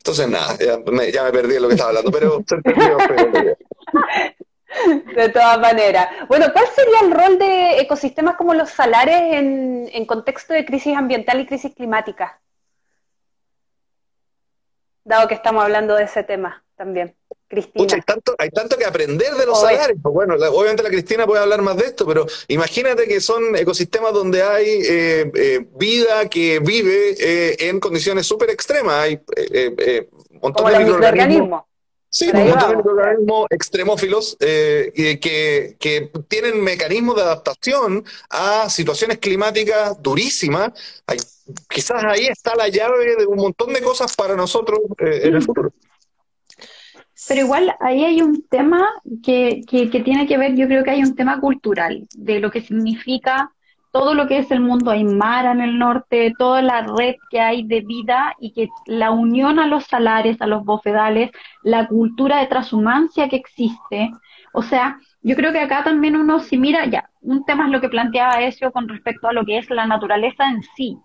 entonces, 0.00 0.28
nada, 0.28 0.56
ya 0.58 0.78
me, 1.24 1.30
perdí 1.30 1.56
en 1.56 1.62
lo 1.62 1.68
que 1.68 1.74
estaba 1.74 1.90
hablando, 1.90 2.10
pero 2.10 2.42
se 2.48 2.54
entendió. 2.54 2.96
De 5.14 5.28
todas 5.28 5.60
maneras. 5.60 6.08
Bueno, 6.26 6.46
¿cuál 6.54 6.66
sería 6.68 7.00
el 7.00 7.10
rol 7.10 7.38
de 7.38 7.80
ecosistemas 7.80 8.36
como 8.36 8.54
los 8.54 8.70
salares 8.70 9.34
en, 9.34 9.90
en 9.92 10.06
contexto 10.06 10.54
de 10.54 10.64
crisis 10.64 10.96
ambiental 10.96 11.38
y 11.40 11.46
crisis 11.46 11.74
climática? 11.74 12.40
Dado 15.04 15.28
que 15.28 15.34
estamos 15.34 15.64
hablando 15.64 15.96
de 15.96 16.04
ese 16.04 16.22
tema 16.22 16.64
también. 16.76 17.14
Cristina. 17.50 17.86
hay, 17.92 18.00
tanto, 18.02 18.34
hay 18.38 18.50
tanto 18.50 18.78
que 18.78 18.84
aprender 18.84 19.34
de 19.34 19.44
los 19.44 19.60
salarios. 19.60 19.98
Pues 20.00 20.14
bueno, 20.14 20.36
obviamente 20.36 20.84
la 20.84 20.88
Cristina 20.88 21.26
puede 21.26 21.42
hablar 21.42 21.60
más 21.62 21.76
de 21.76 21.86
esto, 21.86 22.06
pero 22.06 22.24
imagínate 22.46 23.08
que 23.08 23.20
son 23.20 23.56
ecosistemas 23.56 24.12
donde 24.12 24.42
hay 24.42 24.68
eh, 24.68 25.32
eh, 25.34 25.66
vida 25.76 26.30
que 26.30 26.60
vive 26.60 27.16
eh, 27.18 27.56
en 27.68 27.80
condiciones 27.80 28.24
súper 28.26 28.50
extremas. 28.50 28.94
Hay 28.94 29.20
un 29.26 30.40
montón 30.40 30.72
de 30.72 30.78
microorganismos. 30.78 31.62
Sí, 32.08 32.30
un 32.32 32.48
montón 32.48 32.70
de 32.70 32.76
microorganismos 32.76 33.46
extremófilos 33.50 34.36
que, 34.38 35.76
que, 35.80 36.12
tienen 36.28 36.62
mecanismos 36.62 37.16
de 37.16 37.22
adaptación 37.22 38.04
a 38.28 38.70
situaciones 38.70 39.18
climáticas 39.18 40.00
durísimas. 40.00 40.70
quizás 41.68 42.04
ahí 42.04 42.26
está 42.26 42.54
la 42.54 42.68
llave 42.68 43.16
de 43.16 43.26
un 43.26 43.38
montón 43.38 43.72
de 43.72 43.82
cosas 43.82 44.14
para 44.14 44.36
nosotros 44.36 44.78
en 44.98 45.34
el 45.34 45.42
futuro. 45.42 45.72
Pero 47.30 47.42
igual 47.42 47.72
ahí 47.78 48.04
hay 48.04 48.22
un 48.22 48.42
tema 48.48 48.84
que, 49.22 49.60
que, 49.64 49.86
tiene 50.00 50.26
que 50.26 50.36
ver, 50.36 50.56
yo 50.56 50.66
creo 50.66 50.82
que 50.82 50.90
hay 50.90 51.04
un 51.04 51.14
tema 51.14 51.38
cultural, 51.38 52.08
de 52.16 52.40
lo 52.40 52.50
que 52.50 52.60
significa 52.60 53.52
todo 53.92 54.14
lo 54.14 54.26
que 54.26 54.38
es 54.38 54.50
el 54.50 54.58
mundo 54.58 54.90
aymara 54.90 55.52
en 55.52 55.60
el 55.60 55.78
norte, 55.78 56.34
toda 56.36 56.60
la 56.60 56.82
red 56.82 57.14
que 57.30 57.38
hay 57.40 57.62
de 57.62 57.82
vida 57.82 58.34
y 58.40 58.52
que 58.52 58.68
la 58.86 59.12
unión 59.12 59.60
a 59.60 59.68
los 59.68 59.84
salares, 59.84 60.42
a 60.42 60.48
los 60.48 60.64
bofedales, 60.64 61.30
la 61.62 61.86
cultura 61.86 62.40
de 62.40 62.48
transhumancia 62.48 63.28
que 63.28 63.36
existe. 63.36 64.10
O 64.52 64.62
sea, 64.62 64.98
yo 65.22 65.36
creo 65.36 65.52
que 65.52 65.60
acá 65.60 65.84
también 65.84 66.16
uno, 66.16 66.40
si 66.40 66.58
mira, 66.58 66.86
ya, 66.86 67.10
un 67.20 67.44
tema 67.44 67.66
es 67.66 67.70
lo 67.70 67.80
que 67.80 67.88
planteaba 67.88 68.42
eso 68.42 68.72
con 68.72 68.88
respecto 68.88 69.28
a 69.28 69.32
lo 69.32 69.44
que 69.44 69.58
es 69.58 69.70
la 69.70 69.86
naturaleza 69.86 70.50
en 70.50 70.64
sí, 70.74 70.98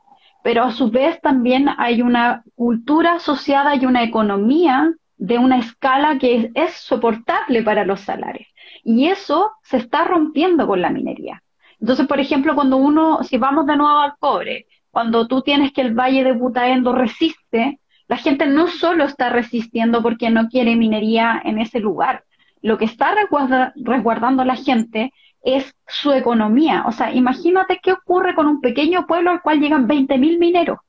pero 0.43 0.63
a 0.63 0.71
su 0.71 0.89
vez 0.89 1.21
también 1.21 1.69
hay 1.77 2.01
una 2.01 2.43
cultura 2.55 3.17
asociada 3.17 3.75
y 3.75 3.85
una 3.85 4.01
economía 4.01 4.91
de 5.17 5.37
una 5.37 5.59
escala 5.59 6.17
que 6.17 6.51
es, 6.53 6.73
soportable 6.73 7.63
para 7.63 7.85
los 7.85 8.01
salarios. 8.01 8.47
Y 8.83 9.07
eso 9.07 9.51
se 9.63 9.77
está 9.77 10.03
rompiendo 10.05 10.67
con 10.67 10.81
la 10.81 10.89
minería. 10.89 11.41
Entonces, 11.79 12.07
por 12.07 12.19
ejemplo, 12.19 12.55
cuando 12.55 12.77
uno, 12.77 13.23
si 13.23 13.37
vamos 13.37 13.65
de 13.65 13.77
nuevo 13.77 13.99
al 13.99 14.15
cobre, 14.19 14.67
cuando 14.91 15.27
tú 15.27 15.41
tienes 15.41 15.71
que 15.73 15.81
el 15.81 15.93
Valle 15.93 16.23
de 16.23 16.33
Butaendo 16.33 16.93
resiste, 16.93 17.79
la 18.07 18.17
gente 18.17 18.45
no 18.45 18.67
solo 18.67 19.03
está 19.03 19.29
resistiendo 19.29 20.01
porque 20.01 20.29
no 20.29 20.47
quiere 20.47 20.75
minería 20.75 21.41
en 21.43 21.59
ese 21.59 21.79
lugar, 21.79 22.23
lo 22.61 22.77
que 22.77 22.85
está 22.85 23.13
resguardando 23.75 24.43
la 24.45 24.55
gente 24.55 25.11
es 25.43 25.75
su 25.87 26.11
economía. 26.11 26.83
O 26.87 26.91
sea, 26.91 27.13
imagínate 27.13 27.79
qué 27.81 27.93
ocurre 27.93 28.35
con 28.35 28.47
un 28.47 28.61
pequeño 28.61 29.05
pueblo 29.05 29.31
al 29.31 29.41
cual 29.41 29.59
llegan 29.59 29.87
20.000 29.87 30.39
mineros. 30.39 30.79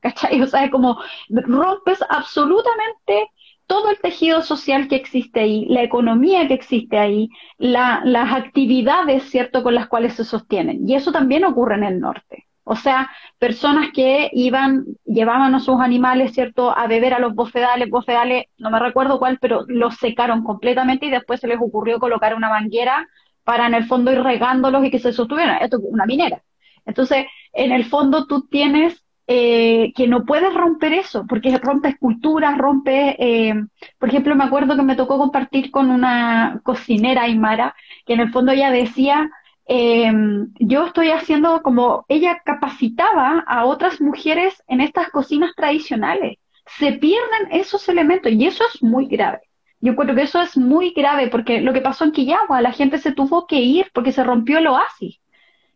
¿Cachai? 0.00 0.42
O 0.42 0.46
sea, 0.46 0.70
como 0.70 1.00
rompes 1.30 2.04
absolutamente 2.10 3.30
todo 3.66 3.90
el 3.90 3.98
tejido 4.00 4.42
social 4.42 4.88
que 4.88 4.96
existe 4.96 5.40
ahí, 5.40 5.66
la 5.66 5.82
economía 5.82 6.46
que 6.48 6.54
existe 6.54 6.98
ahí, 6.98 7.30
las 7.58 8.32
actividades, 8.32 9.24
¿cierto?, 9.24 9.62
con 9.62 9.74
las 9.74 9.88
cuales 9.88 10.14
se 10.14 10.24
sostienen. 10.24 10.88
Y 10.88 10.94
eso 10.94 11.12
también 11.12 11.44
ocurre 11.44 11.76
en 11.76 11.84
el 11.84 12.00
norte. 12.00 12.46
O 12.66 12.76
sea, 12.76 13.10
personas 13.38 13.90
que 13.92 14.30
iban, 14.32 14.84
llevaban 15.04 15.54
a 15.54 15.60
sus 15.60 15.80
animales, 15.80 16.32
¿cierto?, 16.32 16.76
a 16.76 16.86
beber 16.86 17.14
a 17.14 17.18
los 17.18 17.34
bofedales, 17.34 17.90
bofedales, 17.90 18.46
no 18.58 18.70
me 18.70 18.78
recuerdo 18.78 19.18
cuál, 19.18 19.38
pero 19.38 19.64
los 19.68 19.96
secaron 19.96 20.42
completamente 20.44 21.06
y 21.06 21.10
después 21.10 21.40
se 21.40 21.48
les 21.48 21.58
ocurrió 21.60 21.98
colocar 21.98 22.34
una 22.34 22.48
manguera 22.48 23.06
para 23.44 23.66
en 23.66 23.74
el 23.74 23.84
fondo 23.84 24.12
ir 24.12 24.22
regándolos 24.22 24.84
y 24.84 24.90
que 24.90 24.98
se 24.98 25.12
sostuvieran. 25.12 25.62
Esto 25.62 25.76
es 25.76 25.82
una 25.86 26.06
minera. 26.06 26.42
Entonces, 26.86 27.26
en 27.52 27.72
el 27.72 27.84
fondo 27.84 28.26
tú 28.26 28.46
tienes 28.48 29.03
eh, 29.26 29.92
que 29.96 30.06
no 30.06 30.24
puedes 30.24 30.52
romper 30.52 30.92
eso, 30.92 31.26
porque 31.26 31.56
rompes 31.58 31.96
culturas, 31.98 32.58
rompe, 32.58 33.16
eh, 33.18 33.54
por 33.98 34.08
ejemplo, 34.10 34.36
me 34.36 34.44
acuerdo 34.44 34.76
que 34.76 34.82
me 34.82 34.96
tocó 34.96 35.18
compartir 35.18 35.70
con 35.70 35.90
una 35.90 36.60
cocinera 36.62 37.22
aymara, 37.22 37.74
que 38.06 38.14
en 38.14 38.20
el 38.20 38.32
fondo 38.32 38.52
ella 38.52 38.70
decía, 38.70 39.30
em, 39.66 40.52
yo 40.58 40.86
estoy 40.86 41.10
haciendo 41.10 41.62
como 41.62 42.04
ella 42.08 42.42
capacitaba 42.44 43.44
a 43.46 43.64
otras 43.64 44.00
mujeres 44.00 44.62
en 44.68 44.80
estas 44.82 45.08
cocinas 45.10 45.52
tradicionales. 45.56 46.38
Se 46.78 46.92
pierden 46.92 47.48
esos 47.50 47.88
elementos 47.88 48.32
y 48.32 48.46
eso 48.46 48.64
es 48.72 48.82
muy 48.82 49.06
grave. 49.06 49.40
Yo 49.80 49.92
encuentro 49.92 50.16
que 50.16 50.22
eso 50.22 50.40
es 50.40 50.56
muy 50.56 50.92
grave 50.92 51.28
porque 51.28 51.60
lo 51.60 51.72
que 51.72 51.80
pasó 51.82 52.04
en 52.04 52.12
Quillagua, 52.12 52.62
la 52.62 52.72
gente 52.72 52.98
se 52.98 53.12
tuvo 53.12 53.46
que 53.46 53.56
ir 53.60 53.90
porque 53.94 54.12
se 54.12 54.24
rompió 54.24 54.58
el 54.58 54.66
oasis. 54.66 55.20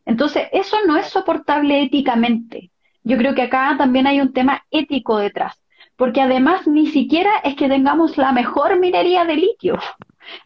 Entonces, 0.06 0.48
eso 0.52 0.78
no 0.86 0.96
es 0.96 1.06
soportable 1.08 1.82
éticamente. 1.82 2.70
Yo 3.08 3.16
creo 3.16 3.34
que 3.34 3.40
acá 3.40 3.74
también 3.78 4.06
hay 4.06 4.20
un 4.20 4.34
tema 4.34 4.62
ético 4.70 5.16
detrás, 5.16 5.58
porque 5.96 6.20
además 6.20 6.66
ni 6.66 6.88
siquiera 6.88 7.30
es 7.42 7.56
que 7.56 7.66
tengamos 7.66 8.18
la 8.18 8.32
mejor 8.32 8.78
minería 8.78 9.24
de 9.24 9.36
litio. 9.36 9.78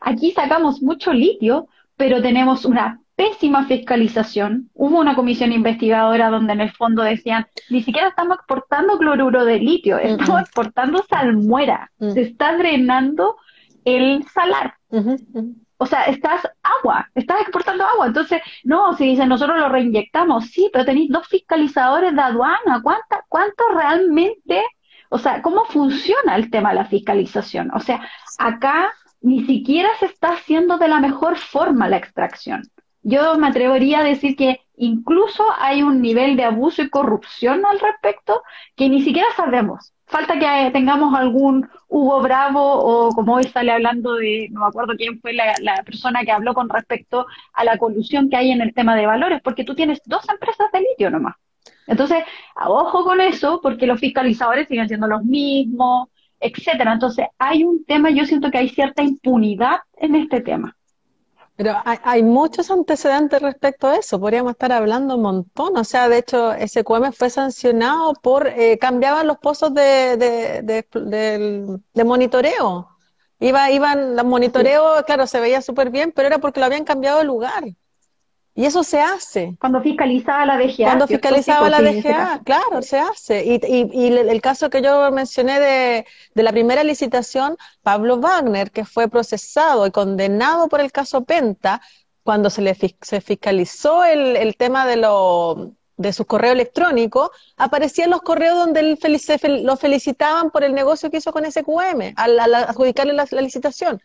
Aquí 0.01 0.31
sacamos 0.31 0.81
mucho 0.81 1.13
litio, 1.13 1.67
pero 1.97 2.23
tenemos 2.23 2.65
una 2.65 3.01
pésima 3.17 3.67
fiscalización. 3.67 4.71
Hubo 4.75 5.01
una 5.01 5.17
comisión 5.17 5.51
investigadora 5.51 6.31
donde 6.31 6.53
en 6.53 6.61
el 6.61 6.71
fondo 6.71 7.03
decían, 7.03 7.47
ni 7.69 7.83
siquiera 7.83 8.11
estamos 8.11 8.37
exportando 8.37 8.97
cloruro 8.97 9.45
de 9.45 9.59
litio, 9.59 9.99
estamos 9.99 10.43
exportando 10.43 11.05
salmuera. 11.11 11.91
Mm. 11.99 12.13
Se 12.13 12.21
está 12.23 12.57
drenando 12.57 13.39
el 13.85 14.25
salar. 14.33 14.75
O 15.83 15.87
sea, 15.87 16.05
estás 16.05 16.49
agua, 16.63 17.11
estás 17.13 17.41
exportando 17.41 17.85
agua. 17.85 18.07
Entonces, 18.07 18.41
no, 18.63 18.97
si 18.97 19.05
dicen 19.05 19.29
nosotros 19.29 19.59
lo 19.59 19.69
reinyectamos, 19.69 20.47
sí, 20.47 20.71
pero 20.73 20.85
tenéis 20.85 21.11
dos 21.11 21.27
fiscalizadores 21.27 22.15
de 22.15 22.21
aduana. 22.21 22.81
¿Cuánta, 22.85 23.25
¿Cuánto 23.29 23.65
realmente, 23.75 24.63
o 25.09 25.19
sea, 25.19 25.43
cómo 25.43 25.65
funciona 25.65 26.37
el 26.37 26.51
tema 26.53 26.69
de 26.69 26.77
la 26.77 26.85
fiscalización? 26.85 27.73
O 27.75 27.81
sea, 27.81 28.01
acá 28.39 28.93
ni 29.23 29.45
siquiera 29.45 29.89
se 29.99 30.07
está 30.07 30.35
haciendo 30.35 30.79
de 30.79 30.87
la 30.87 31.01
mejor 31.01 31.37
forma 31.37 31.89
la 31.89 31.97
extracción. 31.97 32.63
Yo 33.03 33.37
me 33.37 33.49
atrevería 33.49 33.99
a 33.99 34.05
decir 34.05 34.37
que 34.37 34.61
incluso 34.77 35.45
hay 35.59 35.83
un 35.83 36.01
nivel 36.01 36.37
de 36.37 36.45
abuso 36.45 36.83
y 36.83 36.91
corrupción 36.91 37.67
al 37.67 37.81
respecto 37.81 38.45
que 38.77 38.89
ni 38.89 39.03
siquiera 39.03 39.27
sabemos. 39.35 39.92
Falta 40.13 40.39
que 40.39 40.71
tengamos 40.73 41.15
algún 41.15 41.67
Hugo 41.89 42.21
Bravo 42.21 42.61
o 42.61 43.15
como 43.15 43.37
hoy 43.37 43.45
sale 43.45 43.73
hablando 43.73 44.17
de, 44.17 44.49
no 44.51 44.61
me 44.61 44.67
acuerdo 44.67 44.93
quién 44.95 45.19
fue 45.23 45.33
la, 45.33 45.55
persona 45.87 46.23
que 46.23 46.31
habló 46.31 46.53
con 46.53 46.69
respecto 46.69 47.27
a 47.55 47.65
la 47.65 47.79
colusión 47.79 48.29
que 48.29 48.37
hay 48.37 48.51
en 48.51 48.61
el 48.61 48.75
tema 48.75 48.95
de 48.95 49.07
valores, 49.07 49.41
porque 49.43 49.65
tú 49.65 49.75
tienes 49.75 50.03
dos 50.05 50.29
empresas 50.29 50.71
de 50.71 50.81
litio 50.81 51.11
nomás. 51.11 51.37
Entonces, 51.87 52.19
ojo 52.67 53.05
con 53.05 53.23
eso, 53.23 53.61
porque 53.63 53.87
los 53.87 54.01
fiscalizadores 54.01 54.69
siguen 54.69 54.87
siendo 54.87 55.07
los 55.07 55.25
mismos, 55.25 56.11
etcétera. 56.39 56.93
Entonces, 56.93 57.29
hay 57.39 57.65
un 57.65 57.83
tema, 57.87 58.11
yo 58.11 58.27
siento 58.27 58.51
que 58.51 58.59
hay 58.59 58.69
cierta 58.69 59.03
impunidad 59.03 59.79
en 59.97 60.15
este 60.17 60.43
tema. 60.43 60.77
Pero 61.57 61.75
hay, 61.85 62.23
muchos 62.23 62.71
antecedentes 62.71 63.41
respecto 63.43 63.87
a 63.87 63.97
eso, 63.97 64.19
podríamos 64.19 64.53
estar 64.53 64.73
hablando 64.73 65.17
un 65.17 65.23
montón. 65.23 65.77
O 65.77 65.85
sea, 65.85 66.09
de 66.09 66.19
hecho, 66.19 66.53
SQM 66.55 67.13
fue 67.13 67.31
sancionado 67.31 68.15
por, 68.15 68.49
eh, 68.49 68.79
cambiaban 68.79 69.27
los 69.27 69.39
pozos 69.39 69.73
de, 69.75 70.17
de, 70.17 72.05
monitoreo. 72.05 72.89
Iba, 73.39 73.71
iban, 73.71 74.17
los 74.17 74.25
monitoreos, 74.25 75.03
claro, 75.05 75.27
se 75.27 75.41
veía 75.41 75.61
súper 75.63 75.91
bien, 75.91 76.13
pero 76.13 76.29
era 76.29 76.39
porque 76.39 76.61
lo 76.61 76.67
habían 76.67 76.85
cambiado 76.85 77.19
de 77.19 77.25
lugar. 77.25 77.65
Y 78.55 78.67
eso 78.67 78.83
se 78.85 79.01
hace. 79.01 79.57
Cuando 79.59 79.81
fiscalizaba 79.81 80.45
la 80.45 80.59
DGA. 80.59 80.85
Cuando 80.85 81.07
fiscalizaba 81.07 81.71
la 81.71 81.81
DGA, 81.81 82.43
claro, 82.45 82.83
se 82.83 82.99
hace. 82.99 83.45
Y, 83.47 83.61
y, 83.67 83.89
y, 83.93 84.07
el 84.09 84.41
caso 84.43 84.69
que 84.69 84.83
yo 84.83 85.11
mencioné 85.11 85.59
de, 85.59 86.07
de, 86.35 86.43
la 86.43 86.53
primera 86.53 86.85
licitación, 86.85 87.57
Pablo 87.83 88.19
Wagner, 88.19 88.71
que 88.71 88.85
fue 88.85 89.09
procesado 89.09 89.87
y 89.87 89.91
condenado 89.91 90.69
por 90.69 90.83
el 90.83 90.93
caso 90.93 91.25
Penta, 91.25 91.81
cuando 92.23 92.51
se 92.51 92.61
le 92.61 92.77
se 93.01 93.21
fiscalizó 93.23 94.05
el, 94.05 94.37
el 94.37 94.57
tema 94.57 94.87
de, 94.87 94.97
lo, 94.97 95.73
de 95.97 96.13
su 96.13 96.27
correo 96.27 96.53
electrónico, 96.53 97.31
aparecían 97.57 98.11
los 98.11 98.21
correos 98.21 98.57
donde 98.57 98.81
él 98.81 98.99
lo 99.65 99.77
felicitaban 99.77 100.51
por 100.51 100.63
el 100.63 100.75
negocio 100.75 101.11
que 101.11 101.17
hizo 101.17 101.33
con 101.33 101.51
SQM, 101.51 102.13
al, 102.17 102.39
al 102.39 102.55
adjudicarle 102.55 103.15
la 103.15 103.27
licitación, 103.41 104.01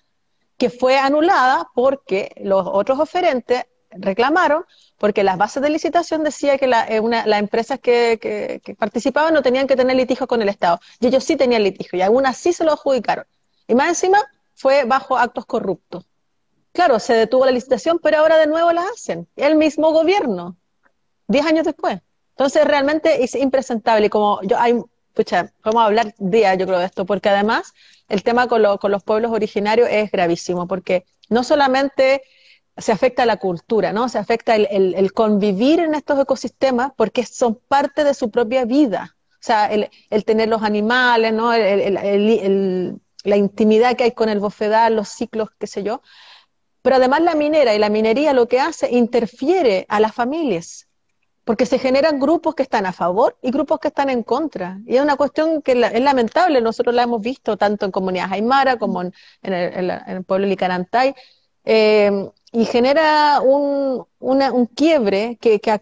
que 0.57 0.69
fue 0.69 0.97
anulada 0.97 1.67
porque 1.75 2.31
los 2.37 2.65
otros 2.65 2.97
oferentes 2.99 3.65
reclamaron 3.91 4.65
porque 4.97 5.23
las 5.23 5.37
bases 5.37 5.61
de 5.61 5.69
licitación 5.69 6.23
decía 6.23 6.57
que 6.57 6.67
las 6.67 6.89
la 6.89 7.37
empresas 7.37 7.79
que, 7.79 8.19
que, 8.63 8.75
participaban 8.75 9.33
no 9.33 9.41
tenían 9.41 9.67
que 9.67 9.75
tener 9.75 9.95
litigio 9.95 10.27
con 10.27 10.41
el 10.41 10.49
Estado. 10.49 10.79
Y 10.99 11.07
ellos 11.07 11.23
sí 11.23 11.35
tenían 11.35 11.63
litigio 11.63 11.99
y 11.99 12.01
algunas 12.01 12.37
sí 12.37 12.53
se 12.53 12.63
lo 12.63 12.71
adjudicaron. 12.73 13.25
Y 13.67 13.75
más 13.75 13.89
encima 13.89 14.23
fue 14.55 14.85
bajo 14.85 15.17
actos 15.17 15.45
corruptos. 15.45 16.05
Claro, 16.71 16.99
se 16.99 17.13
detuvo 17.13 17.45
la 17.45 17.51
licitación, 17.51 17.99
pero 18.01 18.19
ahora 18.19 18.37
de 18.37 18.47
nuevo 18.47 18.71
la 18.71 18.83
hacen. 18.93 19.27
El 19.35 19.55
mismo 19.55 19.91
gobierno, 19.91 20.57
diez 21.27 21.45
años 21.45 21.65
después. 21.65 21.99
Entonces 22.31 22.65
realmente 22.65 23.23
es 23.23 23.35
impresentable. 23.35 24.07
Y 24.07 24.09
como 24.09 24.41
yo 24.43 24.59
hay, 24.59 24.79
pucha, 25.13 25.51
vamos 25.63 25.81
a 25.81 25.85
hablar 25.85 26.13
día, 26.17 26.53
yo 26.55 26.67
creo, 26.67 26.79
de 26.79 26.85
esto, 26.85 27.05
porque 27.05 27.29
además 27.29 27.73
el 28.09 28.23
tema 28.23 28.47
con, 28.47 28.63
con 28.77 28.91
los 28.91 29.03
pueblos 29.03 29.31
originarios 29.31 29.89
es 29.91 30.11
gravísimo, 30.11 30.67
porque 30.67 31.05
no 31.29 31.43
solamente 31.43 32.21
se 32.77 32.91
afecta 32.91 33.25
la 33.25 33.37
cultura, 33.37 33.91
¿no? 33.91 34.09
Se 34.09 34.17
afecta 34.17 34.55
el, 34.55 35.13
convivir 35.13 35.79
en 35.79 35.95
estos 35.95 36.19
ecosistemas 36.19 36.91
porque 36.95 37.25
son 37.25 37.59
parte 37.67 38.03
de 38.03 38.13
su 38.13 38.29
propia 38.29 38.65
vida. 38.65 39.15
O 39.33 39.43
sea, 39.47 39.67
el, 39.71 39.89
tener 40.25 40.49
los 40.49 40.63
animales, 40.63 41.33
¿no? 41.33 41.51
la 43.23 43.37
intimidad 43.37 43.95
que 43.95 44.05
hay 44.05 44.11
con 44.11 44.29
el 44.29 44.39
bofedal, 44.39 44.95
los 44.95 45.09
ciclos, 45.09 45.49
qué 45.57 45.67
sé 45.67 45.83
yo. 45.83 46.01
Pero 46.81 46.97
además 46.97 47.21
la 47.21 47.35
minera 47.35 47.73
y 47.75 47.79
la 47.79 47.89
minería 47.89 48.33
lo 48.33 48.47
que 48.47 48.59
hace 48.59 48.89
interfiere 48.91 49.85
a 49.89 49.99
las 49.99 50.13
familias, 50.13 50.87
porque 51.43 51.65
se 51.65 51.79
generan 51.79 52.19
grupos 52.19 52.55
que 52.55 52.63
están 52.63 52.85
a 52.85 52.93
favor 52.93 53.37
y 53.41 53.51
grupos 53.51 53.79
que 53.79 53.89
están 53.89 54.09
en 54.09 54.23
contra. 54.23 54.79
Y 54.85 54.95
es 54.95 55.01
una 55.01 55.17
cuestión 55.17 55.61
que 55.61 55.73
es 55.73 56.01
lamentable, 56.01 56.61
nosotros 56.61 56.95
la 56.95 57.03
hemos 57.03 57.21
visto 57.21 57.57
tanto 57.57 57.85
en 57.85 57.91
comunidades 57.91 58.33
aymara 58.33 58.77
como 58.77 59.01
en, 59.01 59.13
el, 59.41 60.23
pueblo 60.25 60.45
de 60.45 60.51
Licarantay. 60.51 61.15
Eh, 61.65 62.29
y 62.51 62.65
genera 62.65 63.41
un, 63.41 64.05
un 64.19 64.65
quiebre 64.67 65.37
que, 65.41 65.59
que 65.59 65.81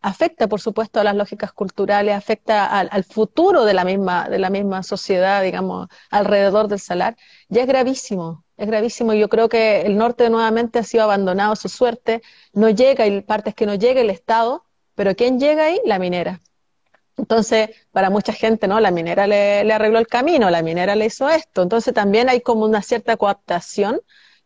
afecta, 0.00 0.48
por 0.48 0.60
supuesto, 0.60 1.00
a 1.00 1.04
las 1.04 1.14
lógicas 1.14 1.52
culturales, 1.52 2.14
afecta 2.14 2.78
al, 2.78 3.04
futuro 3.04 3.64
de 3.64 3.74
la, 3.74 3.84
misma, 3.84 4.28
de 4.28 4.38
la 4.38 4.50
misma 4.50 4.82
sociedad, 4.82 5.42
digamos, 5.42 5.88
alrededor 6.10 6.68
del 6.68 6.80
salar, 6.80 7.16
ya 7.48 7.62
es 7.62 7.66
gravísimo, 7.66 8.44
es 8.56 8.66
gravísimo. 8.66 9.12
Yo 9.14 9.28
creo 9.28 9.48
que 9.48 9.82
el 9.82 9.96
norte 9.96 10.30
nuevamente 10.30 10.78
ha 10.78 10.84
sido 10.84 11.04
abandonado 11.04 11.52
a 11.52 11.56
su 11.56 11.68
suerte, 11.68 12.22
no 12.52 12.70
llega, 12.70 13.04
hay 13.04 13.20
partes 13.22 13.54
que 13.54 13.66
no 13.66 13.74
llega 13.74 14.00
el 14.00 14.10
Estado, 14.10 14.64
pero 14.94 15.14
¿quién 15.14 15.38
llega 15.38 15.64
ahí? 15.66 15.80
La 15.84 15.98
minera. 15.98 16.40
Entonces, 17.16 17.70
para 17.92 18.08
mucha 18.08 18.32
gente, 18.32 18.66
¿no? 18.66 18.80
La 18.80 18.90
minera 18.90 19.26
le, 19.26 19.62
le 19.64 19.72
arregló 19.74 19.98
el 19.98 20.06
camino, 20.06 20.48
la 20.50 20.62
minera 20.62 20.94
le 20.96 21.06
hizo 21.06 21.28
esto. 21.28 21.62
Entonces, 21.62 21.92
también 21.92 22.30
hay 22.30 22.40
como 22.40 22.64
una 22.64 22.80
cierta 22.80 23.16
cooptación 23.18 24.00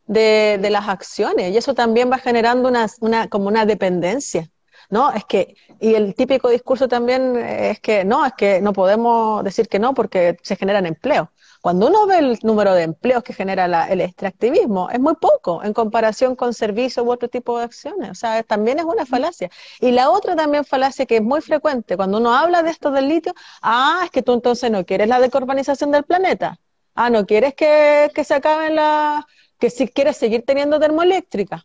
de, 0.06 0.58
de, 0.60 0.70
las 0.70 0.88
acciones 0.88 1.52
y 1.52 1.56
eso 1.56 1.74
también 1.74 2.10
va 2.10 2.18
generando 2.18 2.68
una, 2.68 2.86
una, 3.00 3.28
como 3.28 3.48
una 3.48 3.66
dependencia. 3.66 4.50
¿no? 4.90 5.10
Es 5.12 5.24
que, 5.24 5.56
y 5.80 5.94
el 5.94 6.14
típico 6.14 6.48
discurso 6.48 6.88
también 6.88 7.36
es 7.36 7.80
que 7.80 8.04
no, 8.04 8.24
es 8.26 8.32
que 8.34 8.60
no 8.60 8.72
podemos 8.72 9.42
decir 9.44 9.68
que 9.68 9.78
no 9.78 9.94
porque 9.94 10.36
se 10.42 10.56
generan 10.56 10.86
empleos. 10.86 11.28
Cuando 11.60 11.86
uno 11.86 12.06
ve 12.06 12.18
el 12.18 12.38
número 12.42 12.74
de 12.74 12.82
empleos 12.82 13.22
que 13.22 13.32
genera 13.32 13.66
la, 13.66 13.88
el 13.88 14.02
extractivismo, 14.02 14.90
es 14.90 15.00
muy 15.00 15.14
poco 15.14 15.64
en 15.64 15.72
comparación 15.72 16.36
con 16.36 16.52
servicios 16.52 17.06
u 17.06 17.10
otro 17.10 17.28
tipo 17.28 17.58
de 17.58 17.64
acciones. 17.64 18.10
O 18.10 18.14
sea, 18.14 18.42
también 18.42 18.78
es 18.78 18.84
una 18.84 19.06
falacia. 19.06 19.50
Y 19.80 19.90
la 19.90 20.10
otra 20.10 20.36
también 20.36 20.64
falacia 20.66 21.06
que 21.06 21.16
es 21.16 21.22
muy 21.22 21.40
frecuente, 21.40 21.96
cuando 21.96 22.18
uno 22.18 22.34
habla 22.34 22.62
de 22.62 22.70
esto 22.70 22.90
del 22.90 23.08
litio, 23.08 23.32
ah, 23.62 24.02
es 24.04 24.10
que 24.10 24.22
tú 24.22 24.34
entonces 24.34 24.70
no 24.70 24.84
quieres 24.84 25.08
la 25.08 25.20
decarbonización 25.20 25.90
del 25.90 26.04
planeta. 26.04 26.60
Ah, 26.94 27.10
no 27.10 27.24
quieres 27.26 27.54
que, 27.54 28.10
que 28.14 28.24
se 28.24 28.34
acaben 28.34 28.76
las 28.76 29.24
que 29.64 29.70
si 29.70 29.88
quieres 29.88 30.18
seguir 30.18 30.44
teniendo 30.44 30.78
termoeléctrica. 30.78 31.64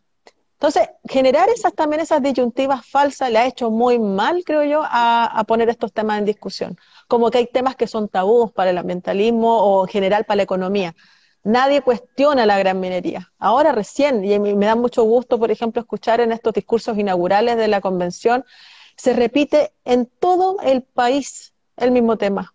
Entonces, 0.54 0.88
generar 1.06 1.50
esas 1.50 1.74
también 1.74 2.00
esas 2.00 2.22
disyuntivas 2.22 2.86
falsas 2.86 3.30
le 3.30 3.36
ha 3.36 3.46
hecho 3.46 3.70
muy 3.70 3.98
mal, 3.98 4.42
creo 4.42 4.64
yo, 4.64 4.80
a, 4.82 5.44
poner 5.46 5.68
estos 5.68 5.92
temas 5.92 6.18
en 6.18 6.24
discusión. 6.24 6.78
Como 7.08 7.30
que 7.30 7.36
hay 7.36 7.46
temas 7.46 7.76
que 7.76 7.86
son 7.86 8.08
tabús 8.08 8.52
para 8.52 8.70
el 8.70 8.78
ambientalismo 8.78 9.54
o 9.58 9.84
en 9.84 9.92
general 9.92 10.24
para 10.24 10.36
la 10.36 10.44
economía. 10.44 10.94
Nadie 11.44 11.82
cuestiona 11.82 12.46
la 12.46 12.58
gran 12.58 12.80
minería. 12.80 13.34
Ahora 13.38 13.70
recién, 13.72 14.24
y 14.24 14.38
me 14.38 14.64
da 14.64 14.76
mucho 14.76 15.02
gusto, 15.02 15.38
por 15.38 15.50
ejemplo, 15.50 15.82
escuchar 15.82 16.22
en 16.22 16.32
estos 16.32 16.54
discursos 16.54 16.96
inaugurales 16.96 17.58
de 17.58 17.68
la 17.68 17.82
convención, 17.82 18.46
se 18.96 19.12
repite 19.12 19.74
en 19.84 20.06
todo 20.06 20.56
el 20.62 20.84
país 20.84 21.52
el 21.76 21.90
mismo 21.90 22.16
tema 22.16 22.54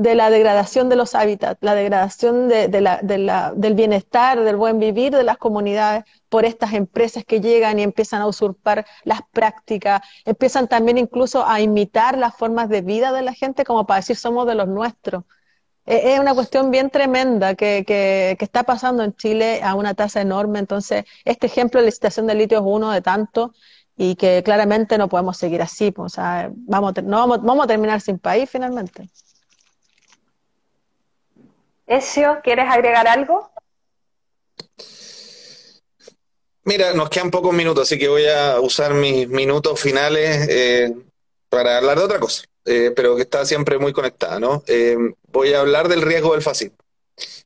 de 0.00 0.14
la 0.14 0.30
degradación 0.30 0.88
de 0.88 0.96
los 0.96 1.14
hábitats, 1.14 1.58
la 1.60 1.74
degradación 1.74 2.48
de, 2.48 2.80
la, 2.80 3.52
del 3.54 3.74
bienestar, 3.74 4.42
del 4.42 4.56
buen 4.56 4.78
vivir 4.78 5.14
de 5.14 5.24
las 5.24 5.36
comunidades 5.36 6.04
por 6.30 6.46
estas 6.46 6.72
empresas 6.72 7.22
que 7.26 7.42
llegan 7.42 7.78
y 7.78 7.82
empiezan 7.82 8.22
a 8.22 8.26
usurpar 8.26 8.86
las 9.04 9.20
prácticas, 9.30 10.00
empiezan 10.24 10.68
también 10.68 10.96
incluso 10.96 11.46
a 11.46 11.60
imitar 11.60 12.16
las 12.16 12.34
formas 12.34 12.70
de 12.70 12.80
vida 12.80 13.12
de 13.12 13.20
la 13.20 13.34
gente 13.34 13.62
como 13.62 13.86
para 13.86 14.00
decir 14.00 14.16
somos 14.16 14.46
de 14.46 14.54
los 14.54 14.68
nuestros. 14.68 15.24
es 15.84 16.18
una 16.18 16.32
cuestión 16.34 16.70
bien 16.70 16.88
tremenda 16.88 17.54
que, 17.54 17.84
que, 17.86 18.38
está 18.40 18.62
pasando 18.62 19.02
en 19.04 19.14
Chile 19.16 19.60
a 19.62 19.74
una 19.74 19.92
tasa 19.92 20.22
enorme. 20.22 20.60
Entonces, 20.60 21.04
este 21.26 21.46
ejemplo 21.46 21.80
de 21.80 21.86
licitación 21.86 22.26
de 22.26 22.36
litio 22.36 22.58
es 22.58 22.64
uno 22.66 22.90
de 22.90 23.02
tantos 23.02 23.50
y 23.98 24.16
que 24.16 24.42
claramente 24.42 24.96
no 24.96 25.10
podemos 25.10 25.36
seguir 25.36 25.60
así. 25.60 25.90
Pues, 25.90 26.14
o 26.14 26.14
sea, 26.16 26.50
vamos, 26.54 26.94
no 27.04 27.18
vamos, 27.18 27.42
vamos 27.42 27.64
a 27.64 27.68
terminar 27.68 28.00
sin 28.00 28.18
país 28.18 28.48
finalmente. 28.48 29.10
Ezio, 31.90 32.38
¿quieres 32.44 32.66
agregar 32.70 33.08
algo? 33.08 33.50
Mira, 36.62 36.92
nos 36.92 37.10
quedan 37.10 37.32
pocos 37.32 37.52
minutos, 37.52 37.88
así 37.88 37.98
que 37.98 38.06
voy 38.06 38.26
a 38.26 38.60
usar 38.60 38.94
mis 38.94 39.28
minutos 39.28 39.80
finales 39.80 40.46
eh, 40.48 40.94
para 41.48 41.78
hablar 41.78 41.98
de 41.98 42.04
otra 42.04 42.20
cosa, 42.20 42.44
eh, 42.64 42.92
pero 42.94 43.16
que 43.16 43.22
está 43.22 43.44
siempre 43.44 43.76
muy 43.78 43.92
conectada, 43.92 44.38
¿no? 44.38 44.62
Eh, 44.68 44.96
voy 45.32 45.52
a 45.52 45.60
hablar 45.60 45.88
del 45.88 46.02
riesgo 46.02 46.32
del 46.32 46.42
fascismo. 46.42 46.76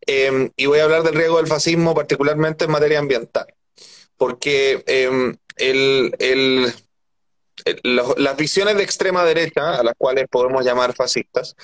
y 0.07 0.67
voy 0.67 0.79
a 0.79 0.85
hablar 0.85 1.05
del 1.05 1.15
riesgo 1.15 1.39
del 1.39 1.47
fascismo 1.47 1.95
particularmente 1.95 2.67
en 2.67 2.71
materia 2.71 2.99
ambiental, 2.99 3.47
porque 4.19 4.85
las 7.83 8.37
visiones 8.37 8.77
de 8.77 8.83
extrema 8.83 9.25
derecha, 9.25 9.77
a 9.77 9.83
las 9.83 9.95
cuales 9.97 10.27
podemos 10.29 10.63
llamar 10.67 10.93
fascistas, 10.93 11.57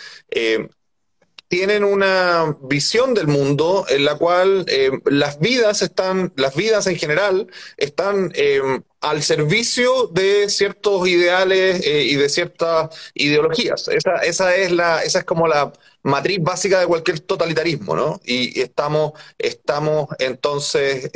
tienen 1.50 1.82
una 1.82 2.56
visión 2.62 3.12
del 3.12 3.26
mundo 3.26 3.84
en 3.88 4.04
la 4.04 4.14
cual 4.14 4.64
eh, 4.68 4.92
las 5.06 5.40
vidas 5.40 5.82
están, 5.82 6.32
las 6.36 6.54
vidas 6.54 6.86
en 6.86 6.94
general 6.94 7.48
están 7.76 8.30
eh, 8.36 8.62
al 9.00 9.20
servicio 9.24 10.06
de 10.06 10.48
ciertos 10.48 11.08
ideales 11.08 11.84
eh, 11.84 12.04
y 12.04 12.14
de 12.14 12.28
ciertas 12.28 12.90
ideologías. 13.14 13.88
Esa, 13.88 14.18
esa, 14.18 14.54
es 14.54 14.70
la, 14.70 15.02
esa 15.02 15.18
es 15.18 15.24
como 15.24 15.48
la 15.48 15.72
matriz 16.04 16.38
básica 16.40 16.78
de 16.78 16.86
cualquier 16.86 17.18
totalitarismo, 17.18 17.96
¿no? 17.96 18.20
Y, 18.24 18.60
estamos, 18.60 19.14
estamos 19.36 20.06
entonces 20.20 21.10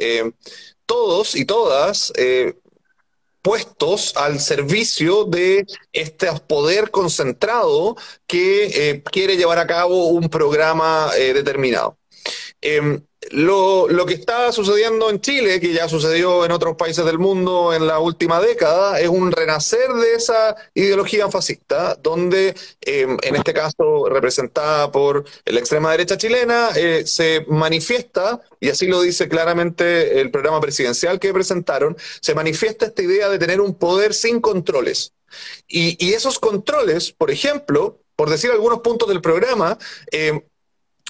todos 0.85 1.37
y 1.37 1.45
todas 1.45 2.13
puestos 3.45 4.17
al 4.17 4.41
servicio 4.41 5.25
de 5.25 5.67
este 5.93 6.29
poder 6.49 6.91
concentrado 6.91 7.95
que 8.27 8.65
eh, 8.89 9.03
quiere 9.03 9.37
llevar 9.37 9.59
a 9.59 9.67
cabo 9.67 10.07
un 10.07 10.31
programa 10.31 11.11
eh, 11.19 11.35
determinado. 11.35 11.99
Em, 12.63 13.03
lo, 13.31 13.89
lo, 13.89 14.07
que 14.07 14.15
está 14.15 14.53
sucediendo 14.53 15.11
en 15.11 15.21
Chile, 15.21 15.61
que 15.61 15.73
ya 15.73 15.89
sucedió 15.89 16.45
en 16.45 16.53
otros 16.53 16.77
países 16.77 17.05
del 17.05 17.19
mundo 17.19 17.73
en 17.73 17.87
la 17.87 17.99
última 17.99 18.41
década, 18.41 19.01
es 19.01 19.09
un 19.09 19.33
renacer 19.33 19.93
de 19.93 20.15
esa 20.15 20.57
ideología 20.75 21.31
fascista, 21.31 21.97
donde 22.03 22.55
em, 22.81 23.17
en 23.23 23.37
este 23.37 23.55
caso 23.55 24.09
representada 24.09 24.91
por 24.93 25.25
la 25.45 25.59
extrema 25.59 25.91
derecha 25.91 26.19
chilena, 26.19 26.71
eh, 26.77 27.05
se 27.07 27.45
manifiesta, 27.49 28.41
y 28.61 28.69
así 28.71 28.87
lo 28.87 29.01
dice 29.03 29.29
claramente 29.29 30.21
el 30.21 30.31
programa 30.31 30.61
presidencial 30.61 31.19
que 31.19 31.33
presentaron, 31.33 31.97
se 32.21 32.35
manifiesta 32.35 32.87
esta 32.87 33.03
idea 33.03 33.29
de 33.29 33.39
tener 33.39 33.61
un 33.61 33.75
poder 33.75 34.15
sin 34.15 34.41
controles. 34.41 35.13
Y, 35.67 35.97
y 36.05 36.13
esos 36.13 36.39
controles, 36.39 37.13
por 37.13 37.31
ejemplo, 37.31 37.99
por 38.17 38.31
decir 38.31 38.51
algunos 38.51 38.81
puntos 38.81 39.09
del 39.09 39.21
programa, 39.21 39.79
eh, 40.13 40.33
eh, 40.33 40.33
eh, 40.33 40.41
eh, 40.41 40.45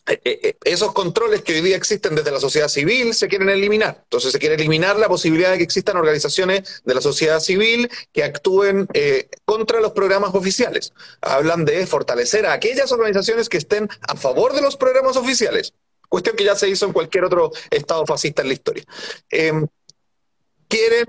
esos 0.06 0.92
controles 0.92 1.42
que 1.42 1.54
hoy 1.54 1.60
día 1.62 1.76
existen 1.76 2.14
desde 2.14 2.30
la 2.30 2.40
sociedad 2.40 2.68
civil 2.68 3.14
se 3.14 3.28
quieren 3.28 3.48
eliminar. 3.48 4.00
Entonces 4.02 4.32
se 4.32 4.38
quiere 4.38 4.54
eliminar 4.54 4.98
la 4.98 5.08
posibilidad 5.08 5.52
de 5.52 5.58
que 5.58 5.64
existan 5.64 5.96
organizaciones 5.96 6.82
de 6.84 6.94
la 6.94 7.00
sociedad 7.00 7.40
civil 7.40 7.90
que 8.12 8.22
actúen 8.22 8.86
contra 9.44 9.80
los 9.80 9.92
programas 9.92 10.34
oficiales. 10.34 10.92
Hablan 11.22 11.64
de 11.64 11.86
fortalecer 11.86 12.46
a 12.46 12.52
aquellas 12.52 12.92
organizaciones 12.92 13.48
que 13.48 13.56
estén 13.56 13.88
a 14.02 14.16
favor 14.16 14.52
de 14.52 14.60
los 14.60 14.76
programas 14.76 15.16
oficiales. 15.16 15.72
Cuestión 16.08 16.36
que 16.36 16.44
ya 16.44 16.54
se 16.54 16.68
hizo 16.68 16.86
en 16.86 16.92
cualquier 16.92 17.24
otro 17.24 17.50
estado 17.70 18.04
fascista 18.06 18.42
en 18.42 18.48
la 18.48 18.54
historia. 18.54 18.84
Em, 19.30 19.66
quieren 20.68 21.06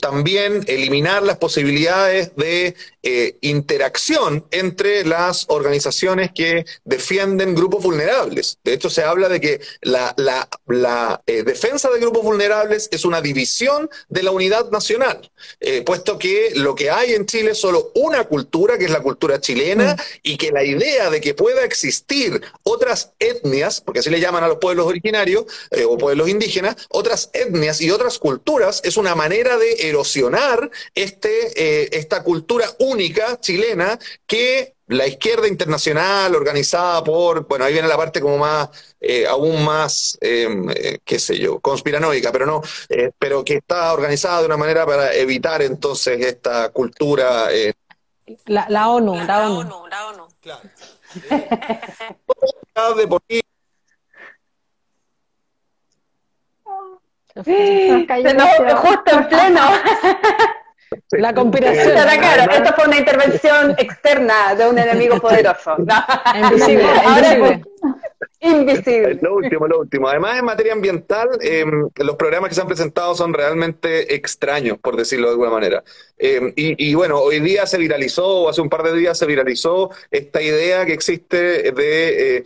también 0.00 0.64
eliminar 0.66 1.22
las 1.22 1.38
posibilidades 1.38 2.34
de 2.36 2.74
eh, 3.04 3.36
interacción 3.40 4.46
entre 4.52 5.04
las 5.04 5.46
organizaciones 5.48 6.30
que 6.32 6.64
defienden 6.84 7.52
grupos 7.52 7.82
vulnerables. 7.82 8.58
De 8.62 8.74
hecho, 8.74 8.90
se 8.90 9.02
habla 9.02 9.28
de 9.28 9.40
que 9.40 9.60
la, 9.80 10.14
eh, 11.26 11.42
defensa 11.42 11.90
de 11.90 11.98
grupos 11.98 12.22
vulnerables 12.22 12.88
es 12.92 13.04
una 13.04 13.20
división 13.20 13.90
de 14.08 14.22
la 14.22 14.30
unidad 14.30 14.70
nacional, 14.70 15.32
eh, 15.58 15.82
puesto 15.82 16.16
que 16.16 16.52
lo 16.54 16.76
que 16.76 16.92
hay 16.92 17.14
en 17.14 17.26
Chile 17.26 17.50
es 17.50 17.58
solo 17.58 17.90
una 17.96 18.22
cultura, 18.22 18.78
que 18.78 18.84
es 18.84 18.92
la 18.92 19.02
cultura 19.02 19.40
chilena, 19.40 19.94
mm. 19.94 20.00
y 20.22 20.36
que 20.36 20.52
la 20.52 20.62
idea 20.62 21.10
de 21.10 21.20
que 21.20 21.34
pueda 21.34 21.64
existir 21.64 22.40
otras 22.62 23.14
etnias, 23.18 23.80
porque 23.80 23.98
así 23.98 24.10
le 24.10 24.20
llaman 24.20 24.44
a 24.44 24.48
los 24.48 24.58
pueblos 24.58 24.86
originarios 24.86 25.46
o 25.88 25.98
pueblos 25.98 26.28
indígenas, 26.28 26.76
otras 26.88 27.30
etnias 27.32 27.80
y 27.80 27.90
otras 27.90 28.20
culturas, 28.20 28.80
es 28.84 28.96
una 28.96 29.16
manera 29.16 29.58
de 29.58 29.88
erosionar 29.88 30.70
este, 30.94 31.96
esta 31.98 32.22
cultura 32.22 32.72
única 32.78 32.91
chilena 33.40 33.98
que 34.26 34.74
la 34.88 35.06
izquierda 35.06 35.48
internacional 35.48 36.34
organizada 36.34 37.02
por, 37.02 37.46
bueno, 37.46 37.64
ahí 37.64 37.72
viene 37.72 37.88
la 37.88 37.96
parte 37.96 38.20
como 38.20 38.38
más, 38.38 38.68
eh, 39.00 39.26
aún 39.26 39.64
más, 39.64 40.18
em, 40.20 40.68
eh, 40.70 40.98
qué 41.04 41.18
sé 41.18 41.38
yo, 41.38 41.60
conspiranoica, 41.60 42.30
pero 42.30 42.46
no, 42.46 42.62
eh, 42.88 43.10
pero 43.18 43.44
que 43.44 43.54
está 43.54 43.92
organizada 43.92 44.40
de 44.40 44.46
una 44.46 44.56
manera 44.56 44.84
para 44.84 45.14
evitar 45.14 45.62
entonces 45.62 46.20
esta 46.20 46.70
cultura. 46.70 47.48
La, 48.46 48.66
la, 48.68 48.88
ONU, 48.90 49.14
la, 49.24 49.50
ONU. 49.50 49.86
La 49.88 50.06
ONU, 50.08 50.28
Claro. 50.40 50.60
justo 58.76 59.10
en 59.12 59.28
pleno. 59.28 59.60
La 61.10 61.34
conspiración. 61.34 61.96
esto 61.98 62.74
fue 62.74 62.86
una 62.86 62.98
intervención 62.98 63.74
externa 63.78 64.54
de 64.54 64.68
un 64.68 64.78
enemigo 64.78 65.20
poderoso. 65.20 65.76
Invisible, 66.34 66.86
invisible. 67.06 67.62
Invisible. 68.40 69.18
Lo 69.22 69.36
último, 69.36 69.68
lo 69.68 69.78
último. 69.80 70.08
Además, 70.08 70.38
en 70.38 70.44
materia 70.44 70.72
ambiental, 70.72 71.28
em, 71.40 71.88
los 71.94 72.16
programas 72.16 72.48
que 72.48 72.56
se 72.56 72.60
han 72.60 72.66
presentado 72.66 73.14
son 73.14 73.32
realmente 73.32 74.16
extraños, 74.16 74.78
por 74.78 74.96
decirlo 74.96 75.28
de 75.28 75.32
alguna 75.32 75.50
manera. 75.50 75.84
Em, 76.18 76.52
y, 76.56 76.92
bueno, 76.94 77.20
hoy 77.20 77.38
día 77.38 77.66
se 77.66 77.78
viralizó, 77.78 78.26
o 78.26 78.48
hace 78.48 78.60
un 78.60 78.68
par 78.68 78.82
de 78.82 78.94
días 78.94 79.16
se 79.16 79.26
viralizó, 79.26 79.90
esta 80.10 80.42
idea 80.42 80.84
que 80.84 80.92
existe 80.92 81.72
de 81.72 82.38
eh, 82.38 82.44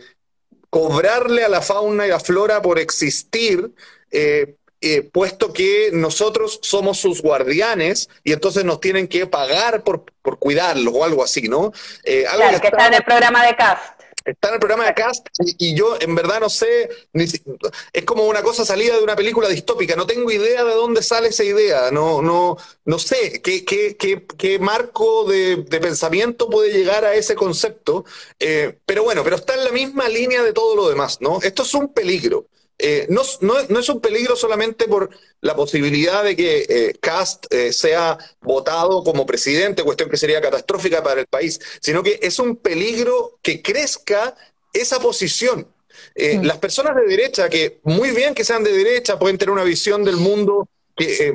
cobrarle 0.69 1.43
a 1.43 1.49
la 1.49 1.61
fauna 1.61 2.05
y 2.05 2.11
a 2.11 2.13
la 2.13 2.19
flora 2.19 2.61
por 2.61 2.77
existir. 2.77 3.71
Eh, 4.11 4.56
eh, 4.81 5.01
puesto 5.01 5.53
que 5.53 5.89
nosotros 5.93 6.59
somos 6.61 6.99
sus 6.99 7.21
guardianes 7.21 8.09
y 8.23 8.33
entonces 8.33 8.63
nos 8.63 8.79
tienen 8.79 9.07
que 9.07 9.25
pagar 9.25 9.83
por, 9.83 10.05
por 10.21 10.37
cuidarlos 10.37 10.93
o 10.95 11.03
algo 11.03 11.23
así, 11.23 11.47
¿no? 11.47 11.71
Eh, 12.03 12.25
claro, 12.31 12.61
que, 12.61 12.67
está, 12.67 12.87
en 12.87 12.93
el 12.93 13.03
programa 13.03 13.45
de 13.45 13.55
CAST. 13.55 13.97
Está 14.27 14.49
en 14.49 14.55
el 14.55 14.59
programa 14.59 14.85
de 14.85 14.93
Cast 14.93 15.25
y, 15.39 15.73
yo 15.73 15.97
en 16.01 16.13
verdad 16.13 16.41
no 16.41 16.49
sé, 16.49 16.89
es 17.13 18.03
como 18.03 18.25
una 18.25 18.43
cosa 18.43 18.65
salida 18.65 18.97
de 18.97 19.03
una 19.03 19.15
película 19.15 19.47
distópica, 19.47 19.95
no 19.95 20.05
tengo 20.05 20.29
idea 20.29 20.65
de 20.65 20.73
dónde 20.73 21.01
sale 21.01 21.29
esa 21.29 21.45
idea, 21.45 21.91
no, 21.91 22.21
no, 22.21 22.57
no 22.83 22.99
sé 22.99 23.41
qué, 23.41 23.63
qué, 23.63 23.95
qué, 23.95 24.25
qué 24.37 24.59
marco 24.59 25.23
de, 25.23 25.65
pensamiento 25.79 26.49
puede 26.49 26.73
llegar 26.73 27.05
a 27.05 27.15
ese 27.15 27.35
concepto, 27.35 28.03
eh, 28.37 28.77
pero 28.85 29.03
bueno, 29.03 29.23
pero 29.23 29.37
está 29.37 29.53
en 29.53 29.63
la 29.63 29.71
misma 29.71 30.09
línea 30.09 30.43
de 30.43 30.51
todo 30.51 30.75
lo 30.75 30.89
demás, 30.89 31.21
¿no? 31.21 31.39
Esto 31.41 31.63
es 31.63 31.73
un 31.73 31.93
peligro. 31.93 32.47
Eh, 32.79 33.07
no, 33.09 33.23
es 33.23 33.89
un 33.89 34.01
peligro 34.01 34.35
solamente 34.35 34.87
por 34.87 35.09
la 35.41 35.55
posibilidad 35.55 36.23
de 36.23 36.35
que 36.35 36.65
eh, 36.69 36.95
Cast 36.99 37.51
eh, 37.51 37.73
sea 37.73 38.17
votado 38.41 39.03
como 39.03 39.25
presidente, 39.25 39.83
cuestión 39.83 40.09
que 40.09 40.17
sería 40.17 40.41
catastrófica 40.41 41.01
para 41.01 41.21
el 41.21 41.27
país, 41.27 41.59
sino 41.81 42.03
que 42.03 42.19
es 42.21 42.37
un 42.37 42.55
peligro 42.55 43.39
que 43.41 43.63
crezca 43.63 44.35
esa 44.73 44.99
posición. 44.99 45.67
Mm. 46.15 46.43
Las 46.43 46.59
personas 46.59 46.95
de 46.95 47.07
derecha, 47.07 47.49
que 47.49 47.79
muy 47.83 48.11
bien 48.11 48.35
que 48.35 48.43
sean 48.43 48.63
de 48.63 48.71
derecha, 48.71 49.17
pueden 49.17 49.39
tener 49.39 49.51
una 49.51 49.63
visión 49.63 50.03
del 50.03 50.17
mundo 50.17 50.69
que, 50.95 51.31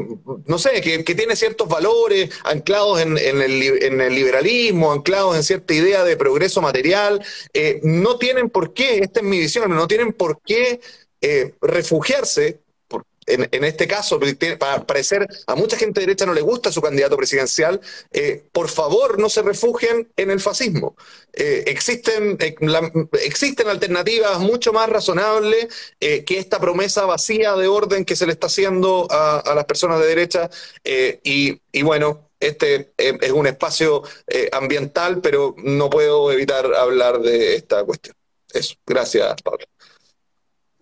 no 0.46 0.58
sé, 0.58 0.80
que, 0.80 1.14
tiene 1.14 1.36
ciertos 1.36 1.68
valores 1.68 2.30
anclados 2.44 3.00
en, 3.00 3.16
el, 3.16 3.62
en, 3.82 4.00
el, 4.00 4.12
liberalismo, 4.12 4.90
anclados 4.90 5.36
en 5.36 5.44
cierta 5.44 5.72
idea 5.72 6.02
de 6.02 6.16
progreso 6.16 6.60
material, 6.60 7.24
no 7.82 8.18
tienen 8.18 8.50
por 8.50 8.74
qué, 8.74 8.98
esta 8.98 9.20
es 9.20 9.26
mi 9.26 9.38
visión, 9.38 9.72
no 9.72 9.86
tienen 9.86 10.12
por 10.12 10.40
qué 10.42 10.80
eh, 11.22 11.54
refugiarse, 11.60 12.60
en, 13.26 13.62
este 13.62 13.86
caso, 13.86 14.18
para 14.58 14.84
parecer 14.84 15.28
a 15.46 15.54
mucha 15.54 15.76
gente 15.76 16.00
derecha 16.00 16.26
no 16.26 16.34
le 16.34 16.40
gusta 16.40 16.72
su 16.72 16.82
candidato 16.82 17.16
presidencial, 17.16 17.80
eh, 18.10 18.42
por 18.50 18.68
favor 18.68 19.20
no 19.20 19.28
se 19.28 19.42
refugien 19.42 20.10
en 20.16 20.32
el 20.32 20.40
fascismo. 20.40 20.96
Eh, 21.32 21.62
existen, 21.68 22.36
existen 23.12 23.68
alternativas 23.68 24.40
mucho 24.40 24.72
más 24.72 24.88
razonables 24.88 25.68
que 26.00 26.38
esta 26.38 26.58
promesa 26.58 27.06
vacía 27.06 27.54
de 27.54 27.68
orden 27.68 28.04
que 28.04 28.16
se 28.16 28.26
le 28.26 28.32
está 28.32 28.48
haciendo 28.48 29.06
a, 29.08 29.54
las 29.54 29.66
personas 29.66 30.00
de 30.00 30.06
derecha. 30.06 30.50
Y, 31.22 31.60
y, 31.70 31.82
bueno, 31.82 32.28
este 32.40 32.92
es 32.98 33.30
un 33.30 33.46
espacio 33.46 34.02
ambiental, 34.50 35.20
pero 35.20 35.54
no 35.58 35.88
puedo 35.88 36.32
evitar 36.32 36.74
hablar 36.74 37.20
de 37.20 37.54
esta 37.54 37.84
cuestión. 37.84 38.16
Eso, 38.52 38.74
gracias, 38.84 39.40
Pablo. 39.42 39.64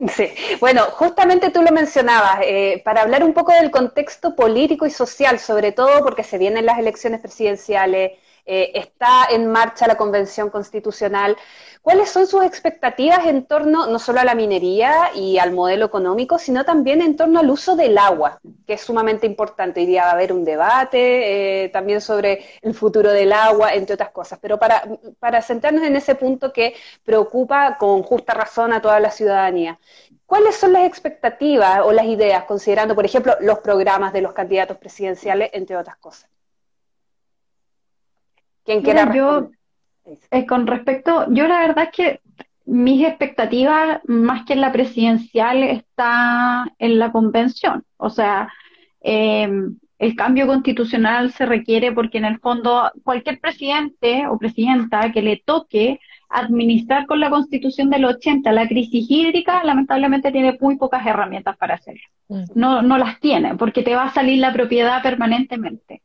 Sí, 0.09 0.29
bueno, 0.61 0.85
justamente 0.93 1.51
tú 1.51 1.61
lo 1.63 1.73
mencionabas, 1.73 2.41
eh, 2.43 2.81
para 2.85 3.03
hablar 3.03 3.23
un 3.23 3.35
poco 3.35 3.53
del 3.53 3.71
contexto 3.71 4.35
político 4.35 4.87
y 4.87 4.91
social, 4.91 5.39
sobre 5.39 5.73
todo 5.73 6.03
porque 6.03 6.25
se 6.25 6.39
vienen 6.39 6.65
las 6.65 6.79
elecciones 6.79 7.21
presidenciales, 7.21 8.13
eh, 8.45 8.73
está 8.75 9.27
en 9.31 9.51
marcha 9.51 9.87
la 9.87 9.97
Convención 9.97 10.51
Constitucional. 10.51 11.37
¿Cuáles 11.83 12.11
son 12.11 12.27
sus 12.27 12.45
expectativas 12.45 13.27
en 13.27 13.47
torno 13.47 13.87
no 13.87 13.99
solo 13.99 14.21
a 14.21 14.25
la 14.25 14.35
minería 14.35 15.11
y 15.15 15.39
al 15.39 15.53
modelo 15.53 15.87
económico, 15.87 16.39
sino 16.39 16.65
también 16.65 17.01
en 17.01 17.17
torno 17.17 17.41
al 17.41 17.49
uso 17.51 17.75
del 17.75 17.97
agua, 17.97 18.39
que 18.67 18.75
es 18.75 18.83
sumamente 18.83 19.27
importante? 19.27 19.81
Hoy 19.81 19.87
día 19.87 20.03
va 20.05 20.11
a 20.11 20.13
haber 20.13 20.33
un 20.33 20.45
debate 20.45 21.65
eh, 21.65 21.69
también 21.71 22.01
sobre 22.01 22.45
el 22.61 22.75
futuro 22.75 23.11
del 23.11 23.33
agua, 23.33 23.73
entre 23.73 23.95
otras 23.95 24.11
cosas. 24.11 24.39
Pero 24.43 24.59
para, 24.59 24.83
para 25.19 25.41
centrarnos 25.41 25.85
en 25.85 25.97
ese 25.97 26.15
punto 26.15 26.53
que 26.53 26.75
preocupa 27.05 27.79
con 27.79 28.03
justa 28.03 28.35
razón 28.35 28.73
a 28.73 28.83
toda 28.83 29.01
la 29.01 29.11
ciudadanía, 29.11 29.79
¿Cuáles 30.31 30.55
son 30.55 30.73
las 30.73 30.85
expectativas 30.85 31.81
o 31.85 31.91
las 31.91 32.07
ideas, 32.07 32.45
considerando, 32.45 32.95
por 32.95 33.05
ejemplo, 33.05 33.35
los 33.41 33.59
programas 33.59 34.13
de 34.13 34.21
los 34.21 34.33
candidatos 34.33 34.77
presidenciales, 34.77 35.51
entre 35.53 35.77
otras 35.77 35.97
cosas? 35.97 36.31
¿Quién 38.71 38.83
quiera 38.83 39.13
yo, 39.13 39.51
eh, 40.31 40.47
con 40.47 40.69
respecto, 40.69 41.27
yo 41.31 41.49
la 41.49 41.59
verdad 41.59 41.89
es 41.91 41.91
que 41.91 42.21
mis 42.67 43.05
expectativas, 43.05 44.01
más 44.05 44.45
que 44.45 44.53
en 44.53 44.61
la 44.61 44.71
presidencial, 44.71 45.65
está 45.65 46.67
en 46.79 47.01
la 47.01 47.11
convención. 47.11 47.83
O 47.97 48.11
sea, 48.11 48.49
em, 49.01 49.77
el 49.99 50.15
cambio 50.15 50.47
constitucional 50.47 51.33
se 51.33 51.47
requiere 51.47 51.91
porque 51.91 52.19
en 52.19 52.27
el 52.27 52.39
fondo 52.39 52.93
cualquier 53.03 53.41
presidente 53.41 54.29
o 54.29 54.39
presidenta 54.39 55.11
que 55.11 55.23
le 55.23 55.43
toque 55.45 55.99
administrar 56.29 57.07
con 57.07 57.19
la 57.19 57.29
constitución 57.29 57.91
del 57.91 58.05
80 58.05 58.53
la 58.53 58.69
crisis 58.69 59.05
hídrica, 59.11 59.65
lamentablemente 59.65 60.31
tiene 60.31 60.57
muy 60.61 60.77
pocas 60.77 61.05
herramientas 61.05 61.57
para 61.57 61.75
hacerlo. 61.75 62.03
Mm. 62.29 62.45
No, 62.55 62.83
no 62.83 62.99
las 62.99 63.19
tiene, 63.19 63.57
porque 63.57 63.83
te 63.83 63.97
va 63.97 64.05
a 64.05 64.15
salir 64.15 64.39
la 64.39 64.53
propiedad 64.53 65.03
permanentemente. 65.03 66.03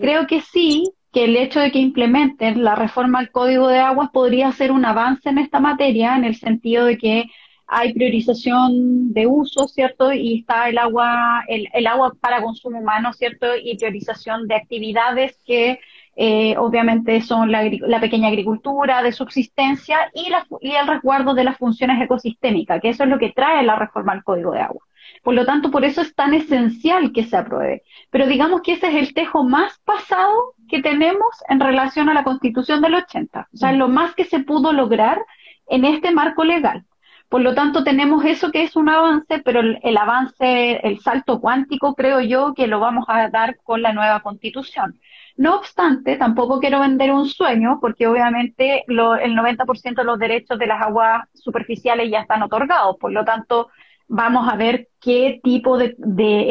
Creo 0.00 0.26
que 0.28 0.40
sí, 0.40 0.84
que 1.14 1.24
el 1.24 1.36
hecho 1.36 1.60
de 1.60 1.70
que 1.70 1.78
implementen 1.78 2.64
la 2.64 2.74
reforma 2.74 3.20
al 3.20 3.30
Código 3.30 3.68
de 3.68 3.78
Aguas 3.78 4.10
podría 4.12 4.50
ser 4.50 4.72
un 4.72 4.84
avance 4.84 5.28
en 5.28 5.38
esta 5.38 5.60
materia, 5.60 6.16
en 6.16 6.24
el 6.24 6.34
sentido 6.34 6.86
de 6.86 6.98
que 6.98 7.30
hay 7.68 7.94
priorización 7.94 9.12
de 9.12 9.26
uso, 9.28 9.68
¿cierto? 9.68 10.12
Y 10.12 10.40
está 10.40 10.68
el 10.68 10.76
agua, 10.76 11.44
el, 11.46 11.86
agua 11.86 12.12
para 12.20 12.42
consumo 12.42 12.80
humano, 12.80 13.12
¿cierto? 13.12 13.46
Y 13.56 13.76
priorización 13.76 14.48
de 14.48 14.56
actividades 14.56 15.38
que 15.46 15.78
eh, 16.16 16.56
obviamente 16.58 17.20
son 17.22 17.52
la, 17.52 17.62
la, 17.62 18.00
pequeña 18.00 18.28
agricultura 18.28 19.02
de 19.02 19.12
subsistencia 19.12 20.10
y, 20.14 20.30
la, 20.30 20.46
y 20.60 20.72
el 20.72 20.86
resguardo 20.86 21.34
de 21.34 21.44
las 21.44 21.58
funciones 21.58 22.02
ecosistémicas, 22.02 22.80
que 22.80 22.90
eso 22.90 23.04
es 23.04 23.10
lo 23.10 23.18
que 23.18 23.32
trae 23.32 23.62
la 23.62 23.76
reforma 23.76 24.12
al 24.12 24.24
Código 24.24 24.50
de 24.50 24.60
Agua. 24.60 24.82
Por 25.22 25.34
lo 25.34 25.46
tanto, 25.46 25.70
por 25.70 25.84
eso 25.84 26.00
es 26.02 26.14
tan 26.14 26.34
esencial 26.34 27.12
que 27.12 27.24
se 27.24 27.36
apruebe. 27.36 27.82
Pero 28.10 28.26
digamos 28.26 28.62
que 28.62 28.72
ese 28.72 28.88
es 28.88 28.94
el 28.94 29.14
tejo 29.14 29.44
más 29.44 29.78
pasado 29.84 30.53
que 30.68 30.82
tenemos 30.82 31.28
en 31.48 31.60
relación 31.60 32.08
a 32.08 32.14
la 32.14 32.24
Constitución 32.24 32.80
del 32.80 32.94
80. 32.94 33.48
O 33.52 33.56
sea, 33.56 33.72
lo 33.72 33.88
más 33.88 34.14
que 34.14 34.24
se 34.24 34.40
pudo 34.40 34.72
lograr 34.72 35.24
en 35.66 35.84
este 35.84 36.10
marco 36.10 36.44
legal. 36.44 36.84
Por 37.28 37.40
lo 37.40 37.54
tanto, 37.54 37.82
tenemos 37.82 38.24
eso 38.24 38.52
que 38.52 38.62
es 38.62 38.76
un 38.76 38.88
avance, 38.88 39.40
pero 39.44 39.60
el, 39.60 39.96
avance, 39.96 40.86
el 40.86 41.00
salto 41.00 41.40
cuántico, 41.40 41.94
creo 41.94 42.20
yo 42.20 42.54
que 42.54 42.66
lo 42.66 42.80
vamos 42.80 43.06
a 43.08 43.28
dar 43.28 43.56
con 43.64 43.82
la 43.82 43.92
nueva 43.92 44.20
constitución. 44.20 45.00
No 45.36 45.56
obstante, 45.56 46.16
tampoco 46.16 46.60
quiero 46.60 46.78
vender 46.78 47.10
un 47.10 47.26
sueño, 47.26 47.78
porque 47.80 48.06
obviamente 48.06 48.84
el 48.86 48.96
90% 48.96 49.94
de 49.96 50.04
los 50.04 50.18
derechos 50.18 50.58
de 50.58 50.66
las 50.66 50.80
aguas 50.80 51.28
superficiales 51.34 52.08
ya 52.10 52.20
están 52.20 52.42
otorgados. 52.42 52.96
Por 52.98 53.10
lo 53.10 53.24
tanto, 53.24 53.68
vamos 54.08 54.48
a 54.48 54.56
ver 54.56 54.88
qué 55.00 55.40
tipo 55.42 55.78
de, 55.78 55.94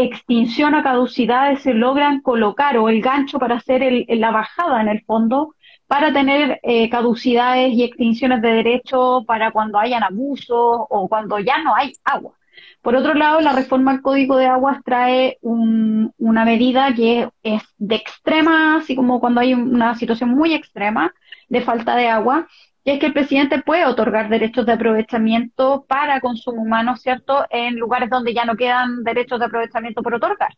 extinción 0.03 0.75
a 0.75 0.83
caducidades 0.83 1.61
se 1.61 1.73
logran 1.73 2.21
colocar 2.21 2.77
o 2.77 2.89
el 2.89 3.01
gancho 3.01 3.39
para 3.39 3.55
hacer 3.55 4.05
la 4.07 4.31
bajada 4.31 4.81
en 4.81 4.89
el 4.89 5.03
fondo 5.05 5.55
para 5.87 6.11
tener 6.13 6.59
eh, 6.63 6.89
caducidades 6.89 7.73
y 7.73 7.83
extinciones 7.83 8.41
de 8.41 8.49
derechos 8.49 9.25
para 9.25 9.51
cuando 9.51 9.77
hayan 9.77 10.03
abusos 10.03 10.47
o 10.89 11.07
cuando 11.07 11.39
ya 11.39 11.59
no 11.63 11.75
hay 11.75 11.93
agua. 12.03 12.33
Por 12.81 12.95
otro 12.95 13.13
lado, 13.13 13.39
la 13.41 13.53
reforma 13.53 13.91
al 13.91 14.01
Código 14.01 14.35
de 14.37 14.45
Aguas 14.47 14.81
trae 14.83 15.37
una 15.41 16.45
medida 16.45 16.93
que 16.93 17.29
es 17.41 17.63
de 17.77 17.95
extrema, 17.95 18.77
así 18.77 18.95
como 18.95 19.19
cuando 19.19 19.41
hay 19.41 19.53
una 19.53 19.95
situación 19.95 20.31
muy 20.31 20.53
extrema 20.53 21.13
de 21.47 21.61
falta 21.61 21.95
de 21.95 22.09
agua, 22.09 22.47
y 22.84 22.91
es 22.91 22.99
que 22.99 23.05
el 23.07 23.13
presidente 23.13 23.61
puede 23.61 23.86
otorgar 23.86 24.29
derechos 24.29 24.65
de 24.65 24.73
aprovechamiento 24.73 25.86
para 25.88 26.19
consumo 26.19 26.61
humano, 26.61 26.97
¿cierto?, 26.97 27.45
en 27.49 27.77
lugares 27.77 28.09
donde 28.09 28.34
ya 28.34 28.45
no 28.45 28.55
quedan 28.55 29.03
derechos 29.03 29.39
de 29.39 29.45
aprovechamiento 29.45 30.03
por 30.03 30.15
otorgar. 30.15 30.53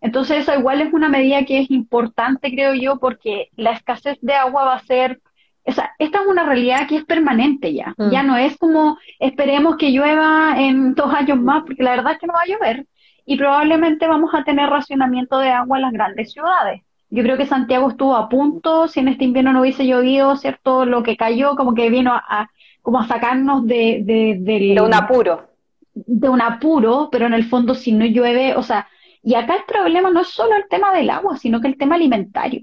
Entonces, 0.00 0.38
eso 0.38 0.54
igual 0.54 0.82
es 0.82 0.92
una 0.92 1.08
medida 1.08 1.44
que 1.44 1.60
es 1.60 1.70
importante, 1.70 2.50
creo 2.50 2.74
yo, 2.74 2.98
porque 2.98 3.48
la 3.56 3.72
escasez 3.72 4.18
de 4.20 4.34
agua 4.34 4.64
va 4.64 4.74
a 4.74 4.84
ser, 4.84 5.20
o 5.64 5.72
sea, 5.72 5.92
esta 5.98 6.20
es 6.20 6.26
una 6.26 6.44
realidad 6.44 6.86
que 6.86 6.96
es 6.96 7.04
permanente 7.04 7.72
ya. 7.72 7.94
Mm. 7.96 8.10
Ya 8.10 8.22
no 8.22 8.36
es 8.36 8.56
como 8.56 8.98
esperemos 9.18 9.76
que 9.76 9.90
llueva 9.90 10.54
en 10.58 10.94
dos 10.94 11.12
años 11.12 11.40
más, 11.40 11.64
porque 11.64 11.82
la 11.82 11.92
verdad 11.92 12.12
es 12.12 12.18
que 12.18 12.26
no 12.26 12.34
va 12.34 12.42
a 12.42 12.46
llover 12.46 12.86
y 13.26 13.36
probablemente 13.36 14.06
vamos 14.06 14.32
a 14.34 14.44
tener 14.44 14.68
racionamiento 14.68 15.38
de 15.38 15.50
agua 15.50 15.78
en 15.78 15.82
las 15.82 15.92
grandes 15.92 16.32
ciudades. 16.32 16.82
Yo 17.14 17.22
creo 17.22 17.36
que 17.36 17.46
Santiago 17.46 17.90
estuvo 17.90 18.16
a 18.16 18.28
punto, 18.28 18.88
si 18.88 18.98
en 18.98 19.06
este 19.06 19.22
invierno 19.22 19.52
no 19.52 19.60
hubiese 19.60 19.86
llovido, 19.86 20.34
¿cierto? 20.36 20.84
Lo 20.84 21.04
que 21.04 21.16
cayó, 21.16 21.54
como 21.54 21.72
que 21.72 21.88
vino 21.88 22.12
a, 22.12 22.50
como 22.82 22.98
a 22.98 23.06
sacarnos 23.06 23.64
de, 23.68 24.02
de, 24.04 24.36
de 24.40 24.80
un 24.80 24.92
apuro. 24.92 25.48
De 25.94 26.28
un 26.28 26.42
apuro, 26.42 27.08
pero 27.12 27.26
en 27.26 27.34
el 27.34 27.44
fondo 27.44 27.76
si 27.76 27.92
no 27.92 28.04
llueve, 28.04 28.56
o 28.56 28.64
sea, 28.64 28.88
y 29.22 29.36
acá 29.36 29.54
el 29.54 29.62
problema 29.64 30.10
no 30.10 30.22
es 30.22 30.28
solo 30.28 30.56
el 30.56 30.68
tema 30.68 30.92
del 30.92 31.08
agua, 31.08 31.36
sino 31.36 31.60
que 31.60 31.68
el 31.68 31.78
tema 31.78 31.94
alimentario, 31.94 32.62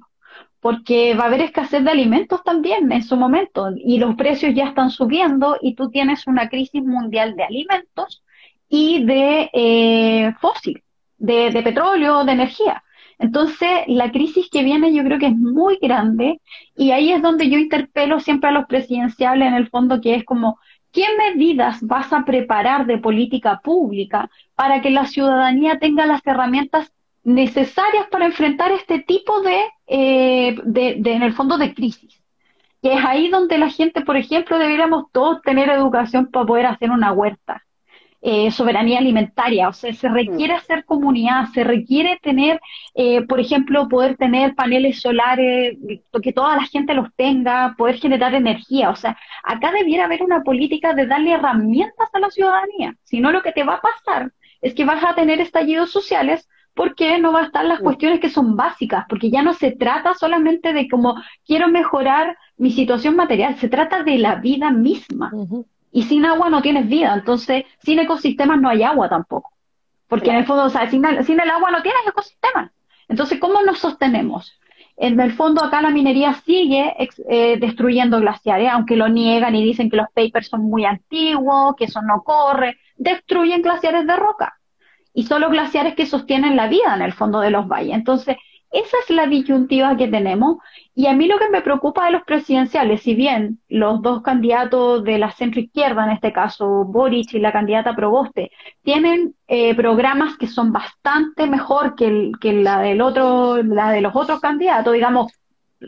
porque 0.59 1.15
va 1.15 1.23
a 1.23 1.27
haber 1.27 1.43
escasez 1.43 1.81
de 1.85 1.91
alimentos 1.91 2.43
también 2.43 2.91
en 2.91 3.03
su 3.03 3.15
momento, 3.15 3.69
y 3.77 3.99
los 3.99 4.15
precios 4.15 4.53
ya 4.53 4.65
están 4.65 4.89
subiendo 4.89 5.55
y 5.61 5.75
tú 5.75 5.89
tienes 5.89 6.27
una 6.27 6.49
crisis 6.49 6.83
mundial 6.83 7.37
de 7.37 7.43
alimentos 7.45 8.21
y 8.67 9.05
de 9.05 9.49
eh, 9.53 10.33
fósil, 10.41 10.83
de, 11.17 11.51
de 11.51 11.63
petróleo, 11.63 12.25
de 12.25 12.33
energía. 12.33 12.83
Entonces, 13.21 13.69
la 13.85 14.11
crisis 14.11 14.49
que 14.51 14.63
viene 14.63 14.93
yo 14.95 15.03
creo 15.03 15.19
que 15.19 15.27
es 15.27 15.37
muy 15.37 15.77
grande 15.79 16.41
y 16.75 16.89
ahí 16.89 17.11
es 17.11 17.21
donde 17.21 17.49
yo 17.51 17.59
interpelo 17.59 18.19
siempre 18.19 18.49
a 18.49 18.51
los 18.51 18.65
presidenciales 18.65 19.47
en 19.47 19.53
el 19.53 19.69
fondo, 19.69 20.01
que 20.01 20.15
es 20.15 20.25
como, 20.25 20.57
¿qué 20.91 21.05
medidas 21.19 21.77
vas 21.83 22.11
a 22.13 22.25
preparar 22.25 22.87
de 22.87 22.97
política 22.97 23.61
pública 23.63 24.27
para 24.55 24.81
que 24.81 24.89
la 24.89 25.05
ciudadanía 25.05 25.77
tenga 25.77 26.07
las 26.07 26.25
herramientas 26.25 26.91
necesarias 27.23 28.07
para 28.09 28.25
enfrentar 28.25 28.71
este 28.71 28.97
tipo 28.97 29.41
de, 29.41 29.65
eh, 29.85 30.55
en 30.73 31.21
el 31.21 31.33
fondo, 31.33 31.59
de 31.59 31.75
crisis? 31.75 32.23
Que 32.81 32.93
es 32.93 33.05
ahí 33.05 33.29
donde 33.29 33.59
la 33.59 33.69
gente, 33.69 34.01
por 34.01 34.17
ejemplo, 34.17 34.57
deberíamos 34.57 35.11
todos 35.11 35.43
tener 35.43 35.69
educación 35.69 36.25
para 36.31 36.47
poder 36.47 36.65
hacer 36.65 36.89
una 36.89 37.11
huerta 37.13 37.63
eh, 38.21 38.51
soberanía 38.51 38.99
alimentaria, 38.99 39.67
o 39.67 39.73
sea, 39.73 39.93
se 39.93 40.09
requiere 40.09 40.53
hacer 40.53 40.85
comunidad, 40.85 41.47
se 41.53 41.63
requiere 41.63 42.19
tener, 42.21 42.59
eh, 42.95 43.21
por 43.23 43.39
ejemplo, 43.39 43.87
poder 43.89 44.17
tener 44.17 44.55
paneles 44.55 45.01
solares, 45.01 45.77
que 46.21 46.33
toda 46.33 46.55
la 46.55 46.65
gente 46.65 46.93
los 46.93 47.13
tenga, 47.15 47.75
poder 47.77 47.97
generar 47.97 48.33
energía, 48.35 48.89
o 48.89 48.95
sea, 48.95 49.17
acá 49.43 49.71
debiera 49.71 50.05
haber 50.05 50.23
una 50.23 50.43
política 50.43 50.93
de 50.93 51.07
darle 51.07 51.31
herramientas 51.33 52.09
a 52.13 52.19
la 52.19 52.29
ciudadanía, 52.29 52.95
si 53.03 53.19
no 53.19 53.31
lo 53.31 53.41
que 53.41 53.51
te 53.51 53.63
va 53.63 53.75
a 53.75 53.81
pasar 53.81 54.31
es 54.61 54.73
que 54.75 54.85
vas 54.85 55.03
a 55.03 55.15
tener 55.15 55.41
estallidos 55.41 55.91
sociales 55.91 56.47
porque 56.73 57.19
no 57.19 57.33
va 57.33 57.41
a 57.41 57.45
estar 57.45 57.65
las 57.65 57.81
cuestiones 57.81 58.19
que 58.21 58.29
son 58.29 58.55
básicas, 58.55 59.05
porque 59.09 59.29
ya 59.29 59.41
no 59.41 59.53
se 59.53 59.71
trata 59.71 60.13
solamente 60.13 60.71
de 60.71 60.87
cómo 60.87 61.15
quiero 61.45 61.67
mejorar 61.67 62.37
mi 62.57 62.71
situación 62.71 63.15
material, 63.15 63.57
se 63.57 63.67
trata 63.67 64.03
de 64.03 64.17
la 64.17 64.35
vida 64.35 64.71
misma. 64.71 65.31
Y 65.91 66.03
sin 66.03 66.25
agua 66.25 66.49
no 66.49 66.61
tienes 66.61 66.87
vida, 66.87 67.13
entonces 67.13 67.65
sin 67.79 67.99
ecosistemas 67.99 68.59
no 68.61 68.69
hay 68.69 68.83
agua 68.83 69.09
tampoco. 69.09 69.51
Porque 70.07 70.29
en 70.29 70.37
el 70.37 70.45
fondo, 70.45 70.65
o 70.65 70.69
sea, 70.69 70.89
sin 70.89 71.05
el, 71.05 71.23
sin 71.25 71.39
el 71.39 71.49
agua 71.49 71.71
no 71.71 71.81
tienes 71.81 72.01
ecosistemas. 72.07 72.71
Entonces, 73.07 73.39
¿cómo 73.39 73.61
nos 73.61 73.79
sostenemos? 73.79 74.57
En 74.97 75.19
el 75.19 75.33
fondo, 75.33 75.63
acá 75.63 75.81
la 75.81 75.89
minería 75.89 76.33
sigue 76.45 76.95
eh, 77.29 77.57
destruyendo 77.59 78.19
glaciares, 78.19 78.69
aunque 78.71 78.95
lo 78.95 79.07
niegan 79.07 79.55
y 79.55 79.63
dicen 79.63 79.89
que 79.89 79.97
los 79.97 80.07
papers 80.13 80.47
son 80.47 80.61
muy 80.61 80.85
antiguos, 80.85 81.75
que 81.75 81.85
eso 81.85 82.01
no 82.01 82.23
corre. 82.23 82.77
Destruyen 82.97 83.61
glaciares 83.61 84.05
de 84.05 84.15
roca. 84.15 84.57
Y 85.13 85.23
solo 85.23 85.49
glaciares 85.49 85.95
que 85.95 86.05
sostienen 86.05 86.55
la 86.55 86.67
vida 86.67 86.93
en 86.95 87.01
el 87.01 87.13
fondo 87.13 87.39
de 87.39 87.49
los 87.49 87.67
valles. 87.67 87.95
Entonces, 87.95 88.37
esa 88.71 88.97
es 89.03 89.09
la 89.09 89.27
disyuntiva 89.27 89.97
que 89.97 90.07
tenemos. 90.07 90.57
Y 90.95 91.07
a 91.07 91.13
mí 91.13 91.27
lo 91.27 91.37
que 91.37 91.49
me 91.49 91.61
preocupa 91.61 92.05
de 92.05 92.11
los 92.11 92.23
presidenciales, 92.23 93.01
si 93.01 93.15
bien 93.15 93.59
los 93.69 94.01
dos 94.01 94.21
candidatos 94.21 95.03
de 95.03 95.17
la 95.17 95.31
centro 95.31 95.59
izquierda, 95.59 96.05
en 96.05 96.11
este 96.11 96.33
caso 96.33 96.85
Boric 96.85 97.33
y 97.33 97.39
la 97.39 97.51
candidata 97.51 97.95
Proboste, 97.95 98.51
tienen 98.83 99.35
eh, 99.47 99.75
programas 99.75 100.37
que 100.37 100.47
son 100.47 100.71
bastante 100.71 101.47
mejor 101.47 101.95
que, 101.95 102.31
que 102.39 102.53
la 102.53 102.79
del 102.79 103.01
otro, 103.01 103.61
la 103.63 103.91
de 103.91 104.01
los 104.01 104.15
otros 104.15 104.39
candidatos, 104.39 104.93
digamos, 104.93 105.31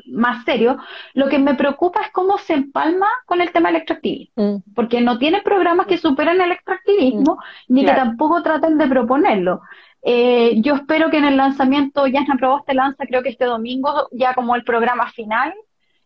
más 0.08 0.44
serio. 0.44 0.78
Lo 1.14 1.30
que 1.30 1.40
me 1.40 1.56
preocupa 1.56 2.02
es 2.02 2.12
cómo 2.12 2.38
se 2.38 2.54
empalma 2.54 3.08
con 3.26 3.42
el 3.42 3.52
tema 3.52 3.70
del 3.70 3.78
extractivismo, 3.78 4.44
mm. 4.44 4.74
porque 4.74 5.02
no 5.02 5.18
tiene 5.18 5.42
programas 5.42 5.88
que 5.88 5.98
superen 5.98 6.42
el 6.42 6.52
extractivismo, 6.52 7.36
mm. 7.36 7.74
ni 7.74 7.86
que 7.86 7.94
tampoco 7.94 8.42
traten 8.42 8.78
de 8.78 8.88
proponerlo. 8.88 9.62
Eh, 10.06 10.56
yo 10.62 10.76
espero 10.76 11.10
que 11.10 11.18
en 11.18 11.26
el 11.26 11.38
lanzamiento, 11.38 12.08
ya 12.08 12.26
te 12.66 12.74
lanza 12.74 13.06
creo 13.06 13.24
que 13.24 13.30
este 13.30 13.46
domingo, 13.46 14.10
ya 14.12 14.34
como 14.34 14.56
el 14.56 14.64
programa 14.64 15.10
final, 15.12 15.54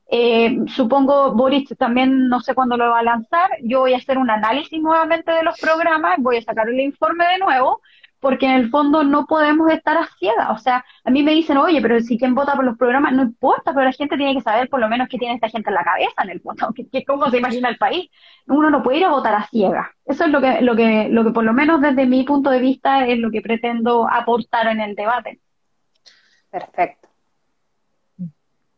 eh, 0.10 0.60
supongo 0.68 1.34
Boris 1.34 1.68
también 1.78 2.30
no 2.30 2.40
sé 2.40 2.56
cuándo 2.56 2.78
lo 2.78 2.90
va 2.90 3.00
a 3.00 3.04
lanzar. 3.04 3.50
Yo 3.64 3.80
voy 3.82 3.94
a 3.94 3.98
hacer 3.98 4.18
un 4.18 4.30
análisis 4.30 4.80
nuevamente 4.82 5.32
de 5.32 5.44
los 5.44 5.60
programas, 5.60 6.16
voy 6.20 6.38
a 6.38 6.42
sacar 6.42 6.70
el 6.70 6.80
informe 6.80 7.26
de 7.28 7.40
nuevo, 7.40 7.82
porque 8.20 8.46
en 8.46 8.54
el 8.54 8.70
fondo 8.70 9.04
no 9.04 9.26
podemos 9.26 9.72
estar 9.72 9.98
a 9.98 10.08
ciegas. 10.18 10.50
O 10.52 10.58
sea, 10.58 10.84
a 11.04 11.12
mí 11.12 11.24
me 11.24 11.34
dicen, 11.34 11.58
oye, 11.58 11.82
pero 11.82 12.00
si 12.00 12.18
quien 12.18 12.36
vota 12.36 12.56
por 12.56 12.66
los 12.66 12.78
programas, 12.78 13.14
no 13.14 13.24
importa, 13.24 13.74
pero 13.74 13.86
la 13.86 13.92
gente 13.92 14.18
tiene 14.18 14.36
que 14.36 14.42
saber 14.42 14.70
por 14.70 14.80
lo 14.80 14.90
menos 14.90 15.08
qué 15.10 15.18
tiene 15.18 15.36
esta 15.36 15.50
gente 15.50 15.70
en 15.70 15.76
la 15.76 15.84
cabeza 15.84 16.24
en 16.24 16.30
el 16.32 16.40
voto, 16.40 16.74
que, 16.92 17.06
cómo 17.06 17.30
se 17.30 17.38
imagina 17.38 17.70
el 17.70 17.78
país. 17.78 18.10
Uno 18.48 18.70
no 18.70 18.84
puede 18.84 19.00
ir 19.00 19.06
a 19.06 19.12
votar 19.12 19.36
a 19.36 19.48
ciegas. 19.48 19.88
Eso 20.06 20.26
es 20.26 20.32
lo 20.32 20.42
que, 20.42 20.62
lo 20.62 20.76
que, 20.76 21.10
lo 21.10 21.24
que 21.24 21.32
por 21.32 21.44
lo 21.44 21.54
menos 21.54 21.82
desde 21.82 22.06
mi 22.06 22.24
punto 22.24 22.50
de 22.50 22.60
vista 22.60 23.06
es 23.06 23.20
lo 23.20 23.32
que 23.32 23.42
pretendo 23.42 24.10
aportar 24.10 24.68
en 24.68 24.82
el 24.82 24.96
debate. 24.96 25.40
Perfecto. 26.50 27.07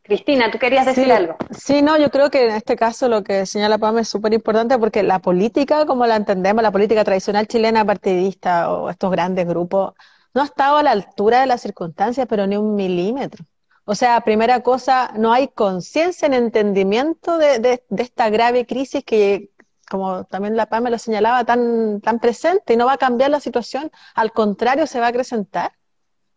Cristina, 0.10 0.50
¿tú 0.50 0.58
querías 0.58 0.88
decir 0.88 1.12
algo? 1.12 1.38
Sí, 1.52 1.84
no, 1.84 1.96
yo 1.96 2.10
creo 2.10 2.32
que 2.32 2.46
en 2.46 2.56
este 2.56 2.76
caso 2.76 3.08
lo 3.08 3.24
que 3.24 3.46
señala 3.46 3.78
Pam 3.78 4.00
es 4.00 4.10
súper 4.10 4.34
importante 4.34 4.76
porque 4.80 5.04
la 5.04 5.20
política, 5.20 5.86
como 5.86 6.08
la 6.08 6.16
entendemos, 6.16 6.64
la 6.64 6.72
política 6.72 7.04
tradicional 7.04 7.48
chilena 7.48 7.86
partidista 7.86 8.74
o 8.74 8.90
estos 8.90 9.12
grandes 9.12 9.48
grupos, 9.48 9.94
no 10.34 10.42
ha 10.42 10.46
estado 10.46 10.78
a 10.78 10.84
la 10.84 10.92
altura 10.92 11.42
de 11.42 11.46
las 11.46 11.62
circunstancias, 11.62 12.26
pero 12.28 12.48
ni 12.48 12.58
un 12.58 12.74
milímetro. 12.74 13.46
O 13.86 13.94
sea, 13.94 14.22
primera 14.22 14.62
cosa, 14.64 15.12
no 15.16 15.32
hay 15.32 15.48
conciencia 15.50 16.26
en 16.26 16.34
entendimiento 16.34 17.38
de, 17.38 17.84
esta 17.96 18.32
grave 18.32 18.66
crisis 18.66 19.04
que, 19.04 19.52
como 19.88 20.24
también 20.24 20.56
la 20.56 20.66
PAM 20.66 20.86
me 20.86 20.90
lo 20.90 20.98
señalaba, 20.98 21.46
tan, 21.46 22.02
tan 22.02 22.20
presente 22.20 22.74
y 22.74 22.78
no 22.78 22.88
va 22.88 22.94
a 22.94 22.98
cambiar 22.98 23.30
la 23.30 23.40
situación, 23.40 23.92
al 24.16 24.32
contrario, 24.32 24.88
se 24.88 25.00
va 25.00 25.06
a 25.06 25.10
acrecentar. 25.10 25.74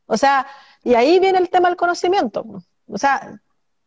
O 0.04 0.18
sea, 0.18 0.46
y 0.84 0.92
ahí 0.92 1.18
viene 1.20 1.38
el 1.38 1.48
tema 1.48 1.68
del 1.68 1.76
conocimiento. 1.78 2.44
O 2.86 2.98
sea, 2.98 3.40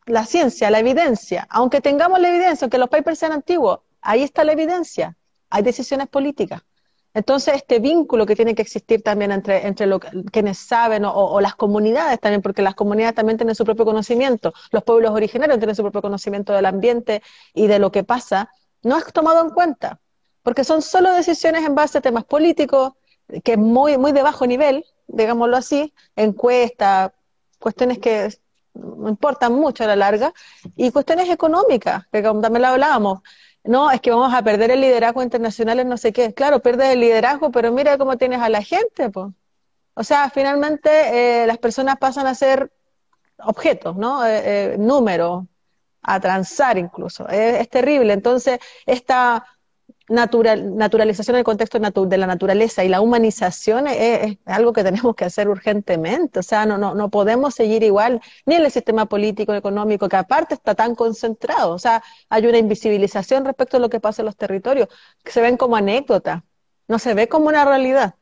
la 0.06 0.26
ciencia, 0.26 0.70
la 0.70 0.80
evidencia, 0.80 1.48
aunque 1.50 1.82
tengamos 1.82 2.20
la 2.20 2.30
evidencia, 2.30 2.66
aunque 2.66 2.78
los 2.78 2.90
papers 2.90 3.20
sean 3.20 3.32
antiguos, 3.32 3.80
ahí 4.02 4.24
está 4.24 4.44
la 4.44 4.54
evidencia, 4.54 5.18
hay 5.50 5.64
decisiones 5.64 6.08
políticas. 6.08 6.62
Entonces, 7.14 7.56
este 7.56 7.80
vínculo 7.80 8.26
que 8.26 8.36
tiene 8.36 8.56
que 8.56 8.62
existir 8.62 9.02
también 9.02 9.32
entre, 9.32 9.66
entre 9.66 9.88
lo, 9.88 10.02
quienes 10.02 10.58
saben 10.58 11.06
o, 11.06 11.40
las 11.40 11.56
comunidades 11.56 12.20
también, 12.20 12.42
porque 12.42 12.62
las 12.62 12.76
comunidades 12.76 13.16
también 13.16 13.38
tienen 13.38 13.56
su 13.56 13.64
propio 13.64 13.86
conocimiento, 13.86 14.54
los 14.72 14.84
pueblos 14.84 15.12
originarios 15.12 15.58
tienen 15.58 15.78
su 15.78 15.82
propio 15.82 16.02
conocimiento 16.02 16.52
del 16.52 16.66
ambiente 16.66 17.24
y 17.54 17.68
de 17.68 17.80
lo 17.80 17.90
que 17.92 18.04
pasa, 18.04 18.50
no 18.84 18.98
es 18.98 19.06
tomado 19.14 19.42
en 19.42 19.52
cuenta, 19.52 20.02
porque 20.44 20.66
son 20.66 20.82
solo 20.82 21.14
decisiones 21.14 21.66
en 21.66 21.74
base 21.74 22.00
a 22.00 22.02
temas 22.02 22.26
políticos, 22.26 22.94
que 23.46 23.54
es 23.54 23.58
muy, 23.58 23.98
muy 23.98 24.12
de 24.12 24.22
bajo 24.22 24.46
nivel, 24.46 24.86
digámoslo 25.08 25.56
así, 25.56 25.94
encuestas, 26.18 27.14
cuestiones 27.60 27.98
que 28.00 28.30
importan 28.76 29.54
mucho 29.54 29.84
a 29.84 29.88
la 29.88 29.96
larga, 29.96 30.34
y 30.76 30.92
cuestiones 30.92 31.30
económicas, 31.30 32.06
que 32.12 32.22
también 32.22 32.62
lo 32.62 32.68
hablábamos, 32.70 33.22
no, 33.66 33.90
es 33.90 34.00
que 34.00 34.12
vamos 34.12 34.34
a 34.34 34.44
perder 34.44 34.72
el 34.72 34.82
liderazgo 34.82 35.24
internacional 35.24 35.80
en 35.80 35.90
no 35.90 35.98
sé 35.98 36.14
qué. 36.14 36.34
Claro, 36.34 36.62
pierdes 36.62 36.90
el 36.90 37.00
liderazgo, 37.00 37.52
pero 37.52 37.72
mira 37.72 37.98
cómo 37.98 38.16
tienes 38.18 38.40
a 38.42 38.50
la 38.50 38.62
gente, 38.62 39.10
pues. 39.10 39.28
O 39.96 40.04
sea, 40.04 40.30
finalmente 40.30 41.44
eh, 41.44 41.48
las 41.48 41.58
personas 41.58 41.98
pasan 41.98 42.28
a 42.28 42.36
ser 42.36 42.72
objetos, 43.40 43.96
¿no? 43.96 44.26
Eh, 44.26 44.74
eh, 44.74 44.78
números, 44.78 45.46
a 46.04 46.20
transar 46.20 46.78
incluso. 46.78 47.28
es 47.30 47.70
terrible. 47.70 48.14
Entonces, 48.14 48.60
esta 48.86 49.46
natural, 50.08 50.76
naturalización 50.78 51.36
del 51.36 51.44
contexto 51.44 51.80
de 51.80 52.18
la 52.18 52.28
naturaleza 52.28 52.84
y 52.84 52.90
la 52.90 53.02
humanización 53.02 53.88
es, 53.88 54.38
algo 54.46 54.74
que 54.74 54.84
tenemos 54.84 55.16
que 55.16 55.26
hacer 55.26 55.50
urgentemente. 55.50 56.40
O 56.40 56.44
sea, 56.44 56.66
no, 56.66 56.78
no, 56.78 56.96
no 56.96 57.10
podemos 57.10 57.56
seguir 57.56 57.84
igual 57.84 58.22
ni 58.46 58.56
en 58.56 58.66
el 58.66 58.72
sistema 58.72 59.06
político, 59.08 59.54
económico, 59.54 60.10
que 60.10 60.16
aparte 60.18 60.54
está 60.54 60.76
tan 60.76 60.96
concentrado. 60.96 61.74
O 61.74 61.80
sea, 61.80 62.04
hay 62.30 62.46
una 62.48 62.58
invisibilización 62.58 63.46
respecto 63.46 63.78
a 63.78 63.80
lo 63.80 63.90
que 63.90 64.00
pasa 64.00 64.22
en 64.22 64.28
los 64.28 64.36
territorios, 64.38 64.90
que 65.24 65.32
se 65.32 65.42
ven 65.42 65.58
como 65.58 65.76
anécdotas, 65.76 66.44
no 66.88 67.00
se 67.00 67.14
ve 67.14 67.28
como 67.28 67.48
una 67.48 67.66
realidad. 67.66 68.16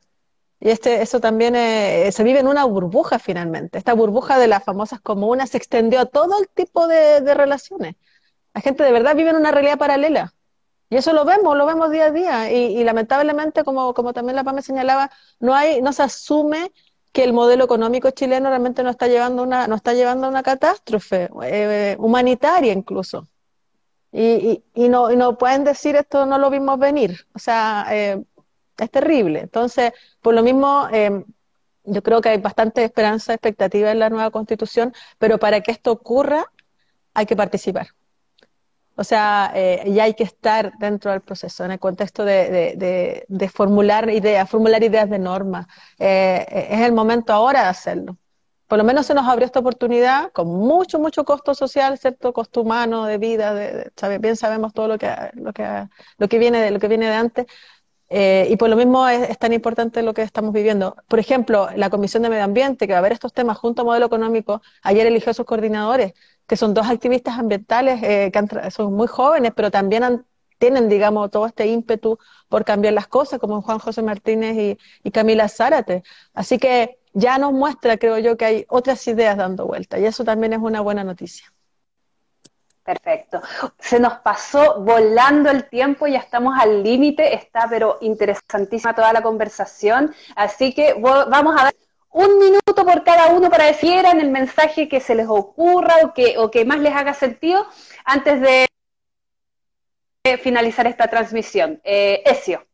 Y 0.59 0.69
este, 0.69 1.01
eso 1.01 1.19
también 1.19 1.55
se 1.55 2.23
vive 2.23 2.39
en 2.39 2.47
una 2.47 2.63
burbuja 2.65 3.19
finalmente. 3.19 3.77
Esta 3.77 3.93
burbuja 3.93 4.39
de 4.39 4.47
las 4.47 4.63
famosas 4.63 5.01
comunas 5.01 5.49
se 5.49 5.57
extendió 5.57 5.99
a 5.99 6.05
todo 6.05 6.39
el 6.39 6.47
tipo 6.49 6.87
de 6.87 7.33
relaciones. 7.33 7.95
La 8.53 8.61
gente 8.61 8.83
de 8.83 8.91
verdad 8.91 9.15
vive 9.15 9.31
en 9.31 9.35
una 9.35 9.51
realidad 9.51 9.77
paralela 9.77 10.33
y 10.89 10.97
eso 10.97 11.13
lo 11.13 11.25
vemos, 11.25 11.57
lo 11.57 11.65
vemos 11.65 11.91
día 11.91 12.05
a 12.05 12.11
día. 12.11 12.51
Y, 12.51 12.83
lamentablemente, 12.83 13.63
como, 13.63 13.93
también 14.13 14.35
la 14.35 14.43
PAME 14.43 14.61
señalaba, 14.61 15.09
no 15.39 15.55
hay, 15.55 15.81
no 15.81 15.93
se 15.93 16.03
asume 16.03 16.71
que 17.11 17.23
el 17.23 17.33
modelo 17.33 17.65
económico 17.65 18.11
chileno 18.11 18.49
realmente 18.49 18.83
no 18.83 18.89
está 18.89 19.07
llevando 19.07 19.43
una, 19.43 19.67
no 19.67 19.75
está 19.75 19.93
llevando 19.93 20.27
a 20.27 20.29
una 20.29 20.43
catástrofe, 20.43 21.29
eh, 21.43 21.95
humanitaria 21.99 22.73
incluso. 22.73 23.27
Y, 24.11 24.63
y, 24.75 24.89
no, 24.89 25.11
y 25.11 25.17
no 25.17 25.37
pueden 25.37 25.63
decir 25.63 25.95
esto 25.95 26.25
no 26.25 26.37
lo 26.37 26.49
vimos 26.49 26.77
venir. 26.79 27.25
O 27.33 27.39
sea, 27.39 27.85
eh, 27.89 28.23
es 28.77 28.91
terrible. 28.91 29.41
Entonces, 29.41 29.93
por 30.21 30.33
lo 30.35 30.43
mismo, 30.43 30.87
eh, 30.91 31.23
yo 31.85 32.03
creo 32.03 32.21
que 32.21 32.29
hay 32.29 32.37
bastante 32.39 32.83
esperanza, 32.83 33.33
expectativa 33.33 33.91
en 33.91 33.99
la 33.99 34.09
nueva 34.09 34.31
constitución, 34.31 34.93
pero 35.17 35.39
para 35.39 35.61
que 35.61 35.71
esto 35.71 35.91
ocurra 35.91 36.51
hay 37.13 37.25
que 37.25 37.35
participar. 37.35 37.87
O 38.95 39.03
sea, 39.03 39.51
eh, 39.55 39.83
ya 39.91 40.03
hay 40.03 40.13
que 40.13 40.23
estar 40.23 40.73
dentro 40.77 41.11
del 41.11 41.21
proceso, 41.21 41.65
en 41.65 41.71
el 41.71 41.79
contexto 41.79 42.23
de, 42.25 43.25
formular 43.51 44.09
ideas, 44.09 44.49
formular 44.49 44.83
ideas 44.83 45.09
de 45.09 45.19
normas. 45.19 45.65
Eh, 45.99 46.45
es 46.69 46.81
el 46.81 46.93
momento 46.93 47.33
ahora 47.33 47.63
de 47.63 47.69
hacerlo. 47.69 48.17
Por 48.67 48.77
lo 48.77 48.83
menos 48.83 49.05
se 49.05 49.13
nos 49.13 49.27
abrió 49.27 49.45
esta 49.45 49.59
oportunidad 49.59 50.31
con 50.31 50.47
mucho, 50.47 50.99
mucho 50.99 51.25
costo 51.25 51.53
social, 51.55 51.97
cierto 51.97 52.33
costo 52.33 52.61
humano, 52.61 53.05
de 53.05 53.17
vida, 53.17 53.53
de, 53.53 53.91
bien 54.19 54.35
sabemos 54.35 54.73
todo 54.73 54.87
lo 54.87 54.97
que, 54.97 55.09
lo 55.33 55.53
que, 55.53 55.87
lo 56.17 56.27
que 56.27 56.39
viene 56.39 56.59
de 56.59 56.71
lo 56.71 56.79
que 56.79 56.87
viene 56.87 57.07
de 57.07 57.13
antes, 57.13 57.45
eh, 58.15 58.47
y 58.51 58.57
por 58.57 58.69
lo 58.69 58.75
mismo 58.75 59.07
es, 59.07 59.39
tan 59.39 59.53
importante 59.53 60.03
lo 60.03 60.13
que 60.13 60.21
estamos 60.21 60.53
viviendo. 60.53 60.95
Por 61.07 61.17
ejemplo, 61.17 61.69
la 61.75 61.89
Comisión 61.89 62.21
de 62.21 62.29
Medio 62.29 62.43
Ambiente, 62.43 62.85
que 62.85 62.93
va 62.93 62.99
a 62.99 63.01
ver 63.01 63.11
estos 63.11 63.33
temas 63.33 63.57
junto 63.57 63.81
a 63.81 63.85
Modelo 63.85 64.05
Económico, 64.05 64.61
ayer 64.83 65.07
eligió 65.07 65.31
a 65.31 65.33
sus 65.33 65.47
coordinadores, 65.47 66.13
que 66.47 66.55
son 66.57 66.73
dos 66.73 66.87
activistas 66.87 67.37
ambientales 67.37 68.01
eh, 68.03 68.31
que 68.31 68.71
son 68.71 68.93
muy 68.93 69.07
jóvenes, 69.07 69.53
pero 69.55 69.71
también 69.71 70.25
tienen, 70.57 70.87
digamos, 70.87 71.29
todo 71.31 71.45
este 71.45 71.67
ímpetu 71.67 72.17
por 72.47 72.63
cambiar 72.63 72.93
las 72.93 73.07
cosas, 73.07 73.39
como 73.39 73.61
Juan 73.61 73.79
José 73.79 74.01
Martínez 74.01 74.77
y, 75.03 75.11
Camila 75.11 75.49
Zárate. 75.49 76.03
Así 76.33 76.57
que 76.57 76.99
ya 77.13 77.37
nos 77.37 77.51
muestra, 77.51 77.97
creo 77.97 78.17
yo, 78.19 78.37
que 78.37 78.45
hay 78.45 78.65
otras 78.69 79.05
ideas 79.07 79.35
dando 79.37 79.65
vuelta, 79.65 79.99
y 79.99 80.05
eso 80.05 80.23
también 80.23 80.53
es 80.53 80.59
una 80.59 80.81
buena 80.81 81.03
noticia. 81.03 81.51
Perfecto. 82.83 83.41
Se 83.79 83.99
nos 83.99 84.15
pasó 84.19 84.81
volando 84.81 85.49
el 85.49 85.69
tiempo, 85.69 86.05
ya 86.07 86.19
estamos 86.19 86.57
al 86.59 86.83
límite, 86.83 87.33
está 87.33 87.67
pero 87.69 87.97
interesantísima 88.01 88.93
toda 88.93 89.13
la 89.13 89.21
conversación, 89.21 90.13
así 90.35 90.73
que 90.73 90.93
vamos 90.93 91.55
a 91.59 91.63
dar 91.65 91.73
un 92.13 92.39
minuto 92.39 92.85
por 92.85 93.03
cada 93.03 93.27
uno 93.27 93.49
para 93.49 93.65
decir 93.65 94.05
el 94.05 94.29
mensaje 94.29 94.87
que 94.87 94.99
se 94.99 95.15
les 95.15 95.27
ocurra 95.27 95.95
o 96.03 96.13
que, 96.13 96.37
o 96.37 96.49
que 96.49 96.63
más 96.65 96.79
les 96.79 96.93
haga 96.93 97.13
sentido 97.13 97.67
antes 98.05 98.39
de 98.41 98.67
finalizar 100.41 100.87
esta 100.87 101.07
transmisión. 101.07 101.81
Eh, 101.83 102.21
Ezio. 102.25 102.65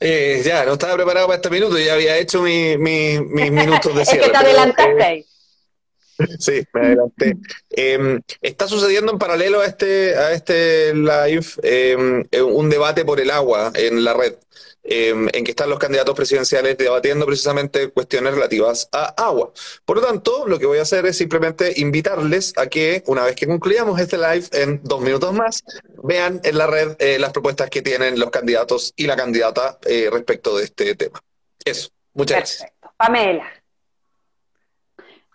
Eh, 0.00 0.42
ya, 0.44 0.64
no 0.64 0.74
estaba 0.74 0.94
preparado 0.94 1.26
para 1.26 1.36
este 1.36 1.50
minuto, 1.50 1.78
ya 1.78 1.94
había 1.94 2.16
hecho 2.18 2.42
mis 2.42 2.78
minutos 2.78 3.94
de 3.94 4.04
cierre. 4.04 4.20
es 4.26 4.26
que 4.26 4.30
te 4.30 4.36
adelantaste 4.36 5.02
ahí. 5.02 5.26
Sí, 6.40 6.64
me 6.72 6.80
adelanté. 6.80 7.36
Em, 7.70 8.20
está 8.42 8.66
sucediendo 8.66 9.12
en 9.12 9.18
paralelo 9.18 9.60
a 9.60 9.66
este, 9.66 10.16
a 10.16 10.32
este 10.32 10.92
live 10.92 11.46
em, 11.62 12.24
un 12.44 12.68
debate 12.68 13.04
por 13.04 13.20
el 13.20 13.30
agua 13.30 13.70
en 13.74 14.02
la 14.04 14.14
red, 14.14 14.34
em, 14.90 15.28
en 15.32 15.44
que 15.44 15.50
están 15.50 15.70
los 15.70 15.78
candidatos 15.78 16.14
presidenciales 16.14 16.76
debatiendo 16.78 17.26
precisamente 17.26 17.90
cuestiones 17.90 18.34
relativas 18.34 18.88
a 18.92 19.06
agua. 19.22 19.52
Por 19.84 19.98
lo 19.98 20.06
tanto, 20.06 20.46
lo 20.46 20.58
que 20.58 20.66
voy 20.66 20.78
a 20.78 20.82
hacer 20.82 21.04
es 21.06 21.16
simplemente 21.16 21.74
invitarles 21.76 22.52
a 22.56 22.66
que, 22.66 23.02
una 23.06 23.24
vez 23.24 23.36
que 23.36 23.46
concluyamos 23.46 24.00
este 24.00 24.16
live 24.16 24.46
en 24.52 24.80
dos 24.82 25.00
minutos 25.00 25.32
más, 25.34 25.62
vean 26.02 26.40
en 26.44 26.58
la 26.58 26.66
red 26.66 26.96
eh, 26.98 27.18
las 27.18 27.32
propuestas 27.32 27.70
que 27.70 27.82
tienen 27.82 28.18
los 28.18 28.30
candidatos 28.30 28.94
y 28.96 29.06
la 29.06 29.16
candidata 29.16 29.78
eh, 29.86 30.08
respecto 30.10 30.56
de 30.56 30.64
este 30.64 30.94
tema. 30.94 31.20
Eso, 31.64 31.90
muchas 32.14 32.38
gracias. 32.38 32.72
Pamela. 32.96 33.44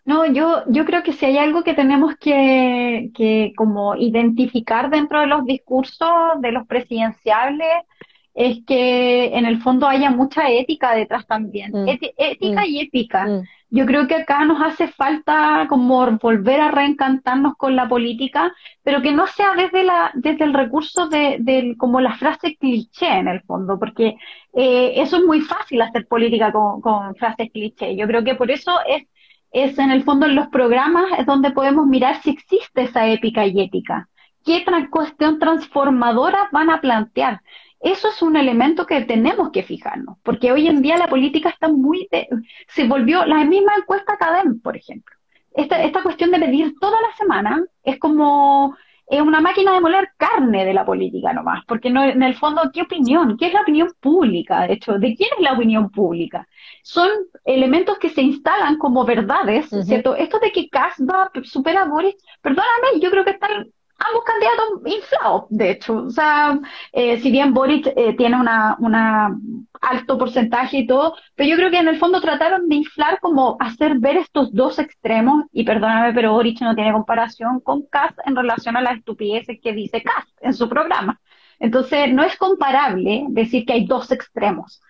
No, 0.06 0.26
yo, 0.26 0.64
yo 0.68 0.84
creo 0.84 1.02
que 1.02 1.14
si 1.14 1.26
hay 1.26 1.38
algo 1.38 1.64
que 1.64 1.74
tenemos 1.74 2.16
que, 2.20 3.10
que 3.16 3.54
como 3.56 3.96
identificar 3.96 4.90
dentro 4.90 5.22
de 5.22 5.28
los 5.28 5.46
discursos 5.46 6.10
de 6.40 6.52
los 6.52 6.68
presidenciales 6.68 7.86
es 8.34 8.60
que 8.66 9.36
en 9.38 9.46
el 9.46 9.62
fondo 9.62 9.88
haya 9.88 10.10
mucha 10.10 10.50
ética 10.50 10.96
detrás 10.96 11.26
también. 11.28 11.72
Mm. 11.72 11.88
ética 12.18 12.62
Mm. 12.62 12.66
y 12.70 12.80
ética. 12.82 13.26
Mm. 13.26 13.42
Yo 13.70 13.86
creo 13.88 14.08
que 14.08 14.16
acá 14.16 14.46
nos 14.46 14.62
hace 14.62 14.88
falta 14.88 15.66
como 15.68 16.06
volver 16.18 16.62
a 16.62 16.70
reencantarnos 16.70 17.56
con 17.58 17.76
la 17.76 17.88
política, 17.88 18.54
pero 18.84 19.02
que 19.02 19.12
no 19.12 19.26
sea 19.26 19.56
desde 19.56 19.84
la, 19.84 20.12
desde 20.14 20.44
el 20.46 20.54
recurso 20.54 21.08
de, 21.10 21.76
como 21.78 22.00
la 22.00 22.14
frase 22.16 22.56
cliché 22.58 23.08
en 23.08 23.28
el 23.28 23.42
fondo, 23.42 23.80
porque 23.80 24.16
eh, 24.54 24.94
eso 24.98 25.18
es 25.18 25.24
muy 25.24 25.42
fácil 25.42 25.82
hacer 25.82 26.08
política 26.08 26.52
con, 26.52 26.82
con 26.82 27.16
frases 27.16 27.50
cliché. 27.52 27.96
Yo 27.96 28.06
creo 28.06 28.24
que 28.24 28.36
por 28.36 28.52
eso 28.52 28.72
es, 28.88 29.04
es 29.52 29.78
en 29.80 29.90
el 29.90 30.04
fondo 30.04 30.28
en 30.28 30.36
los 30.36 30.48
programas 30.50 31.06
es 31.18 31.26
donde 31.26 31.50
podemos 31.50 31.88
mirar 31.88 32.22
si 32.22 32.30
existe 32.30 32.84
esa 32.84 33.08
épica 33.08 33.46
y 33.48 33.60
ética. 33.60 34.08
¿Qué 34.46 34.64
tra- 34.66 34.88
cuestión 34.90 35.40
transformadora 35.40 36.50
van 36.52 36.70
a 36.70 36.80
plantear? 36.82 37.42
Eso 37.84 38.08
es 38.10 38.22
un 38.22 38.36
elemento 38.38 38.86
que 38.86 39.02
tenemos 39.02 39.52
que 39.52 39.64
fijarnos, 39.64 40.18
porque 40.24 40.52
hoy 40.52 40.68
en 40.68 40.82
día 40.82 40.98
la 40.98 41.08
política 41.08 41.50
está 41.50 41.68
muy, 41.68 42.08
de- 42.12 42.28
se 42.68 42.88
volvió 42.88 43.26
la 43.26 43.44
misma 43.44 43.74
encuesta 43.78 44.18
CADEM, 44.18 44.62
por 44.62 44.78
ejemplo. 44.78 45.16
Esta, 45.56 45.84
esta 45.84 46.02
cuestión 46.02 46.32
de 46.32 46.40
medir 46.40 46.74
toda 46.80 46.98
la 47.02 47.16
semana 47.16 47.64
es 47.84 48.00
como 48.00 48.76
es 49.06 49.22
una 49.22 49.42
máquina 49.42 49.74
de 49.74 49.82
moler 49.82 50.10
carne 50.18 50.66
de 50.66 50.74
la 50.74 50.86
política 50.86 51.34
nomás, 51.34 51.64
porque 51.68 51.90
no, 51.90 52.04
en 52.04 52.24
el 52.24 52.36
fondo, 52.36 52.62
¿qué 52.74 52.82
opinión? 52.84 53.38
¿Qué 53.38 53.48
es 53.48 53.54
la 53.54 53.62
opinión 53.62 53.90
pública? 54.00 54.66
De 54.66 54.74
hecho, 54.74 54.94
¿de 54.98 55.16
quién 55.16 55.30
es 55.38 55.44
la 55.44 55.54
opinión 55.54 55.92
pública? 55.92 56.48
Son 56.84 57.10
elementos 57.46 58.00
que 58.00 58.10
se 58.10 58.22
instalan 58.22 58.78
como 58.78 59.06
verdades. 59.06 59.70
¿cierto? 59.86 60.16
Esto 60.16 60.40
de 60.40 60.52
que 60.54 60.70
Kass 60.70 60.96
va 61.02 61.24
a 61.24 61.32
superar 61.44 61.84
a 61.84 61.90
Boris, 61.90 62.16
perdóname, 62.42 63.00
yo 63.02 63.12
creo 63.12 63.26
que 63.26 63.32
están 63.32 63.72
ambos 64.10 64.24
candidatos 64.26 64.68
inflados, 64.86 65.46
de 65.50 65.72
hecho. 65.72 65.96
O 65.98 66.10
sea, 66.10 66.60
eh, 66.92 67.20
si 67.20 67.32
bien 67.32 67.54
Boric 67.54 67.88
eh, 67.96 68.16
tiene 68.18 68.38
una, 68.40 69.38
alto 69.82 70.18
porcentaje 70.18 70.80
y 70.80 70.88
todo, 70.88 71.16
pero 71.36 71.50
yo 71.50 71.56
creo 71.58 71.70
que 71.70 71.80
en 71.80 71.88
el 71.90 71.98
fondo 71.98 72.22
trataron 72.22 72.70
de 72.70 72.76
inflar 72.76 73.20
como 73.20 73.58
hacer 73.60 74.00
ver 74.00 74.18
estos 74.18 74.54
dos 74.54 74.80
extremos, 74.80 75.46
y 75.52 75.64
perdóname, 75.64 76.14
pero 76.14 76.34
Boric 76.34 76.62
no 76.62 76.76
tiene 76.76 76.94
comparación 76.94 77.60
con 77.60 77.84
Kass 77.88 78.14
en 78.26 78.36
relación 78.36 78.78
a 78.78 78.82
las 78.82 78.98
estupideces 78.98 79.60
que 79.62 79.74
dice 79.74 80.02
Kass 80.02 80.26
en 80.42 80.54
su 80.54 80.70
programa. 80.70 81.20
Entonces, 81.60 82.12
no 82.14 82.24
es 82.24 82.36
comparable 82.38 83.26
decir 83.30 83.66
que 83.66 83.74
hay 83.74 83.86
dos 83.86 84.12
extremos. 84.12 84.82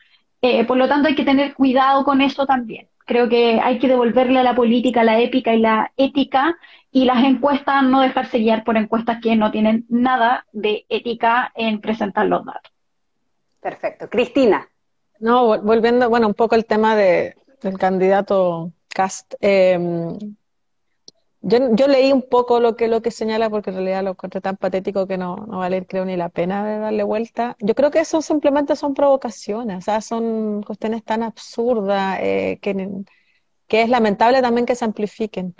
Eh, 0.41 0.65
por 0.65 0.77
lo 0.77 0.87
tanto, 0.87 1.07
hay 1.07 1.15
que 1.15 1.25
tener 1.25 1.53
cuidado 1.53 2.03
con 2.03 2.21
eso 2.21 2.45
también. 2.45 2.89
Creo 3.05 3.29
que 3.29 3.59
hay 3.61 3.79
que 3.79 3.87
devolverle 3.87 4.39
a 4.39 4.43
la 4.43 4.55
política 4.55 5.03
la 5.03 5.19
épica 5.19 5.53
y 5.53 5.59
la 5.59 5.91
ética 5.97 6.57
y 6.95 7.05
las 7.05 7.23
encuestas 7.23 7.83
no 7.83 8.01
dejarse 8.01 8.37
guiar 8.37 8.63
por 8.63 8.77
encuestas 8.77 9.19
que 9.19 9.35
no 9.35 9.49
tienen 9.49 9.85
nada 9.89 10.45
de 10.53 10.85
ética 10.89 11.51
en 11.55 11.81
presentar 11.81 12.27
los 12.27 12.45
datos. 12.45 12.71
Perfecto. 13.59 14.07
Cristina. 14.09 14.69
No, 15.19 15.47
vol- 15.47 15.61
volviendo, 15.63 16.07
bueno, 16.07 16.27
un 16.27 16.35
poco 16.35 16.53
el 16.53 16.65
tema 16.65 16.95
de, 16.95 17.35
del 17.63 17.79
candidato 17.79 18.71
Cast. 18.89 19.33
eh, 19.41 19.79
yo, 21.41 21.75
yo 21.75 21.87
leí 21.87 22.11
un 22.11 22.21
poco 22.29 22.59
lo 22.59 22.75
que, 22.75 22.87
lo 22.87 23.01
que 23.01 23.11
señala, 23.11 23.49
porque 23.49 23.71
en 23.71 23.77
realidad 23.77 24.03
lo 24.03 24.11
encontré 24.11 24.39
tan 24.39 24.55
patético 24.55 25.07
que 25.07 25.17
no, 25.17 25.35
no 25.35 25.57
vale, 25.57 25.85
creo, 25.85 26.05
ni 26.05 26.15
la 26.15 26.29
pena 26.29 26.63
de 26.63 26.77
darle 26.77 27.03
vuelta. 27.03 27.57
Yo 27.59 27.73
creo 27.73 27.89
que 27.89 27.99
eso 27.99 28.21
simplemente 28.21 28.75
son 28.75 28.93
provocaciones, 28.93 29.79
o 29.79 29.81
sea, 29.81 29.99
son 29.99 30.61
cuestiones 30.61 31.03
tan 31.03 31.23
absurdas 31.23 32.19
eh, 32.21 32.59
que, 32.61 32.87
que 33.67 33.81
es 33.81 33.89
lamentable 33.89 34.41
también 34.41 34.65
que 34.65 34.75
se 34.75 34.85
amplifiquen. 34.85 35.55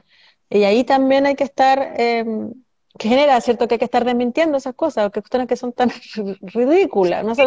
Y 0.53 0.65
ahí 0.65 0.83
también 0.83 1.25
hay 1.25 1.35
que 1.35 1.43
estar, 1.43 1.95
eh, 1.97 2.23
que 2.99 3.09
genera, 3.09 3.41
¿cierto? 3.41 3.67
Que 3.67 3.75
hay 3.75 3.79
que 3.79 3.85
estar 3.85 4.05
desmintiendo 4.05 4.57
esas 4.57 4.75
cosas, 4.75 5.11
que 5.11 5.21
cuestiones 5.21 5.47
que 5.47 5.55
son 5.55 5.73
tan 5.73 5.89
ridículas. 6.41 7.25
No 7.25 7.33
sé, 7.35 7.43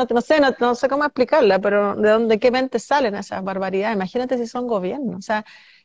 no, 0.59 0.75
sé, 0.75 0.89
cómo 0.89 1.05
explicarla, 1.05 1.61
pero 1.61 1.95
¿de 1.95 2.11
dónde, 2.11 2.41
qué 2.41 2.51
mente 2.51 2.81
salen 2.81 3.15
esas 3.15 3.45
barbaridades? 3.45 3.95
Imagínate 3.95 4.37
si 4.39 4.47
son 4.49 4.67
gobiernos. 4.67 5.19
O 5.19 5.23
sea, 5.23 5.45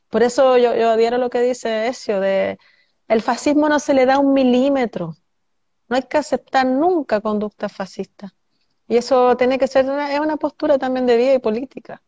por 0.10 0.24
eso 0.24 0.58
yo, 0.58 0.76
yo 0.76 0.90
adhiero 0.90 1.18
lo 1.20 1.30
que 1.30 1.42
dice 1.42 1.88
Ezio, 1.88 2.20
de 2.20 2.58
el 3.08 3.22
fascismo 3.22 3.70
no 3.70 3.80
se 3.80 3.94
le 3.94 4.06
da 4.08 4.18
un 4.20 4.34
milímetro. 4.34 5.16
No 5.90 5.98
hay 5.98 6.04
que 6.04 6.18
aceptar 6.18 6.66
nunca 6.66 7.22
conductas 7.22 7.72
fascistas. 7.72 8.32
Y 8.88 8.98
eso 8.98 9.38
tiene 9.38 9.60
que 9.60 9.68
ser 9.68 9.86
una, 9.86 10.14
es 10.14 10.20
una 10.20 10.38
postura 10.38 10.78
también 10.80 11.06
de 11.06 11.18
vida 11.18 11.34
y 11.36 11.40
política. 11.40 12.02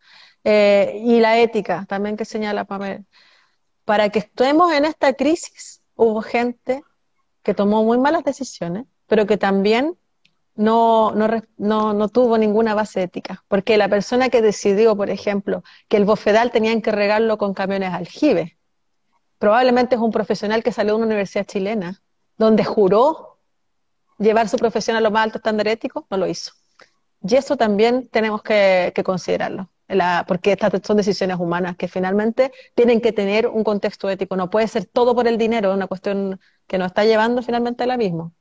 Eh, 0.43 1.01
y 1.05 1.19
la 1.19 1.39
ética, 1.39 1.85
también 1.87 2.17
que 2.17 2.25
señala 2.25 2.65
Pamela. 2.65 3.03
Para 3.85 4.09
que 4.09 4.19
estemos 4.19 4.71
en 4.71 4.85
esta 4.85 5.13
crisis, 5.13 5.81
hubo 5.95 6.21
gente 6.21 6.83
que 7.43 7.53
tomó 7.53 7.83
muy 7.83 7.97
malas 7.97 8.23
decisiones, 8.23 8.85
pero 9.07 9.25
que 9.25 9.37
también 9.37 9.97
no, 10.55 11.11
no, 11.11 11.27
no, 11.57 11.93
no 11.93 12.07
tuvo 12.09 12.37
ninguna 12.37 12.75
base 12.75 13.03
ética. 13.03 13.43
Porque 13.47 13.77
la 13.77 13.89
persona 13.89 14.29
que 14.29 14.41
decidió, 14.41 14.95
por 14.95 15.09
ejemplo, 15.09 15.63
que 15.87 15.97
el 15.97 16.05
bofedal 16.05 16.51
tenían 16.51 16.81
que 16.81 16.91
regarlo 16.91 17.37
con 17.37 17.53
camiones 17.53 17.93
aljibe, 17.93 18.57
probablemente 19.37 19.95
es 19.95 20.01
un 20.01 20.11
profesional 20.11 20.63
que 20.63 20.71
salió 20.71 20.93
de 20.93 20.97
una 20.97 21.07
universidad 21.07 21.45
chilena, 21.45 22.01
donde 22.37 22.63
juró 22.63 23.39
llevar 24.17 24.47
su 24.47 24.57
profesión 24.57 24.95
a 24.95 25.01
lo 25.01 25.11
más 25.11 25.25
alto 25.25 25.39
estándar 25.39 25.67
ético, 25.67 26.07
no 26.09 26.17
lo 26.17 26.27
hizo. 26.27 26.53
Y 27.21 27.35
eso 27.35 27.57
también 27.57 28.07
tenemos 28.09 28.41
que 28.41 28.93
considerarlo, 29.03 29.69
la- 29.87 30.25
porque 30.27 30.51
estas 30.53 30.71
son 30.85 30.97
decisiones 30.97 31.37
humanas 31.39 31.75
que 31.77 31.87
finalmente 31.87 32.51
tienen 32.75 33.01
que 33.01 33.11
tener 33.13 33.47
un 33.47 33.63
contexto 33.63 34.09
ético. 34.09 34.35
No 34.35 34.49
puede 34.49 34.67
ser 34.67 34.85
todo 34.85 35.15
por 35.15 35.27
el 35.27 35.37
dinero, 35.37 35.73
una 35.73 35.87
cuestión 35.87 36.39
que 36.67 36.77
nos 36.77 36.87
está 36.87 37.05
llevando 37.05 37.41
finalmente 37.43 37.83
al 37.83 37.91
abismo. 37.91 38.33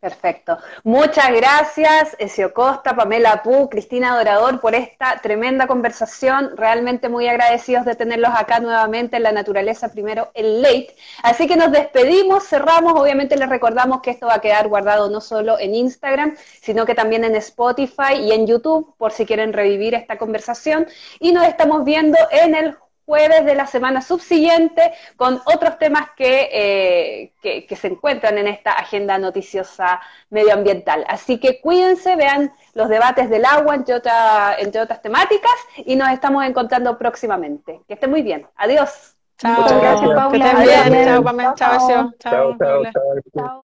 Perfecto. 0.00 0.56
Muchas 0.82 1.30
gracias, 1.30 2.16
Ezio 2.18 2.54
Costa, 2.54 2.96
Pamela 2.96 3.42
Pu, 3.42 3.68
Cristina 3.68 4.16
Dorador, 4.16 4.58
por 4.58 4.74
esta 4.74 5.20
tremenda 5.20 5.66
conversación. 5.66 6.56
Realmente 6.56 7.10
muy 7.10 7.28
agradecidos 7.28 7.84
de 7.84 7.94
tenerlos 7.94 8.30
acá 8.34 8.60
nuevamente 8.60 9.18
en 9.18 9.24
La 9.24 9.32
Naturaleza 9.32 9.92
Primero, 9.92 10.30
el 10.32 10.62
Late. 10.62 10.96
Así 11.22 11.46
que 11.46 11.54
nos 11.54 11.70
despedimos, 11.70 12.48
cerramos. 12.48 12.98
Obviamente 12.98 13.36
les 13.36 13.50
recordamos 13.50 14.00
que 14.00 14.12
esto 14.12 14.26
va 14.26 14.36
a 14.36 14.40
quedar 14.40 14.68
guardado 14.68 15.10
no 15.10 15.20
solo 15.20 15.58
en 15.58 15.74
Instagram, 15.74 16.34
sino 16.62 16.86
que 16.86 16.94
también 16.94 17.24
en 17.24 17.36
Spotify 17.36 18.14
y 18.22 18.32
en 18.32 18.46
YouTube, 18.46 18.94
por 18.96 19.12
si 19.12 19.26
quieren 19.26 19.52
revivir 19.52 19.94
esta 19.94 20.16
conversación. 20.16 20.86
Y 21.18 21.32
nos 21.32 21.46
estamos 21.46 21.84
viendo 21.84 22.16
en 22.30 22.54
el 22.54 22.74
jueves 23.10 23.42
de 23.44 23.54
la 23.60 23.66
semana 23.66 24.00
subsiguiente 24.10 24.82
con 25.16 25.32
otros 25.54 25.74
temas 25.84 26.04
que, 26.16 26.32
eh, 26.62 27.32
que, 27.42 27.66
que 27.66 27.76
se 27.76 27.88
encuentran 27.88 28.38
en 28.38 28.46
esta 28.46 28.72
agenda 28.84 29.18
noticiosa 29.18 30.00
medioambiental. 30.36 31.04
Así 31.08 31.38
que 31.42 31.60
cuídense, 31.60 32.14
vean 32.24 32.52
los 32.74 32.88
debates 32.88 33.28
del 33.28 33.44
agua, 33.56 33.74
entre, 33.74 33.94
otra- 34.00 34.54
entre 34.64 34.80
otras 34.80 35.00
temáticas, 35.02 35.56
y 35.90 35.96
nos 35.96 36.08
estamos 36.10 36.44
encontrando 36.50 36.96
próximamente. 37.02 37.70
Que 37.88 37.94
estén 37.94 38.10
muy 38.10 38.22
bien. 38.22 38.46
Adiós. 38.64 38.90
Chao, 39.38 39.56
Muchas 39.62 39.80
gracias, 39.80 40.08
que 40.10 40.14
Paula. 40.16 40.46
estén 40.46 40.62
bien. 40.68 40.80
Adiós. 40.88 41.04
Chao, 41.06 41.24
Pamela. 41.24 41.54
Chao, 41.60 41.76
Ezio. 41.76 41.96
Chao, 42.22 42.32
chao, 42.32 42.58
Paula. 42.58 42.90
chao. 42.92 43.02
Chao. 43.36 43.56